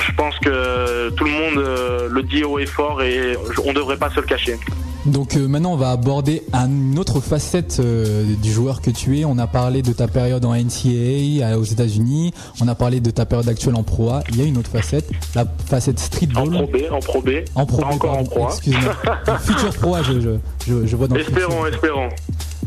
je 0.07 0.13
pense 0.17 0.39
que 0.39 1.11
tout 1.11 1.25
le 1.25 1.31
monde 1.31 1.59
euh, 1.59 2.09
le 2.11 2.23
dit 2.23 2.45
haut 2.45 2.59
et 2.59 2.67
fort 2.67 3.03
et 3.03 3.37
on 3.65 3.69
ne 3.69 3.75
devrait 3.75 3.97
pas 3.97 4.11
se 4.11 4.21
le 4.21 4.27
cacher. 4.27 4.59
Donc 5.07 5.37
euh, 5.37 5.49
maintenant 5.49 5.73
on 5.73 5.77
va 5.77 5.91
aborder 5.91 6.43
une 6.55 6.97
autre 6.99 7.21
facette 7.21 7.79
euh, 7.81 8.25
du 8.41 8.53
joueur 8.53 8.81
que 8.81 8.91
tu 8.91 9.19
es. 9.19 9.25
On 9.25 9.39
a 9.39 9.49
parlé 9.49 9.83
de 9.83 9.93
ta 9.93 10.07
période 10.07 10.45
en 10.45 10.55
NCAA 10.55 11.59
aux 11.59 11.65
États-Unis. 11.65 12.33
On 12.61 12.69
a 12.69 12.75
parlé 12.77 13.01
de 13.01 13.11
ta 13.11 13.27
période 13.27 13.49
actuelle 13.49 13.75
en 13.75 13.83
Pro 13.83 14.11
A. 14.11 14.23
Il 14.31 14.39
y 14.39 14.43
a 14.43 14.45
une 14.45 14.59
autre 14.59 14.71
facette, 14.71 15.11
la 15.35 15.45
facette 15.67 15.99
En 15.99 16.05
streetball. 16.05 16.51
Pro 16.51 16.67
B, 16.67 16.77
en 16.93 17.01
Pro 17.01 17.21
B, 17.21 17.31
En 17.57 17.67
Pro 17.67 17.79
B, 17.79 17.85
encore 17.85 18.19
en. 18.19 18.25
Pro 18.25 18.47
A. 18.47 18.51
Excuse-moi. 18.51 19.39
Futur 19.41 19.73
Pro 19.75 19.95
A, 19.97 20.03
je, 20.03 20.21
je, 20.21 20.31
je, 20.69 20.87
je 20.87 20.97
vois 20.97 21.09
dans. 21.09 21.17
Espérons, 21.17 21.67
espérons. 21.67 22.09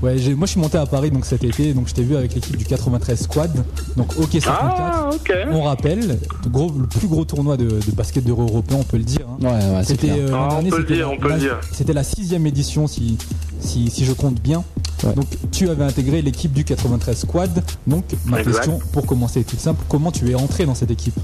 Ouais, 0.06 0.18
j'ai- 0.20 0.36
moi 0.36 0.46
je 0.46 0.52
suis 0.52 0.60
monté 0.62 0.78
à 0.78 0.86
Paris 0.86 1.10
donc 1.10 1.26
cet 1.26 1.44
été, 1.44 1.74
donc 1.74 1.88
je 1.88 1.94
t'ai 1.96 2.04
vu 2.04 2.16
avec 2.16 2.36
l'équipe 2.36 2.56
du 2.56 2.64
93 2.66 3.20
Squad, 3.24 3.52
donc 3.98 4.14
OK 4.20 4.30
54. 4.34 4.72
Ah. 4.78 5.10
On 5.52 5.64
rappelle, 5.64 6.20
le, 6.44 6.50
gros, 6.50 6.72
le 6.78 6.86
plus 6.86 7.08
gros 7.08 7.26
tournoi 7.26 7.58
de, 7.58 7.66
de 7.66 7.92
basket 7.92 8.24
de 8.24 8.30
européen, 8.32 8.78
on 8.80 8.84
peut 8.84 8.98
le 8.98 9.04
dire. 9.04 9.26
hein. 9.28 9.38
Ouais, 9.42 9.50
ouais, 9.50 9.84
c'est 9.84 9.94
C'était 10.00 10.12
euh, 10.12 10.30
Ah, 10.36 10.60
c'était 10.62 10.94
dire, 10.96 11.08
la- 11.08 11.14
on 11.14 11.18
peut 11.18 11.24
le 11.28 11.34
la- 11.34 11.40
dire. 11.40 11.60
C'était 11.72 11.94
la 11.94 12.04
sixième 12.04 12.46
édition 12.46 12.86
si, 12.88 13.18
si, 13.60 13.90
si 13.90 14.06
je 14.06 14.14
compte 14.14 14.40
bien. 14.40 14.64
Ouais. 15.04 15.14
Donc 15.14 15.26
tu 15.52 15.70
avais 15.70 15.84
intégré 15.86 16.22
l'équipe 16.22 16.54
du 16.54 16.64
93 16.64 17.18
Squad. 17.18 17.64
Donc 17.88 18.04
ma 18.26 18.40
Exact. 18.42 18.52
question 18.58 18.80
pour 18.92 19.06
commencer 19.08 19.40
est 19.40 19.44
toute 19.44 19.60
simple, 19.60 19.84
comment 19.90 20.12
tu 20.12 20.30
es 20.30 20.36
entré 20.36 20.66
dans 20.68 20.76
cette 20.76 20.92
équipe? 20.92 21.16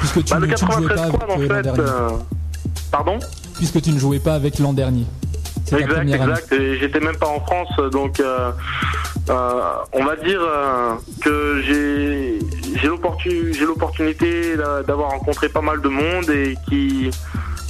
Puisque 0.00 0.24
tu, 0.24 0.32
Bah, 0.34 0.40
le 0.40 0.46
ne- 0.48 0.54
tu 0.54 0.64
ne 0.64 0.70
jouais 0.72 0.88
93 0.88 1.12
pas 1.12 1.32
avec 1.34 1.50
euh, 1.50 1.54
l'an 1.54 1.62
dernier. 1.62 1.80
euh, 1.80 2.08
Pardon? 2.90 3.18
Puisque 3.54 3.80
tu 3.82 3.92
ne 3.92 3.98
jouais 3.98 4.18
pas 4.18 4.34
avec 4.34 4.58
l'an 4.58 4.72
dernier. 4.72 5.04
C'est 5.66 5.80
Exact, 5.80 5.94
première 5.96 6.22
année. 6.22 6.32
exact. 6.32 6.52
Et 6.52 6.76
j'étais 6.78 7.00
même 7.00 7.16
pas 7.16 7.28
en 7.28 7.40
France, 7.40 7.70
donc 7.90 8.20
euh, 8.20 8.50
euh, 9.30 9.60
on 9.92 10.04
va 10.04 10.16
dire 10.16 10.40
euh, 10.42 10.92
que 11.22 11.62
j'ai 11.62 12.38
j'ai 12.76 12.88
l'opportu- 12.88 13.52
j'ai 13.54 13.64
l'opportunité 13.64 14.56
d'a- 14.56 14.82
d'avoir 14.82 15.10
rencontré 15.10 15.48
pas 15.48 15.62
mal 15.62 15.80
de 15.80 15.88
monde 15.88 16.28
et 16.30 16.56
qui 16.68 17.10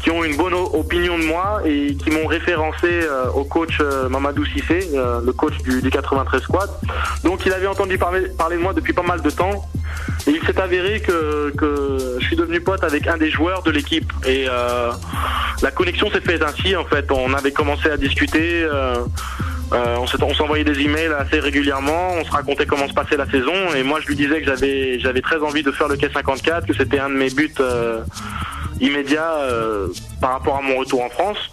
qui 0.05 0.11
ont 0.11 0.23
une 0.23 0.37
bonne 0.37 0.53
opinion 0.53 1.19
de 1.19 1.25
moi 1.25 1.63
et 1.65 1.97
qui 1.97 2.11
m'ont 2.11 2.27
référencé 2.27 2.89
euh, 2.91 3.31
au 3.31 3.45
coach 3.45 3.79
euh, 3.81 4.07
Mamadou 4.11 4.45
Sissé, 4.45 4.91
euh, 4.93 5.23
le 5.25 5.33
coach 5.33 5.57
du, 5.63 5.81
du 5.81 5.89
93 5.89 6.43
Squad. 6.43 6.69
Donc 7.25 7.47
il 7.47 7.53
avait 7.55 7.67
entendu 7.67 7.97
parler, 7.97 8.29
parler 8.37 8.59
de 8.59 8.61
moi 8.61 8.75
depuis 8.75 8.93
pas 8.93 9.03
mal 9.03 9.23
de 9.23 9.31
temps. 9.31 9.65
Et 10.27 10.33
il 10.33 10.43
s'est 10.47 10.61
avéré 10.61 11.01
que, 11.01 11.51
que 11.57 12.19
je 12.21 12.27
suis 12.27 12.37
devenu 12.37 12.61
pote 12.61 12.85
avec 12.85 13.07
un 13.07 13.17
des 13.17 13.31
joueurs 13.31 13.63
de 13.63 13.71
l'équipe. 13.71 14.13
Et 14.27 14.45
euh, 14.47 14.93
la 15.63 15.71
connexion 15.71 16.11
s'est 16.11 16.21
faite 16.21 16.43
ainsi, 16.43 16.77
en 16.77 16.85
fait. 16.85 17.11
On 17.11 17.33
avait 17.33 17.53
commencé 17.53 17.89
à 17.89 17.97
discuter. 17.97 18.63
euh, 18.63 18.97
euh, 19.73 19.97
on 19.99 20.35
s'envoyait 20.35 20.65
des 20.65 20.79
emails 20.81 21.13
assez 21.19 21.41
régulièrement, 21.41 22.13
on 22.21 22.25
se 22.25 22.31
racontait 22.31 22.67
comment 22.67 22.87
se 22.87 22.93
passait 22.93 23.17
la 23.17 23.29
saison 23.29 23.53
et 23.75 23.83
moi 23.83 23.99
je 24.01 24.07
lui 24.07 24.15
disais 24.15 24.41
que 24.41 24.47
j'avais 24.47 25.01
j'avais 25.01 25.23
très 25.23 25.39
envie 25.39 25.63
de 25.63 25.73
faire 25.73 25.89
le 25.89 25.97
K54, 25.97 26.67
que 26.67 26.75
c'était 26.75 26.99
un 26.99 27.09
de 27.09 27.15
mes 27.15 27.31
buts 27.31 27.51
euh, 27.61 28.03
immédiats 28.81 29.35
euh, 29.41 29.89
par 30.21 30.33
rapport 30.33 30.57
à 30.57 30.63
mon 30.63 30.79
retour 30.79 31.03
en 31.03 31.11
France. 31.11 31.51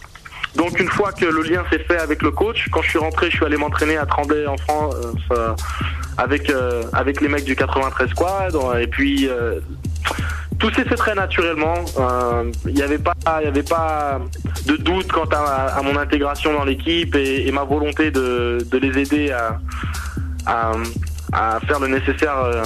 Donc 0.55 0.79
une 0.79 0.89
fois 0.89 1.13
que 1.13 1.25
le 1.25 1.43
lien 1.43 1.63
s'est 1.71 1.79
fait 1.79 1.99
avec 1.99 2.21
le 2.21 2.31
coach, 2.31 2.67
quand 2.71 2.81
je 2.81 2.89
suis 2.89 2.99
rentré, 2.99 3.29
je 3.29 3.38
suis 3.38 3.45
allé 3.45 3.57
m'entraîner 3.57 3.97
à 3.97 4.05
Tremblay 4.05 4.45
en 4.47 4.57
France 4.57 4.95
euh, 5.31 5.53
avec 6.17 6.49
euh, 6.49 6.84
avec 6.91 7.21
les 7.21 7.29
mecs 7.29 7.45
du 7.45 7.55
93 7.55 8.10
Squad 8.10 8.55
et 8.79 8.88
puis 8.88 9.29
euh, 9.29 9.62
tout 10.60 10.69
s'est 10.73 10.84
fait 10.84 10.95
très 10.95 11.15
naturellement. 11.15 11.75
Euh, 11.97 12.51
Il 12.65 12.73
n'y 12.73 12.84
avait 12.84 12.99
pas, 12.99 13.13
il 13.41 13.47
avait 13.47 13.63
pas 13.63 14.19
de 14.67 14.75
doute 14.75 15.12
quant 15.12 15.29
à, 15.31 15.81
mon 15.81 15.97
intégration 15.97 16.53
dans 16.53 16.65
l'équipe 16.65 17.15
et, 17.15 17.47
et 17.47 17.51
ma 17.51 17.63
volonté 17.63 18.12
de, 18.12 18.60
de 18.69 18.77
les 18.77 18.99
aider 18.99 19.31
à, 19.31 19.60
à, 20.45 20.71
à 21.34 21.60
faire 21.62 21.79
le 21.79 21.88
nécessaire 21.88 22.38
euh, 22.38 22.63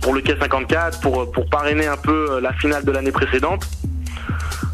pour 0.00 0.14
le 0.14 0.20
K54, 0.20 1.00
pour, 1.00 1.30
pour 1.30 1.48
parrainer 1.48 1.86
un 1.86 1.96
peu 1.96 2.40
la 2.40 2.52
finale 2.52 2.84
de 2.84 2.92
l'année 2.92 3.12
précédente. 3.12 3.64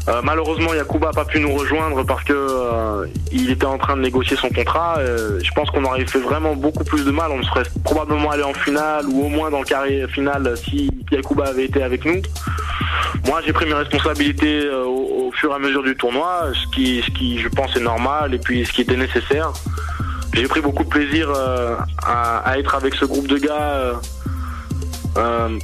Euh, 0.07 0.21
malheureusement, 0.23 0.73
Yakuba 0.73 1.07
n'a 1.07 1.13
pas 1.13 1.25
pu 1.25 1.39
nous 1.39 1.53
rejoindre 1.53 2.05
parce 2.05 2.23
que 2.23 2.33
euh, 2.33 3.07
il 3.31 3.51
était 3.51 3.65
en 3.65 3.77
train 3.77 3.97
de 3.97 4.01
négocier 4.01 4.37
son 4.37 4.49
contrat. 4.49 4.95
Euh, 4.99 5.39
je 5.43 5.51
pense 5.51 5.69
qu'on 5.69 5.83
aurait 5.83 6.05
fait 6.05 6.19
vraiment 6.19 6.55
beaucoup 6.55 6.85
plus 6.85 7.03
de 7.03 7.11
mal. 7.11 7.29
On 7.31 7.43
serait 7.43 7.63
probablement 7.83 8.31
allé 8.31 8.43
en 8.43 8.53
finale 8.53 9.05
ou 9.07 9.25
au 9.25 9.27
moins 9.27 9.49
dans 9.49 9.59
le 9.59 9.65
carré 9.65 10.05
final 10.07 10.55
si 10.57 10.89
Yakuba 11.11 11.47
avait 11.47 11.65
été 11.65 11.83
avec 11.83 12.05
nous. 12.05 12.21
Moi, 13.25 13.41
j'ai 13.45 13.51
pris 13.51 13.65
mes 13.65 13.73
responsabilités 13.73 14.65
euh, 14.65 14.85
au, 14.85 15.31
fur 15.33 15.51
et 15.51 15.55
à 15.55 15.59
mesure 15.59 15.83
du 15.83 15.95
tournoi, 15.95 16.51
ce 16.53 16.73
qui, 16.73 17.03
ce 17.05 17.11
qui, 17.11 17.37
je 17.39 17.49
pense, 17.49 17.75
est 17.75 17.81
normal 17.81 18.33
et 18.33 18.39
puis 18.39 18.65
ce 18.65 18.71
qui 18.71 18.81
était 18.81 18.95
nécessaire. 18.95 19.51
J'ai 20.33 20.47
pris 20.47 20.61
beaucoup 20.61 20.83
de 20.83 20.89
plaisir 20.89 21.31
euh, 21.35 21.75
à, 22.05 22.59
être 22.59 22.75
avec 22.75 22.93
ce 22.93 23.05
groupe 23.05 23.27
de 23.27 23.37
gars 23.37 23.53
euh, 23.53 23.93
euh, 23.93 23.95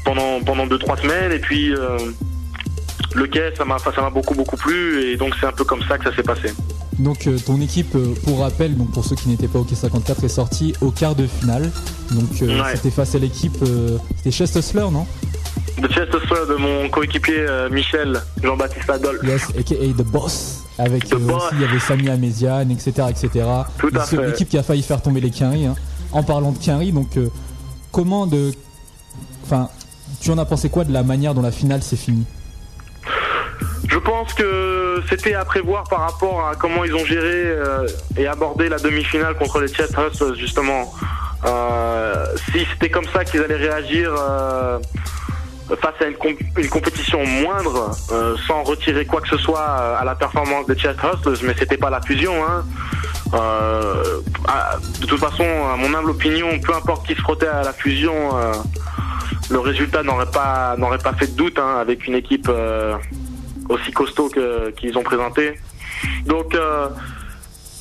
pendant 0.05 0.39
pendant 0.45 0.65
deux 0.67 0.79
trois 0.79 0.97
semaines 0.97 1.31
et 1.31 1.39
puis 1.39 1.73
euh, 1.73 1.97
le 3.15 3.27
quai 3.27 3.51
ça 3.57 3.65
m'a 3.65 3.77
ça 3.79 4.01
m'a 4.01 4.09
beaucoup 4.09 4.33
beaucoup 4.33 4.57
plu 4.57 5.03
et 5.03 5.17
donc 5.17 5.33
c'est 5.39 5.45
un 5.45 5.51
peu 5.51 5.63
comme 5.63 5.81
ça 5.87 5.97
que 5.97 6.09
ça 6.09 6.15
s'est 6.15 6.23
passé. 6.23 6.53
Donc 6.99 7.25
euh, 7.25 7.37
ton 7.43 7.59
équipe, 7.59 7.95
euh, 7.95 8.13
pour 8.23 8.39
rappel, 8.41 8.75
donc 8.77 8.91
pour 8.91 9.03
ceux 9.03 9.15
qui 9.15 9.27
n'étaient 9.27 9.47
pas 9.47 9.57
au 9.59 9.63
K54, 9.65 10.23
est 10.25 10.27
sortie 10.27 10.73
au 10.79 10.91
quart 10.91 11.15
de 11.15 11.25
finale. 11.25 11.71
Donc 12.11 12.41
euh, 12.43 12.61
Ouais. 12.61 12.75
c'était 12.75 12.91
face 12.91 13.15
à 13.15 13.19
l'équipe, 13.19 13.57
euh, 13.63 13.97
c'était 14.17 14.29
Chest 14.31 14.55
Hustler, 14.55 14.85
non? 14.91 15.07
De 15.81 15.87
Chester 15.87 16.19
de 16.49 16.55
mon 16.55 16.87
coéquipier 16.89 17.35
euh, 17.49 17.67
Michel 17.71 18.21
Jean-Baptiste 18.43 18.87
Adol. 18.91 19.19
Yes, 19.23 19.47
aka 19.59 19.73
The 19.75 20.03
Boss. 20.05 20.63
Avec 20.77 21.09
The 21.09 21.13
euh, 21.13 21.17
Boss. 21.17 21.43
aussi, 21.45 21.55
il 21.55 21.61
y 21.61 21.65
avait 21.65 21.79
Sami 21.79 22.09
Améziane, 22.09 22.69
etc., 22.69 23.07
etc. 23.09 23.29
Tout 23.79 23.89
à 23.95 24.01
fait. 24.01 24.23
L'équipe 24.27 24.49
qui 24.49 24.57
a 24.59 24.63
failli 24.63 24.83
faire 24.83 25.01
tomber 25.01 25.19
les 25.19 25.31
Quinry. 25.31 25.65
hein. 25.65 25.75
En 26.11 26.21
parlant 26.21 26.51
de 26.51 26.59
Quinry, 26.59 26.91
donc 26.91 27.17
euh, 27.17 27.29
comment 27.91 28.27
de, 28.27 28.51
enfin, 29.43 29.69
tu 30.21 30.31
en 30.31 30.37
as 30.37 30.45
pensé 30.45 30.69
quoi 30.69 30.83
de 30.83 30.93
la 30.93 31.03
manière 31.03 31.33
dont 31.33 31.41
la 31.41 31.51
finale 31.51 31.83
s'est 31.83 31.95
finie? 31.95 32.25
Je 33.87 33.97
pense 33.99 34.33
que 34.33 35.01
c'était 35.09 35.33
à 35.33 35.45
prévoir 35.45 35.83
par 35.83 35.99
rapport 35.99 36.47
à 36.47 36.55
comment 36.55 36.83
ils 36.83 36.95
ont 36.95 37.05
géré 37.05 37.45
euh, 37.45 37.87
et 38.17 38.27
abordé 38.27 38.69
la 38.69 38.79
demi-finale 38.79 39.35
contre 39.35 39.59
les 39.59 39.71
Hustlers 39.71 40.35
justement. 40.37 40.93
Euh, 41.45 42.25
si 42.51 42.65
c'était 42.71 42.89
comme 42.89 43.05
ça 43.13 43.25
qu'ils 43.25 43.41
allaient 43.43 43.55
réagir 43.55 44.15
euh, 44.17 44.79
face 45.81 45.95
à 46.01 46.05
une, 46.05 46.15
comp- 46.15 46.39
une 46.57 46.69
compétition 46.69 47.25
moindre, 47.25 47.91
sans 48.47 48.63
retirer 48.63 49.05
quoi 49.05 49.21
que 49.21 49.27
ce 49.27 49.37
soit 49.37 49.65
à 49.99 50.03
la 50.05 50.15
performance 50.15 50.65
des 50.67 50.75
Chest 50.75 50.99
Hustlers, 51.03 51.45
mais 51.45 51.55
c'était 51.59 51.77
pas 51.77 51.89
la 51.89 52.01
fusion. 52.01 52.33
Hein. 52.47 52.63
De 55.01 55.05
toute 55.05 55.19
façon, 55.19 55.43
à 55.43 55.75
mon 55.75 55.93
humble 55.93 56.11
opinion, 56.11 56.47
peu 56.59 56.73
importe 56.73 57.05
qui 57.07 57.15
se 57.15 57.21
frottait 57.21 57.47
à 57.47 57.63
la 57.63 57.73
fusion, 57.73 58.13
le 59.49 59.59
résultat 59.59 60.03
n'aurait 60.03 60.31
pas 60.31 60.75
n'aurait 60.77 60.97
pas 60.97 61.13
fait 61.13 61.27
de 61.27 61.35
doute 61.35 61.59
hein, 61.59 61.77
avec 61.79 62.07
une 62.07 62.15
équipe 62.15 62.47
euh, 62.49 62.95
aussi 63.69 63.91
costaud 63.91 64.29
qu'ils 64.75 64.97
ont 64.97 65.03
présenté. 65.03 65.59
Donc 66.25 66.55
euh, 66.55 66.87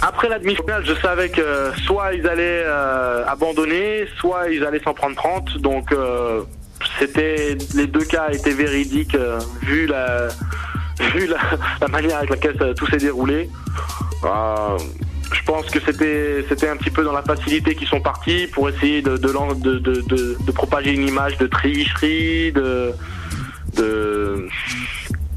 après 0.00 0.28
la 0.28 0.38
demi-finale, 0.38 0.84
je 0.84 0.94
savais 0.94 1.28
que 1.28 1.70
soit 1.84 2.14
ils 2.14 2.26
allaient 2.26 2.64
euh, 2.64 3.24
abandonner, 3.26 4.06
soit 4.18 4.50
ils 4.50 4.64
allaient 4.64 4.82
s'en 4.82 4.94
prendre 4.94 5.16
30. 5.16 5.58
Donc 5.58 5.94
c'était 6.98 7.56
les 7.74 7.86
deux 7.86 8.04
cas 8.04 8.28
étaient 8.30 8.52
véridiques 8.52 9.16
vu 9.62 9.86
la 9.86 10.28
vu 11.14 11.26
la, 11.26 11.88
manière 11.88 12.18
avec 12.18 12.30
laquelle 12.30 12.74
tout 12.76 12.86
s'est 12.86 12.98
déroulé. 12.98 13.48
Euh, 15.32 15.34
je 15.34 15.42
pense 15.44 15.66
que 15.66 15.78
c'était 15.80 16.68
un 16.68 16.76
petit 16.76 16.90
peu 16.90 17.04
dans 17.04 17.12
la 17.12 17.22
facilité 17.22 17.74
qu'ils 17.74 17.88
sont 17.88 18.00
partis 18.00 18.46
pour 18.46 18.68
essayer 18.68 19.02
de 19.02 20.52
propager 20.52 20.92
une 20.92 21.08
image 21.08 21.38
de 21.38 21.46
tricherie, 21.46 22.52
de, 22.52 22.92
de 23.76 24.48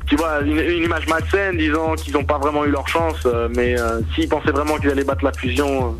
tu 0.08 0.16
vois, 0.16 0.42
une, 0.42 0.84
image 0.84 1.08
malsaine, 1.08 1.58
disant 1.58 1.96
qu'ils 1.96 2.14
n'ont 2.14 2.24
pas 2.24 2.38
vraiment 2.38 2.64
eu 2.66 2.70
leur 2.70 2.88
chance, 2.88 3.18
euh, 3.26 3.50
mais 3.56 3.80
euh, 3.80 4.02
s'ils 4.14 4.30
pensaient 4.30 4.52
vraiment 4.52 4.78
qu'ils 4.78 4.92
allaient 4.92 5.04
battre 5.04 5.26
la 5.26 5.34
fusion, 5.34 5.98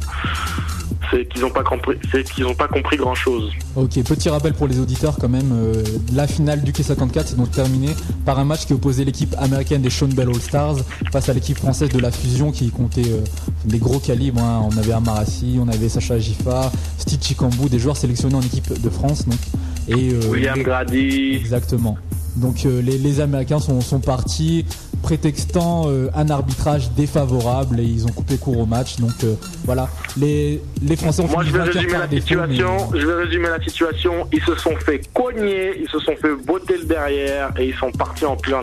c'est 1.12 1.26
qu'ils 1.28 1.42
n'ont 1.42 1.50
pas 1.50 1.64
compris, 1.64 1.98
c'est 2.12 2.24
qu'ils 2.24 2.44
n'ont 2.44 2.56
pas 2.56 2.68
compris 2.68 2.98
grand 2.98 3.16
chose. 3.16 3.52
Ok, 3.76 4.02
petit 4.04 4.30
rappel 4.30 4.54
pour 4.54 4.68
les 4.68 4.80
auditeurs 4.80 5.18
quand 5.20 5.30
même, 5.30 5.52
euh, 5.54 5.84
la 6.14 6.28
finale 6.28 6.62
du 6.62 6.72
K54 6.72 7.28
s'est 7.28 7.36
donc 7.36 7.52
terminée 7.52 7.96
par 8.26 8.40
un 8.40 8.46
match 8.46 8.66
qui 8.66 8.74
opposait 8.74 9.04
l'équipe 9.04 9.36
américaine 9.38 9.82
des 9.82 9.90
Sean 9.90 10.08
Bell 10.08 10.30
All 10.30 10.42
Stars 10.42 10.78
face 11.12 11.30
à 11.30 11.34
l'équipe 11.34 11.58
française 11.58 11.90
de 11.90 12.00
la 12.00 12.12
Fusion 12.12 12.52
qui 12.52 12.70
comptait 12.70 13.10
euh, 13.10 13.22
des 13.66 13.80
gros 13.80 14.00
calibres. 14.00 14.42
Hein. 14.42 14.68
On 14.72 14.78
avait 14.78 14.94
Amarassi, 14.94 15.58
on 15.60 15.68
avait 15.68 15.90
Sacha 15.90 16.20
Giffard, 16.20 16.72
Steve 16.98 17.22
Chikambu, 17.22 17.70
des 17.70 17.80
joueurs 17.80 17.98
sélectionnés 17.98 18.36
en 18.36 18.42
équipe 18.42 18.82
de 18.82 18.90
France. 18.90 19.28
Donc, 19.28 19.40
et, 19.88 20.14
euh, 20.14 20.30
William 20.30 20.62
Grady. 20.62 21.36
Exactement. 21.36 21.98
Donc 22.36 22.64
les, 22.66 23.22
Américains 23.22 23.60
sont, 23.60 23.80
sont 23.80 24.00
partis 24.00 24.66
prétextant 25.06 25.84
euh, 25.86 26.10
un 26.16 26.32
arbitrage 26.32 26.90
défavorable 26.94 27.80
et 27.80 27.84
ils 27.84 28.08
ont 28.08 28.12
coupé 28.12 28.38
court 28.38 28.58
au 28.58 28.66
match. 28.66 28.98
Donc 28.98 29.24
euh, 29.24 29.36
voilà, 29.64 29.88
les, 30.18 30.60
les 30.82 30.96
Français 30.96 31.22
ont 31.22 31.28
Moi 31.28 31.44
je 31.44 31.52
vais 31.52 31.62
résumer 31.62 31.94
la 31.94 32.10
situation. 32.10 32.78
Je 32.92 33.06
vais 33.06 33.14
résumer 33.14 33.50
la 33.50 33.62
situation. 33.62 34.28
Ils 34.34 34.42
se 34.42 34.56
sont 34.56 34.76
fait 34.78 35.02
cogner, 35.14 35.80
ils 35.80 35.90
se 35.90 36.00
sont 36.00 36.16
fait 36.16 36.34
botter 36.44 36.78
le 36.80 36.86
derrière 36.86 37.52
et 37.60 37.68
ils 37.68 37.76
sont 37.76 37.92
partis 37.92 38.26
en 38.26 38.36
plein. 38.36 38.62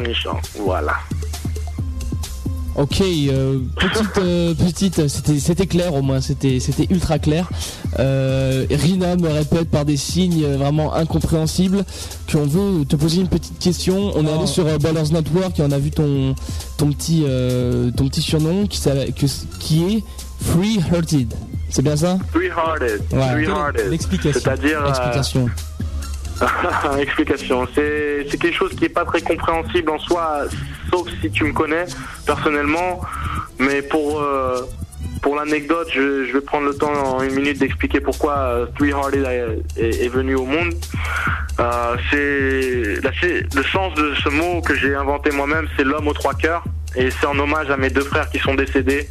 Voilà. 0.59 0.95
Ok, 2.75 3.03
euh, 3.03 3.59
petite, 3.77 4.18
euh, 4.18 4.55
petite, 4.55 5.09
c'était, 5.09 5.39
c'était 5.39 5.66
clair 5.66 5.93
au 5.95 6.01
moins, 6.01 6.23
c'était, 6.23 6.59
c'était 6.59 6.87
ultra 6.91 7.18
clair. 7.18 7.51
Euh, 7.99 8.64
Rina 8.70 9.16
me 9.16 9.29
répète 9.29 9.70
par 9.70 9.85
des 9.85 9.99
signes 9.99 10.47
vraiment 10.57 10.95
incompréhensibles 10.95 11.85
qu'on 12.31 12.47
veut 12.47 12.87
te 12.87 12.97
poser 12.97 13.20
une 13.20 13.29
petite 13.29 13.59
question. 13.59 14.12
On 14.14 14.27
est 14.27 14.33
allé 14.33 14.47
sur 14.47 14.64
Ballers 14.79 15.12
Network 15.12 15.59
et 15.61 15.62
on 15.62 15.70
a 15.70 15.79
vu 15.79 15.91
ton, 15.91 16.35
ton 16.79 16.91
petit, 16.93 17.27
ton 17.95 18.09
petit 18.09 18.23
surnom 18.23 18.66
qui, 18.66 18.81
qui 19.59 19.85
est 19.85 20.05
Free 20.41 20.81
Hearted. 20.91 21.35
C'est 21.68 21.83
bien 21.83 21.97
ça? 21.97 22.16
Free 22.33 22.47
Hearted. 22.47 23.03
Free 23.11 23.45
Hearted. 23.45 23.91
L'explication. 23.91 24.41
C'est-à-dire. 24.41 24.87
Explication. 24.89 25.51
Explication. 26.99 27.68
C'est, 27.75 28.27
c'est 28.31 28.39
quelque 28.39 28.57
chose 28.57 28.73
qui 28.75 28.87
est 28.87 28.91
pas 28.91 29.05
très 29.05 29.20
compréhensible 29.20 29.91
en 29.91 29.99
soi 29.99 30.47
sauf 30.93 31.09
si 31.20 31.30
tu 31.30 31.45
me 31.45 31.53
connais 31.53 31.86
personnellement. 32.26 33.01
Mais 33.59 33.82
pour 33.82 34.20
euh, 34.20 34.62
pour 35.20 35.36
l'anecdote, 35.36 35.88
je, 35.95 36.32
vais 36.32 36.40
prendre 36.40 36.66
le 36.66 36.74
temps 36.74 36.93
en 36.93 37.22
une 37.22 37.34
minute 37.34 37.59
d'expliquer 37.59 38.01
pourquoi 38.01 38.38
euh, 38.38 38.66
Three 38.76 38.90
Hearted 38.90 39.62
est, 39.76 40.09
venu 40.09 40.34
au 40.34 40.45
monde. 40.45 40.74
Euh, 41.61 41.97
c'est 42.11 43.55
le 43.55 43.62
sens 43.72 43.95
de 43.95 44.14
ce 44.16 44.28
mot 44.30 44.61
que 44.62 44.74
j'ai 44.74 44.95
inventé 44.97 45.30
moi-même, 45.30 45.68
c'est 45.76 45.84
l'homme 45.84 46.09
aux 46.09 46.12
trois 46.12 46.34
cœurs, 46.34 46.64
et 46.97 47.11
c'est 47.11 47.26
en 47.26 47.38
hommage 47.38 47.70
à 47.70 47.76
mes 47.76 47.90
deux 47.90 48.03
frères 48.03 48.28
qui 48.30 48.40
sont 48.40 48.55
décédés. 48.55 49.09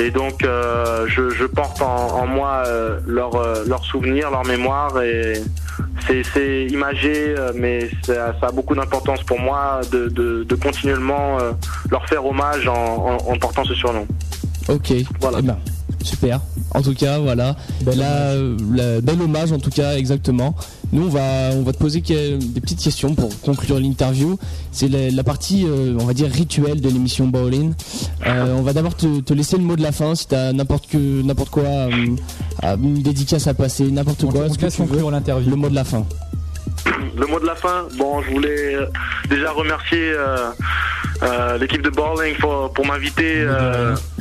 Et 0.00 0.10
donc, 0.10 0.40
je, 0.42 1.46
porte 1.46 1.82
en, 1.82 2.26
moi 2.26 2.64
leur, 3.06 3.64
leur 3.66 3.84
souvenir, 3.84 4.30
leur 4.32 4.44
mémoire, 4.44 5.00
et 5.02 5.34
c'est 6.32 6.66
imagé, 6.66 7.34
euh, 7.36 7.52
mais 7.54 7.90
ça, 8.02 8.34
a 8.40 8.52
beaucoup 8.52 8.74
d'importance 8.74 9.22
pour 9.22 9.38
moi 9.40 9.80
de, 9.92 10.54
continuellement 10.62 11.38
euh, 11.38 11.52
leur 11.90 12.06
faire 12.08 12.24
hommage 12.24 12.66
en, 12.68 13.36
portant 13.40 13.64
ce 13.64 13.74
surnom. 13.74 14.06
Ok, 14.68 14.92
voilà. 15.20 15.38
Eh 15.40 15.42
ben, 15.42 15.58
super. 16.02 16.40
En 16.74 16.82
tout 16.82 16.94
cas, 16.94 17.18
voilà. 17.18 17.56
Bel 17.82 18.02
bel 19.02 19.22
hommage, 19.22 19.52
en 19.52 19.58
tout 19.58 19.70
cas, 19.70 19.96
exactement. 19.96 20.54
Nous, 20.92 21.04
on 21.04 21.08
va, 21.08 21.50
on 21.52 21.62
va 21.62 21.72
te 21.72 21.78
poser 21.78 22.00
des 22.00 22.60
petites 22.60 22.80
questions 22.80 23.14
pour 23.14 23.28
conclure 23.40 23.78
l'interview. 23.78 24.38
C'est 24.72 24.88
la, 24.88 25.24
partie, 25.24 25.66
euh, 25.66 25.96
on 26.00 26.04
va 26.04 26.14
dire, 26.14 26.30
rituelle 26.30 26.80
de 26.80 26.88
l'émission 26.88 27.26
Bowling. 27.26 27.74
Euh, 28.26 28.54
on 28.56 28.62
va 28.62 28.72
d'abord 28.72 28.94
te, 28.96 29.34
laisser 29.34 29.56
le 29.56 29.64
mot 29.64 29.76
de 29.76 29.82
la 29.82 29.92
fin. 29.92 30.14
Si 30.14 30.28
tu 30.28 30.34
as 30.34 30.52
n'importe 30.52 30.94
n'importe 30.94 31.50
quoi, 31.50 31.64
euh, 31.64 32.16
une 32.82 33.02
dédicace 33.02 33.46
à 33.46 33.54
passer, 33.54 33.90
n'importe 33.90 34.24
quoi. 34.26 34.46
On 34.48 34.70
ce 34.70 34.76
conclure 34.76 35.10
l'interview. 35.10 35.50
Le 35.50 35.56
mot 35.56 35.68
de 35.68 35.74
la 35.74 35.84
fin. 35.84 36.06
Le 37.16 37.26
mot 37.26 37.40
de 37.40 37.46
la 37.46 37.56
fin. 37.56 37.86
Bon, 37.98 38.22
je 38.22 38.30
voulais 38.30 38.76
déjà 39.28 39.52
remercier 39.52 40.14
l'équipe 41.60 41.82
de 41.82 41.90
Bowling 41.90 42.36
pour, 42.38 42.72
pour 42.72 42.86
m'inviter 42.86 43.46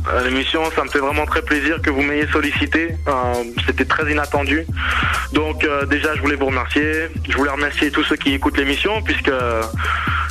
à 0.06 0.24
l'émission. 0.24 0.62
Ça 0.76 0.84
me 0.84 0.90
fait 0.90 1.00
vraiment 1.00 1.26
très 1.26 1.42
plaisir 1.42 1.82
que 1.82 1.90
vous 1.90 2.02
m'ayez 2.02 2.28
sollicité. 2.28 2.96
Euh, 3.08 3.44
c'était 3.66 3.86
très 3.86 4.12
inattendu. 4.12 4.66
Donc 5.34 5.64
euh, 5.64 5.86
déjà, 5.86 6.16
je 6.16 6.22
voulais 6.22 6.36
vous 6.36 6.48
remercier. 6.48 7.08
Je 7.28 7.36
voulais 7.36 7.52
remercier 7.52 7.92
tous 7.92 8.04
ceux 8.04 8.16
qui 8.16 8.34
écoutent 8.34 8.58
l'émission 8.58 9.02
puisque 9.02 9.30
euh, 9.30 9.64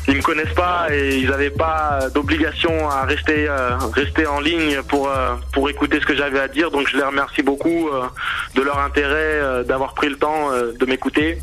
ils 0.09 0.16
me 0.16 0.22
connaissent 0.22 0.54
pas 0.54 0.86
et 0.90 1.18
ils 1.18 1.28
n'avaient 1.28 1.50
pas 1.50 2.09
d'obligation 2.14 2.88
à 2.88 3.04
rester 3.04 3.48
rester 3.92 4.26
en 4.26 4.40
ligne 4.40 4.82
pour 4.88 5.11
pour 5.52 5.68
écouter 5.68 6.00
ce 6.00 6.07
que 6.07 6.14
j'avais 6.14 6.38
à 6.38 6.48
dire. 6.48 6.70
Donc 6.70 6.88
je 6.88 6.96
les 6.96 7.02
remercie 7.02 7.42
beaucoup 7.42 7.90
de 8.54 8.62
leur 8.62 8.78
intérêt, 8.78 9.64
d'avoir 9.64 9.94
pris 9.94 10.09
le 10.09 10.16
temps 10.16 10.50
de 10.52 10.86
m'écouter. 10.86 11.38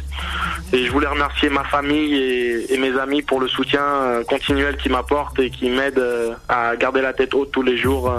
Et 0.71 0.85
je 0.85 0.91
voulais 0.91 1.07
remercier 1.07 1.49
ma 1.49 1.63
famille 1.65 2.15
et, 2.15 2.73
et 2.73 2.77
mes 2.77 2.97
amis 2.97 3.21
pour 3.21 3.39
le 3.39 3.47
soutien 3.47 3.83
continuel 4.27 4.77
qu'ils 4.77 4.91
m'apportent 4.91 5.39
et 5.39 5.49
qui 5.49 5.69
m'aident 5.69 6.35
à 6.49 6.75
garder 6.75 7.01
la 7.01 7.13
tête 7.13 7.33
haute 7.33 7.51
tous 7.51 7.61
les 7.61 7.77
jours 7.77 8.11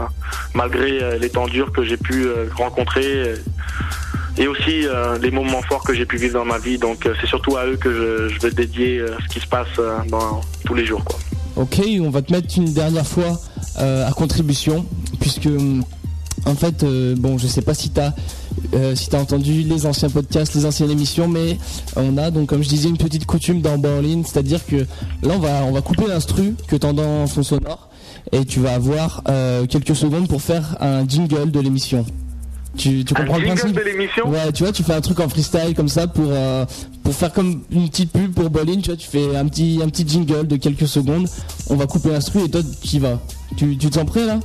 malgré 0.54 1.02
euh, 1.02 1.18
les 1.18 1.30
temps 1.30 1.46
durs 1.46 1.72
que 1.72 1.82
j'ai 1.82 1.96
pu 1.96 2.26
euh, 2.26 2.46
rencontrer 2.54 3.06
euh, 3.06 3.36
et 4.38 4.48
aussi 4.48 4.86
les 5.20 5.30
moments 5.30 5.62
forts 5.62 5.84
que 5.84 5.94
j'ai 5.94 6.06
pu 6.06 6.16
vivre 6.16 6.34
dans 6.34 6.44
ma 6.44 6.58
vie. 6.58 6.78
Donc 6.78 7.08
c'est 7.20 7.26
surtout 7.26 7.56
à 7.56 7.66
eux 7.66 7.76
que 7.76 8.28
je, 8.28 8.38
vais 8.40 8.50
dédier 8.50 9.04
ce 9.22 9.32
qui 9.32 9.40
se 9.40 9.46
passe 9.46 9.68
dans, 10.08 10.40
tous 10.64 10.74
les 10.74 10.84
jours. 10.84 11.04
Quoi. 11.04 11.18
Ok, 11.56 11.80
on 12.00 12.10
va 12.10 12.22
te 12.22 12.32
mettre 12.32 12.56
une 12.56 12.72
dernière 12.72 13.06
fois 13.06 13.40
à 13.76 14.10
contribution, 14.16 14.86
puisque 15.20 15.48
en 16.46 16.54
fait, 16.54 16.84
bon, 17.16 17.38
je 17.38 17.46
sais 17.46 17.62
pas 17.62 17.74
si 17.74 17.90
tu 17.90 18.00
as 18.00 18.14
si 18.94 19.08
tu 19.08 19.16
as 19.16 19.20
entendu 19.20 19.62
les 19.62 19.86
anciens 19.86 20.10
podcasts, 20.10 20.54
les 20.54 20.66
anciennes 20.66 20.90
émissions, 20.90 21.28
mais 21.28 21.58
on 21.96 22.16
a 22.16 22.30
donc, 22.30 22.48
comme 22.48 22.62
je 22.62 22.68
disais, 22.68 22.88
une 22.88 22.96
petite 22.96 23.26
coutume 23.26 23.60
dans 23.60 23.78
Berlin, 23.78 24.22
c'est-à-dire 24.24 24.64
que 24.66 24.76
là, 25.22 25.34
on 25.34 25.38
va, 25.38 25.64
on 25.64 25.72
va 25.72 25.80
couper 25.80 26.06
l'instru 26.06 26.54
que 26.66 26.76
tu 26.76 26.86
entends 26.86 27.22
en 27.22 27.26
son 27.26 27.42
sonore 27.42 27.88
et 28.32 28.44
tu 28.44 28.60
vas 28.60 28.74
avoir 28.74 29.22
euh, 29.28 29.66
quelques 29.66 29.94
secondes 29.94 30.28
pour 30.28 30.42
faire 30.42 30.76
un 30.80 31.06
jingle 31.06 31.50
de 31.50 31.60
l'émission. 31.60 32.04
Tu, 32.76 33.04
tu 33.04 33.14
comprends 33.14 33.36
un 33.36 33.38
le 33.38 33.46
principe 33.46 33.72
de 33.72 33.80
l'émission 33.80 34.28
Ouais, 34.28 34.52
tu 34.52 34.64
vois, 34.64 34.72
tu 34.72 34.82
fais 34.82 34.94
un 34.94 35.00
truc 35.00 35.20
en 35.20 35.28
freestyle 35.28 35.74
comme 35.74 35.88
ça 35.88 36.06
pour 36.06 36.28
euh, 36.28 36.64
pour 37.02 37.14
faire 37.14 37.32
comme 37.32 37.62
une 37.70 37.88
petite 37.88 38.12
pub 38.12 38.34
pour 38.34 38.50
Bolin, 38.50 38.80
tu 38.80 38.90
vois, 38.90 38.96
tu 38.96 39.08
fais 39.08 39.36
un 39.36 39.46
petit 39.46 39.80
un 39.82 39.88
petit 39.88 40.06
jingle 40.06 40.46
de 40.46 40.56
quelques 40.56 40.88
secondes. 40.88 41.28
On 41.70 41.76
va 41.76 41.86
couper 41.86 42.10
l'instru 42.10 42.40
et 42.44 42.50
toi 42.50 42.60
tu 42.82 42.96
y 42.96 42.98
vas. 42.98 43.20
Tu 43.56 43.76
tu 43.76 43.88
te 43.90 43.94
sens 43.94 44.06
prêt 44.06 44.26
là? 44.26 44.40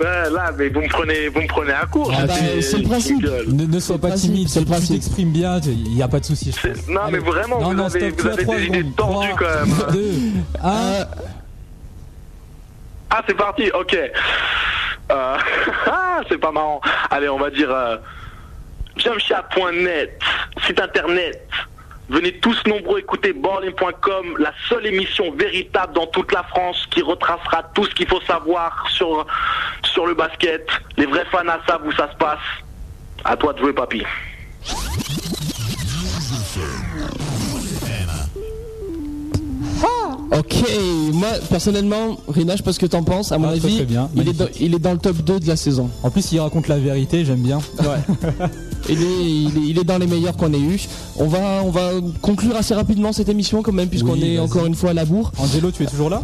Ben 0.00 0.32
là, 0.32 0.50
mais 0.56 0.70
vous 0.70 0.80
me 0.80 0.88
prenez, 0.88 1.28
vous 1.28 1.42
me 1.42 1.46
prenez 1.46 1.72
à 1.72 1.84
court. 1.84 2.10
Ah, 2.16 2.26
bah, 2.26 2.34
c'est 2.60 2.78
le 2.78 2.84
principe. 2.84 3.22
Ne, 3.22 3.66
ne 3.66 3.80
sois 3.80 3.98
pas 3.98 4.12
timide, 4.12 4.48
c'est 4.48 4.60
le 4.60 4.66
principe. 4.66 4.88
Tu 4.88 4.92
t'exprimes 4.94 5.30
bien, 5.30 5.60
il 5.60 5.94
n'y 5.94 6.02
a 6.02 6.08
pas 6.08 6.20
de 6.20 6.24
souci. 6.24 6.54
Non, 6.88 7.02
mais 7.12 7.18
vraiment, 7.18 7.60
non, 7.60 7.68
vous, 7.68 7.74
non, 7.74 7.84
avez, 7.84 8.10
stop, 8.10 8.20
vous 8.20 8.28
avez 8.28 8.44
des 8.44 8.66
idées 8.66 8.86
tordues 8.96 9.28
quand 9.38 9.44
même. 9.44 9.74
2, 9.92 10.12
1. 10.62 11.06
Ah, 13.10 13.22
c'est 13.26 13.36
parti, 13.36 13.70
ok. 13.78 13.96
Euh, 15.10 15.36
ah, 15.86 16.20
c'est 16.28 16.38
pas 16.38 16.52
marrant. 16.52 16.80
Allez, 17.10 17.28
on 17.28 17.38
va 17.38 17.50
dire 17.50 17.70
euh, 17.70 17.96
site 18.98 20.80
internet. 20.80 21.48
Venez 22.08 22.32
tous 22.40 22.60
nombreux 22.66 22.98
écouter 22.98 23.32
Borlin.com, 23.32 24.36
la 24.38 24.52
seule 24.68 24.84
émission 24.86 25.30
véritable 25.30 25.92
dans 25.92 26.08
toute 26.08 26.32
la 26.32 26.42
France 26.42 26.88
qui 26.90 27.02
retracera 27.02 27.62
tout 27.72 27.84
ce 27.84 27.94
qu'il 27.94 28.08
faut 28.08 28.20
savoir 28.22 28.84
sur, 28.90 29.24
le 30.04 30.14
basket. 30.14 30.68
Les 30.96 31.06
vrais 31.06 31.24
fans 31.26 31.44
savent 31.68 31.86
où 31.86 31.92
ça 31.92 32.10
se 32.10 32.16
passe. 32.16 32.40
À 33.24 33.36
toi 33.36 33.52
de 33.52 33.60
jouer, 33.60 33.72
papy. 33.72 34.04
Ok, 40.32 40.64
moi 41.12 41.28
personnellement, 41.48 42.16
Rina, 42.28 42.52
je 42.52 42.58
sais 42.58 42.62
pas 42.62 42.72
ce 42.72 42.78
que 42.78 42.86
t'en 42.86 43.02
penses. 43.02 43.32
À 43.32 43.38
mon 43.38 43.48
ah, 43.48 43.52
avis, 43.52 43.74
il, 43.74 43.80
est 44.28 44.32
dans, 44.32 44.48
il, 44.60 44.74
est 44.74 44.78
dans, 44.78 44.92
le 44.92 44.98
top 44.98 45.16
2 45.16 45.40
de 45.40 45.48
la 45.48 45.56
saison. 45.56 45.90
En 46.02 46.10
plus, 46.10 46.30
il 46.32 46.38
raconte 46.38 46.68
la 46.68 46.78
vérité, 46.78 47.24
j'aime 47.24 47.40
bien. 47.40 47.58
Ouais. 47.80 48.14
il, 48.88 49.02
est, 49.02 49.24
il, 49.70 49.78
est, 49.78 49.84
dans 49.84 49.98
les 49.98 50.06
meilleurs 50.06 50.36
qu'on 50.36 50.52
ait 50.52 50.60
eu. 50.60 50.80
On 51.16 51.26
va, 51.26 51.62
on 51.64 51.70
va 51.70 51.90
conclure 52.22 52.54
assez 52.54 52.74
rapidement 52.74 53.12
cette 53.12 53.28
émission 53.28 53.62
quand 53.62 53.72
même, 53.72 53.88
puisqu'on 53.88 54.16
est 54.16 54.38
encore 54.38 54.66
une 54.66 54.76
fois 54.76 54.90
à 54.90 54.94
la 54.94 55.04
bourre. 55.04 55.32
Angelo, 55.38 55.72
tu 55.72 55.82
es 55.82 55.86
toujours 55.86 56.10
là? 56.10 56.22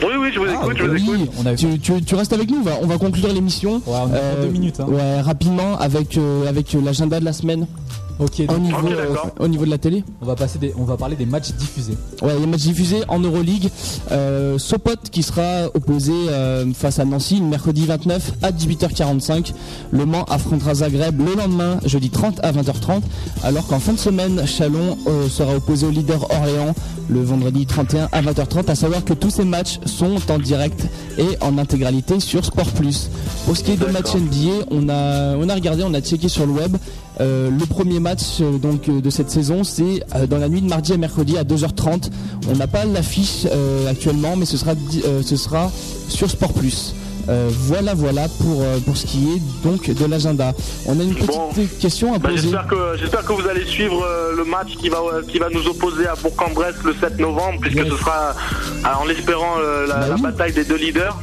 Oui, 0.00 0.14
oui, 0.18 0.28
je 0.32 0.38
vous 0.38 0.46
ah, 0.48 0.62
écoute, 0.62 0.76
je 0.78 0.84
vous 0.84 0.96
écoute. 0.96 1.82
Tu, 1.82 2.02
tu, 2.02 2.14
restes 2.14 2.32
avec 2.32 2.50
nous, 2.50 2.58
on 2.58 2.62
va, 2.62 2.78
on 2.82 2.86
va 2.86 2.98
conclure 2.98 3.32
l'émission. 3.32 3.82
Ouais, 3.86 3.94
on 4.06 4.14
a 4.14 4.42
deux 4.42 4.48
minutes. 4.50 4.80
Hein. 4.80 4.86
Ouais, 4.88 5.20
rapidement 5.20 5.76
avec, 5.78 6.16
euh, 6.16 6.48
avec 6.48 6.72
l'agenda 6.72 7.18
de 7.20 7.24
la 7.24 7.32
semaine. 7.32 7.66
Ok, 8.18 8.40
au 8.40 8.46
donc 8.46 8.62
niveau, 8.62 8.88
euh, 8.88 9.14
au 9.38 9.46
niveau 9.46 9.64
de 9.64 9.70
la 9.70 9.78
télé. 9.78 10.02
on 10.20 10.26
va 10.26 10.34
passer 10.34 10.58
des, 10.58 10.74
on 10.76 10.84
va 10.84 10.96
parler 10.96 11.14
des 11.14 11.26
matchs 11.26 11.52
diffusés. 11.52 11.96
Ouais, 12.20 12.36
les 12.38 12.46
matchs 12.46 12.62
diffusés 12.62 13.02
en 13.06 13.20
Euroleague. 13.20 13.68
Euh, 14.10 14.58
Sopot 14.58 14.96
qui 15.12 15.22
sera 15.22 15.66
opposé 15.74 16.12
euh, 16.12 16.66
face 16.74 16.98
à 16.98 17.04
Nancy 17.04 17.38
le 17.38 17.46
mercredi 17.46 17.86
29 17.86 18.32
à 18.42 18.50
18h45. 18.50 19.52
Le 19.92 20.04
Mans 20.04 20.24
affrontera 20.24 20.74
Zagreb 20.74 21.20
le 21.20 21.34
lendemain, 21.36 21.78
jeudi 21.84 22.10
30 22.10 22.40
à 22.42 22.50
20h30. 22.50 23.02
Alors 23.44 23.66
qu'en 23.68 23.78
fin 23.78 23.92
de 23.92 23.98
semaine, 23.98 24.44
Chalon 24.46 24.98
euh, 25.06 25.28
sera 25.28 25.54
opposé 25.54 25.86
au 25.86 25.90
leader 25.90 26.28
Orléans 26.32 26.74
le 27.10 27.22
vendredi 27.22 27.66
31 27.66 28.08
à 28.10 28.20
20h30. 28.20 28.68
À 28.68 28.74
savoir 28.74 29.04
que 29.04 29.14
tous 29.14 29.30
ces 29.30 29.44
matchs 29.44 29.78
sont 29.86 30.16
en 30.28 30.38
direct 30.38 30.86
et 31.18 31.36
en 31.40 31.56
intégralité 31.56 32.18
sur 32.18 32.44
Sport 32.44 32.70
Plus. 32.72 33.10
Pour 33.46 33.56
ce 33.56 33.62
qui 33.62 33.72
est 33.72 33.76
des 33.76 33.86
matchs. 33.92 34.14
NBA, 34.14 34.66
on 34.70 34.88
a, 34.88 35.36
on 35.36 35.48
a 35.48 35.54
regardé, 35.54 35.84
on 35.84 35.94
a 35.94 36.00
checké 36.00 36.28
sur 36.28 36.46
le 36.46 36.52
web. 36.52 36.76
Euh, 37.20 37.50
le 37.50 37.66
premier 37.66 37.98
match 37.98 38.07
euh, 38.40 38.58
donc 38.58 38.88
euh, 38.88 39.00
de 39.00 39.10
cette 39.10 39.30
saison, 39.30 39.64
c'est 39.64 40.02
euh, 40.14 40.26
dans 40.26 40.38
la 40.38 40.48
nuit 40.48 40.60
de 40.62 40.68
mardi 40.68 40.92
à 40.92 40.96
mercredi 40.96 41.36
à 41.38 41.44
2h30. 41.44 42.10
On 42.50 42.56
n'a 42.56 42.66
pas 42.66 42.84
l'affiche 42.84 43.46
actuellement, 43.88 44.36
mais 44.36 44.46
ce 44.46 44.56
sera 44.56 44.72
ce 45.22 45.36
sera 45.36 45.70
sur 46.08 46.30
Sport 46.30 46.52
Plus. 46.52 46.94
Euh, 47.28 47.50
voilà, 47.66 47.92
voilà 47.92 48.26
pour 48.26 48.62
euh, 48.62 48.78
pour 48.80 48.96
ce 48.96 49.04
qui 49.04 49.18
est 49.34 49.42
donc 49.62 49.90
de 49.90 50.04
l'agenda. 50.06 50.54
On 50.86 50.98
a 50.98 51.02
une 51.02 51.14
petite 51.14 51.26
Bon. 51.28 51.50
question 51.78 52.14
à 52.14 52.18
Bah, 52.18 52.30
poser. 52.30 52.42
j'espère 52.44 52.66
que 52.66 52.96
j'espère 52.98 53.22
que 53.26 53.32
vous 53.34 53.46
allez 53.46 53.66
suivre 53.66 54.02
euh, 54.02 54.34
le 54.34 54.44
match 54.44 54.76
qui 54.80 54.88
va 54.88 54.98
qui 55.30 55.38
va 55.38 55.50
nous 55.50 55.66
opposer 55.66 56.06
à 56.06 56.14
Bourg-en-Bresse 56.14 56.76
le 56.86 56.94
7 56.98 57.18
novembre 57.18 57.58
puisque 57.60 57.76
Yes. 57.84 57.88
ce 57.90 57.96
sera 57.98 58.34
en 58.98 59.04
l'espérant 59.04 59.56
euh, 59.58 59.86
la, 59.86 59.96
Bah 59.96 60.08
la 60.08 60.16
bataille 60.16 60.52
des 60.54 60.64
deux 60.64 60.76
leaders. 60.76 61.18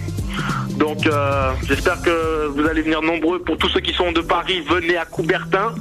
Donc 0.77 1.07
euh, 1.07 1.51
j'espère 1.67 2.01
que 2.01 2.47
vous 2.47 2.67
allez 2.67 2.81
venir 2.81 3.01
nombreux. 3.01 3.39
Pour 3.39 3.57
tous 3.57 3.69
ceux 3.69 3.79
qui 3.79 3.93
sont 3.93 4.11
de 4.11 4.21
Paris, 4.21 4.61
venez 4.67 4.97
à 4.97 5.05
Coubertin. 5.05 5.73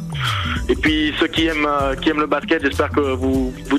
Et 0.68 0.76
puis 0.76 1.12
ceux 1.18 1.26
qui 1.26 1.46
aiment 1.46 1.66
euh, 1.66 1.94
qui 1.94 2.10
aiment 2.10 2.20
le 2.20 2.26
basket, 2.26 2.62
j'espère 2.62 2.90
que 2.90 3.00
vous 3.00 3.52
vous 3.68 3.78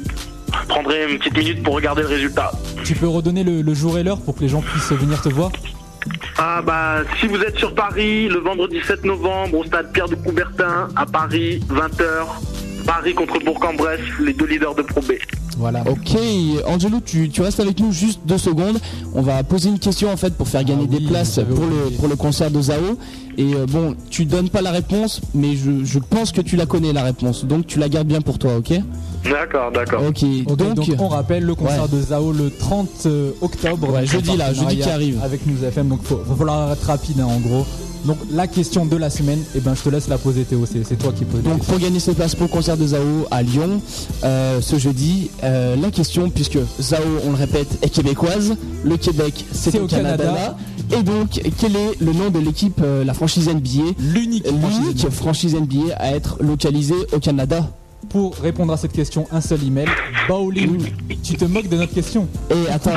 prendrez 0.68 1.12
une 1.12 1.18
petite 1.20 1.38
minute 1.38 1.64
pour 1.64 1.76
regarder 1.76 2.02
le 2.02 2.10
résultat. 2.10 2.52
Tu 2.84 2.96
peux 2.96 3.08
redonner 3.08 3.44
le, 3.44 3.62
le 3.62 3.74
jour 3.74 3.98
et 3.98 4.04
l'heure 4.04 4.22
pour 4.22 4.36
que 4.36 4.42
les 4.42 4.50
gens 4.50 4.62
puissent 4.62 4.92
venir 4.92 5.22
te 5.22 5.30
voir? 5.30 5.52
Ah 6.38 6.62
bah 6.62 6.98
si 7.20 7.28
vous 7.28 7.42
êtes 7.42 7.58
sur 7.58 7.74
Paris 7.74 8.28
le 8.28 8.40
vendredi 8.40 8.80
7 8.86 9.06
novembre 9.06 9.58
au 9.60 9.64
stade 9.64 9.92
Pierre 9.92 10.10
de 10.10 10.16
Coubertin 10.16 10.90
à 10.96 11.06
Paris 11.06 11.62
20h 11.70 12.28
Paris 12.86 13.14
contre 13.14 13.40
Bourg-en-Bresse 13.44 14.00
les 14.22 14.34
deux 14.34 14.46
leaders 14.46 14.76
de 14.76 14.82
Pro 14.84 15.02
B. 15.02 15.14
Voilà. 15.58 15.84
Ok, 15.90 16.18
Angelo, 16.68 16.98
tu, 17.04 17.30
tu 17.30 17.42
restes 17.42 17.60
avec 17.62 17.80
nous 17.80 17.92
juste 17.94 18.20
deux 18.26 18.38
secondes. 18.38 18.78
On 19.14 19.22
va 19.22 19.42
poser 19.44 19.70
une 19.70 19.80
question 19.80 20.12
en 20.12 20.18
fait 20.18 20.34
pour 20.36 20.48
faire 20.50 20.64
gagner 20.66 20.86
Ah 20.86 20.92
oui, 20.92 21.00
des 21.00 21.08
places 21.08 21.36
j'avais 21.36 21.54
pour 21.56 21.66
le, 21.66 21.84
oublié. 21.84 21.98
pour 21.98 22.08
le 22.10 22.16
concert 22.18 22.52
de 22.52 22.62
Zao. 22.62 22.98
Et 23.38 23.54
euh, 23.56 23.66
bon, 23.66 23.96
tu 24.10 24.26
donnes 24.26 24.50
pas 24.50 24.62
la 24.62 24.72
réponse, 24.72 25.22
mais 25.34 25.56
je, 25.56 25.84
je 25.86 26.00
pense 26.00 26.32
que 26.32 26.42
tu 26.42 26.56
la 26.58 26.66
connais 26.66 26.92
la 26.94 27.04
réponse. 27.04 27.46
Donc 27.46 27.68
tu 27.68 27.80
la 27.80 27.88
gardes 27.90 28.08
bien 28.08 28.22
pour 28.22 28.38
toi, 28.38 28.58
ok? 28.58 28.74
D'accord, 29.24 29.72
d'accord. 29.72 30.04
Ok, 30.08 30.24
Ok, 30.46 30.58
donc, 30.58 30.74
donc, 30.76 30.88
on 31.00 31.08
rappelle 31.08 31.44
le 31.46 31.56
concert 31.56 31.84
Ouais. 31.84 31.90
de 31.98 32.02
Zao 32.02 32.32
le 32.34 32.52
30 32.52 32.90
euh, 33.08 33.32
octobre. 33.42 33.92
Ouais, 33.94 34.06
jeudi, 34.06 34.36
là, 34.38 34.54
jeudi 34.54 34.78
qui 34.80 34.90
arrive. 34.90 35.20
Avec 35.24 35.46
nous 35.48 35.64
FM, 35.64 35.88
donc 35.88 36.04
faut, 36.04 36.18
va 36.18 36.36
falloir 36.36 36.72
être 36.74 36.84
rapide 36.86 37.20
hein, 37.22 37.28
en 37.30 37.40
gros. 37.40 37.66
Donc 38.06 38.18
la 38.32 38.48
question 38.48 38.86
de 38.86 38.96
la 38.98 39.10
semaine, 39.10 39.44
eh 39.56 39.60
ben 39.60 39.74
je 39.76 39.82
te 39.82 39.90
laisse 39.90 40.08
la 40.08 40.18
poser 40.18 40.44
Théo, 40.44 40.66
c'est 40.66 40.98
toi 40.98 41.12
qui 41.12 41.26
poses. 41.26 41.42
donc 41.44 41.64
pour 41.66 41.80
gagner 41.80 42.00
ces 42.00 42.14
places 42.14 42.36
pour 42.36 42.48
le 42.48 42.52
concert 42.52 42.78
de 42.78 42.86
Zao 42.88 43.28
à 43.32 43.42
Lyon 43.42 43.82
euh, 44.24 44.62
ce 44.62 44.78
jeudi, 44.78 45.32
euh, 45.44 45.76
la 45.76 45.92
question, 45.92 46.30
puisque 46.30 46.60
Zao, 46.80 47.02
on 47.26 47.32
le 47.32 47.36
répète, 47.36 47.80
est 47.82 47.90
québécoise, 47.90 48.56
le 48.84 48.98
Québec 48.98 49.46
c'est 49.52 49.80
au 49.80 49.88
Canada. 49.88 50.24
Canada. 50.24 50.58
Et 50.92 51.02
donc, 51.02 51.42
quel 51.58 51.76
est 51.76 52.00
le 52.00 52.14
nom 52.14 52.30
de 52.30 52.38
l'équipe, 52.40 52.80
euh, 52.84 53.04
la 53.04 53.14
franchise 53.14 53.50
NBA 53.50 53.94
L'unique 54.00 55.10
franchise 55.10 55.56
NBA 55.56 55.96
à 55.98 56.12
être 56.12 56.38
localisée 56.42 56.94
au 57.12 57.20
Canada. 57.20 57.68
Pour 58.10 58.36
répondre 58.36 58.72
à 58.72 58.78
cette 58.78 58.94
question, 58.94 59.26
un 59.32 59.42
seul 59.42 59.64
email. 59.64 59.88
Bowling, 60.28 60.92
tu 61.24 61.36
te 61.36 61.46
moques 61.46 61.70
de 61.70 61.76
notre 61.76 61.94
question 61.94 62.28
Et 62.52 62.72
attends, 62.72 62.92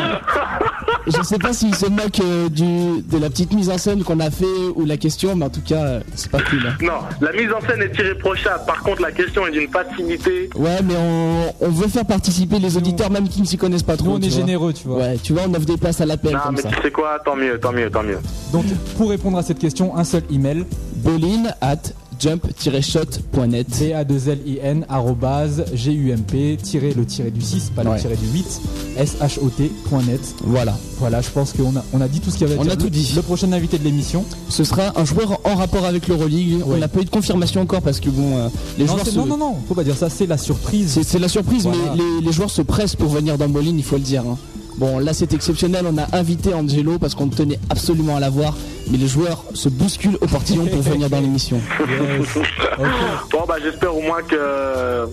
je 1.06 1.22
sais 1.22 1.38
pas 1.38 1.52
s'il 1.52 1.74
se 1.74 1.86
moque 1.86 2.20
euh, 2.20 2.48
du, 2.48 3.02
de 3.02 3.18
la 3.18 3.30
petite 3.30 3.52
mise 3.52 3.70
en 3.70 3.78
scène 3.78 4.02
qu'on 4.04 4.20
a 4.20 4.30
fait 4.30 4.44
ou 4.74 4.84
la 4.84 4.96
question, 4.96 5.34
mais 5.36 5.46
en 5.46 5.50
tout 5.50 5.60
cas, 5.62 5.82
euh, 5.84 6.00
c'est 6.14 6.30
pas 6.30 6.40
cool. 6.42 6.60
hein. 6.66 6.74
Non, 6.80 7.00
la 7.20 7.32
mise 7.32 7.50
en 7.52 7.60
scène 7.66 7.82
est 7.82 7.96
irréprochable. 7.98 8.64
Par 8.66 8.82
contre, 8.82 9.02
la 9.02 9.12
question 9.12 9.46
est 9.46 9.50
d'une 9.52 9.68
facilité. 9.70 10.50
Ouais, 10.56 10.78
mais 10.84 10.94
on, 10.96 11.54
on 11.60 11.68
veut 11.70 11.88
faire 11.88 12.04
participer 12.04 12.58
les 12.58 12.76
auditeurs, 12.76 13.10
même 13.10 13.28
qui 13.28 13.40
ne 13.40 13.46
s'y 13.46 13.56
connaissent 13.56 13.82
pas 13.82 13.96
trop. 13.96 14.06
Nous 14.08 14.16
on 14.16 14.20
tu 14.20 14.26
est 14.26 14.30
vois. 14.30 14.38
généreux, 14.40 14.72
tu 14.72 14.88
vois. 14.88 14.98
Ouais, 14.98 15.18
tu 15.22 15.32
vois, 15.32 15.42
on 15.48 15.54
offre 15.54 15.66
des 15.66 15.76
places 15.76 16.00
à 16.00 16.06
l'appel 16.06 16.32
Non, 16.32 16.38
comme 16.44 16.54
mais 16.56 16.62
ça. 16.62 16.68
tu 16.70 16.82
sais 16.82 16.90
quoi 16.90 17.18
Tant 17.24 17.36
mieux, 17.36 17.58
tant 17.58 17.72
mieux, 17.72 17.90
tant 17.90 18.02
mieux. 18.02 18.18
Donc 18.52 18.64
pour 18.96 19.10
répondre 19.10 19.38
à 19.38 19.42
cette 19.42 19.58
question, 19.58 19.96
un 19.96 20.04
seul 20.04 20.22
email. 20.30 20.64
Bolin 20.96 21.44
at 21.60 21.76
jump-shot.net. 22.18 23.66
b 23.68 23.92
a 23.94 24.04
2 24.04 24.28
l 24.28 24.38
i 24.46 24.58
n 24.62 24.84
arrobase 24.88 25.64
g 25.74 25.92
u 25.92 26.10
m 26.12 26.22
p 26.22 26.56
tiré 26.62 26.92
le 26.94 27.04
tiré 27.04 27.30
du 27.30 27.40
6 27.40 27.70
pas 27.74 27.84
le 27.84 27.98
tiré 27.98 28.16
du 28.16 28.26
8 28.28 28.60
s 28.96 29.16
h 29.20 29.38
o 29.40 29.48
t.net. 29.50 30.20
Voilà. 30.44 30.76
Voilà, 30.98 31.20
je 31.20 31.30
pense 31.30 31.52
qu'on 31.52 31.76
a 31.76 31.84
on 31.92 32.00
a 32.00 32.08
dit 32.08 32.20
tout 32.20 32.30
ce 32.30 32.38
qu'il 32.38 32.46
y 32.48 32.50
avait 32.50 32.58
à 32.58 32.60
On 32.60 32.64
dire. 32.64 32.72
a 32.72 32.76
tout 32.76 32.90
dit. 32.90 33.12
Le 33.14 33.22
prochain 33.22 33.52
invité 33.52 33.78
de 33.78 33.84
l'émission. 33.84 34.24
Ce 34.48 34.64
sera 34.64 34.98
un 34.98 35.04
joueur 35.04 35.38
en 35.44 35.54
rapport 35.54 35.84
avec 35.84 36.08
l'Euroleague. 36.08 36.62
On 36.66 36.72
Ouais. 36.72 36.78
n'a 36.78 36.88
pas 36.88 37.00
eu 37.00 37.04
de 37.04 37.10
confirmation 37.10 37.60
encore 37.60 37.82
parce 37.82 38.00
que 38.00 38.10
bon, 38.10 38.36
euh, 38.36 38.48
les 38.78 38.84
Non, 38.84 38.92
joueurs 38.94 39.06
se- 39.06 39.14
non 39.16 39.26
non 39.26 39.36
non, 39.38 39.54
faut 39.68 39.74
pas 39.74 39.84
dire 39.84 39.96
ça, 39.96 40.08
c'est 40.10 40.26
la 40.26 40.38
surprise. 40.38 41.00
C'est 41.04 41.18
la 41.18 41.28
surprise, 41.28 41.62
Voilà. 41.64 41.78
mais 41.96 42.02
les, 42.02 42.26
les 42.26 42.32
joueurs 42.32 42.50
se 42.50 42.62
pressent 42.62 42.96
pour 42.96 43.08
venir 43.10 43.38
dans 43.38 43.48
Bolin, 43.48 43.74
il 43.76 43.84
faut 43.84 43.96
le 43.96 44.02
dire. 44.02 44.22
hein. 44.26 44.36
Bon, 44.78 45.00
là 45.00 45.12
c'est 45.12 45.32
exceptionnel, 45.34 45.86
on 45.88 45.98
a 45.98 46.16
invité 46.16 46.54
Angelo 46.54 47.00
parce 47.00 47.16
qu'on 47.16 47.28
tenait 47.28 47.58
absolument 47.68 48.16
à 48.16 48.20
l'avoir, 48.20 48.56
mais 48.90 48.96
les 48.96 49.08
joueurs 49.08 49.42
se 49.52 49.68
bousculent 49.68 50.18
au 50.20 50.26
portillon 50.26 50.66
pour 50.66 50.82
venir 50.82 51.10
dans 51.10 51.20
l'émission. 51.20 51.60
Yes. 52.78 52.88
Bon, 53.32 53.44
bah 53.48 53.56
j'espère 53.60 53.94
au 53.96 54.00
moins 54.00 54.22
que 54.22 54.36
euh, 54.36 55.06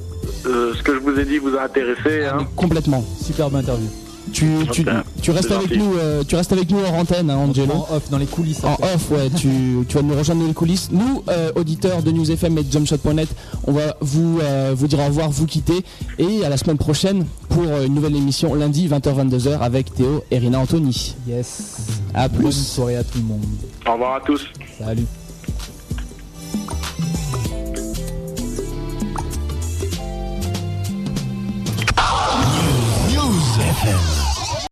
ce 0.44 0.84
que 0.84 0.94
je 0.94 1.00
vous 1.00 1.20
ai 1.20 1.26
dit 1.26 1.40
vous 1.40 1.56
a 1.58 1.64
intéressé. 1.64 2.26
Hein. 2.26 2.46
Complètement. 2.56 3.04
Superbe 3.20 3.56
interview. 3.56 3.88
Tu, 4.36 4.46
tu, 4.74 4.82
Ok. 4.82 4.88
tu 5.22 5.32
restes 5.32 5.50
avec 5.52 5.70
gentil. 5.70 5.78
nous, 5.80 5.94
euh, 5.98 6.24
tu 6.28 6.36
restes 6.36 6.52
avec 6.52 6.70
nous 6.70 6.80
hors 6.80 6.94
antenne, 6.94 7.30
hein, 7.30 7.38
Angelo. 7.38 7.72
En 7.72 7.96
off, 7.96 8.10
dans 8.10 8.18
les 8.18 8.26
coulisses. 8.26 8.62
En 8.66 8.74
off, 8.74 9.10
ouais, 9.12 9.30
tu, 9.30 9.48
tu 9.88 9.96
vas 9.96 10.02
nous 10.02 10.14
rejoindre 10.14 10.42
dans 10.42 10.48
les 10.48 10.54
coulisses. 10.54 10.90
Nous, 10.92 11.24
euh, 11.30 11.54
auditeurs 11.56 12.04
de 12.04 12.12
News 12.12 12.30
FM 12.30 12.58
et 12.58 12.64
de 12.64 12.70
Jumpshot.net, 12.70 13.30
on 13.66 13.72
va 13.72 13.96
vous, 14.02 14.40
euh, 14.42 14.74
vous 14.76 14.88
dire 14.88 15.00
au 15.00 15.06
revoir, 15.06 15.30
vous 15.30 15.46
quitter. 15.46 15.86
Et 16.20 16.44
à 16.44 16.50
la 16.50 16.58
semaine 16.58 16.78
prochaine 16.78 17.26
pour 17.48 17.64
euh, 17.64 17.86
une 17.86 17.94
nouvelle 17.96 18.18
émission 18.18 18.54
lundi 18.56 18.90
20h-22h 18.90 19.58
avec 19.60 19.94
Théo 19.94 20.22
et 20.30 20.38
Rina 20.38 20.60
Anthony. 20.60 21.16
Yes. 21.26 21.78
À 22.14 22.28
Bonne 22.28 22.42
plus. 22.42 22.52
soirée 22.68 22.98
à 22.98 23.06
tout 23.06 23.18
le 23.20 23.24
monde. 23.24 23.46
Au 23.88 23.94
revoir 23.94 24.16
à 24.16 24.20
tous. 24.20 24.46
Salut. 24.78 25.06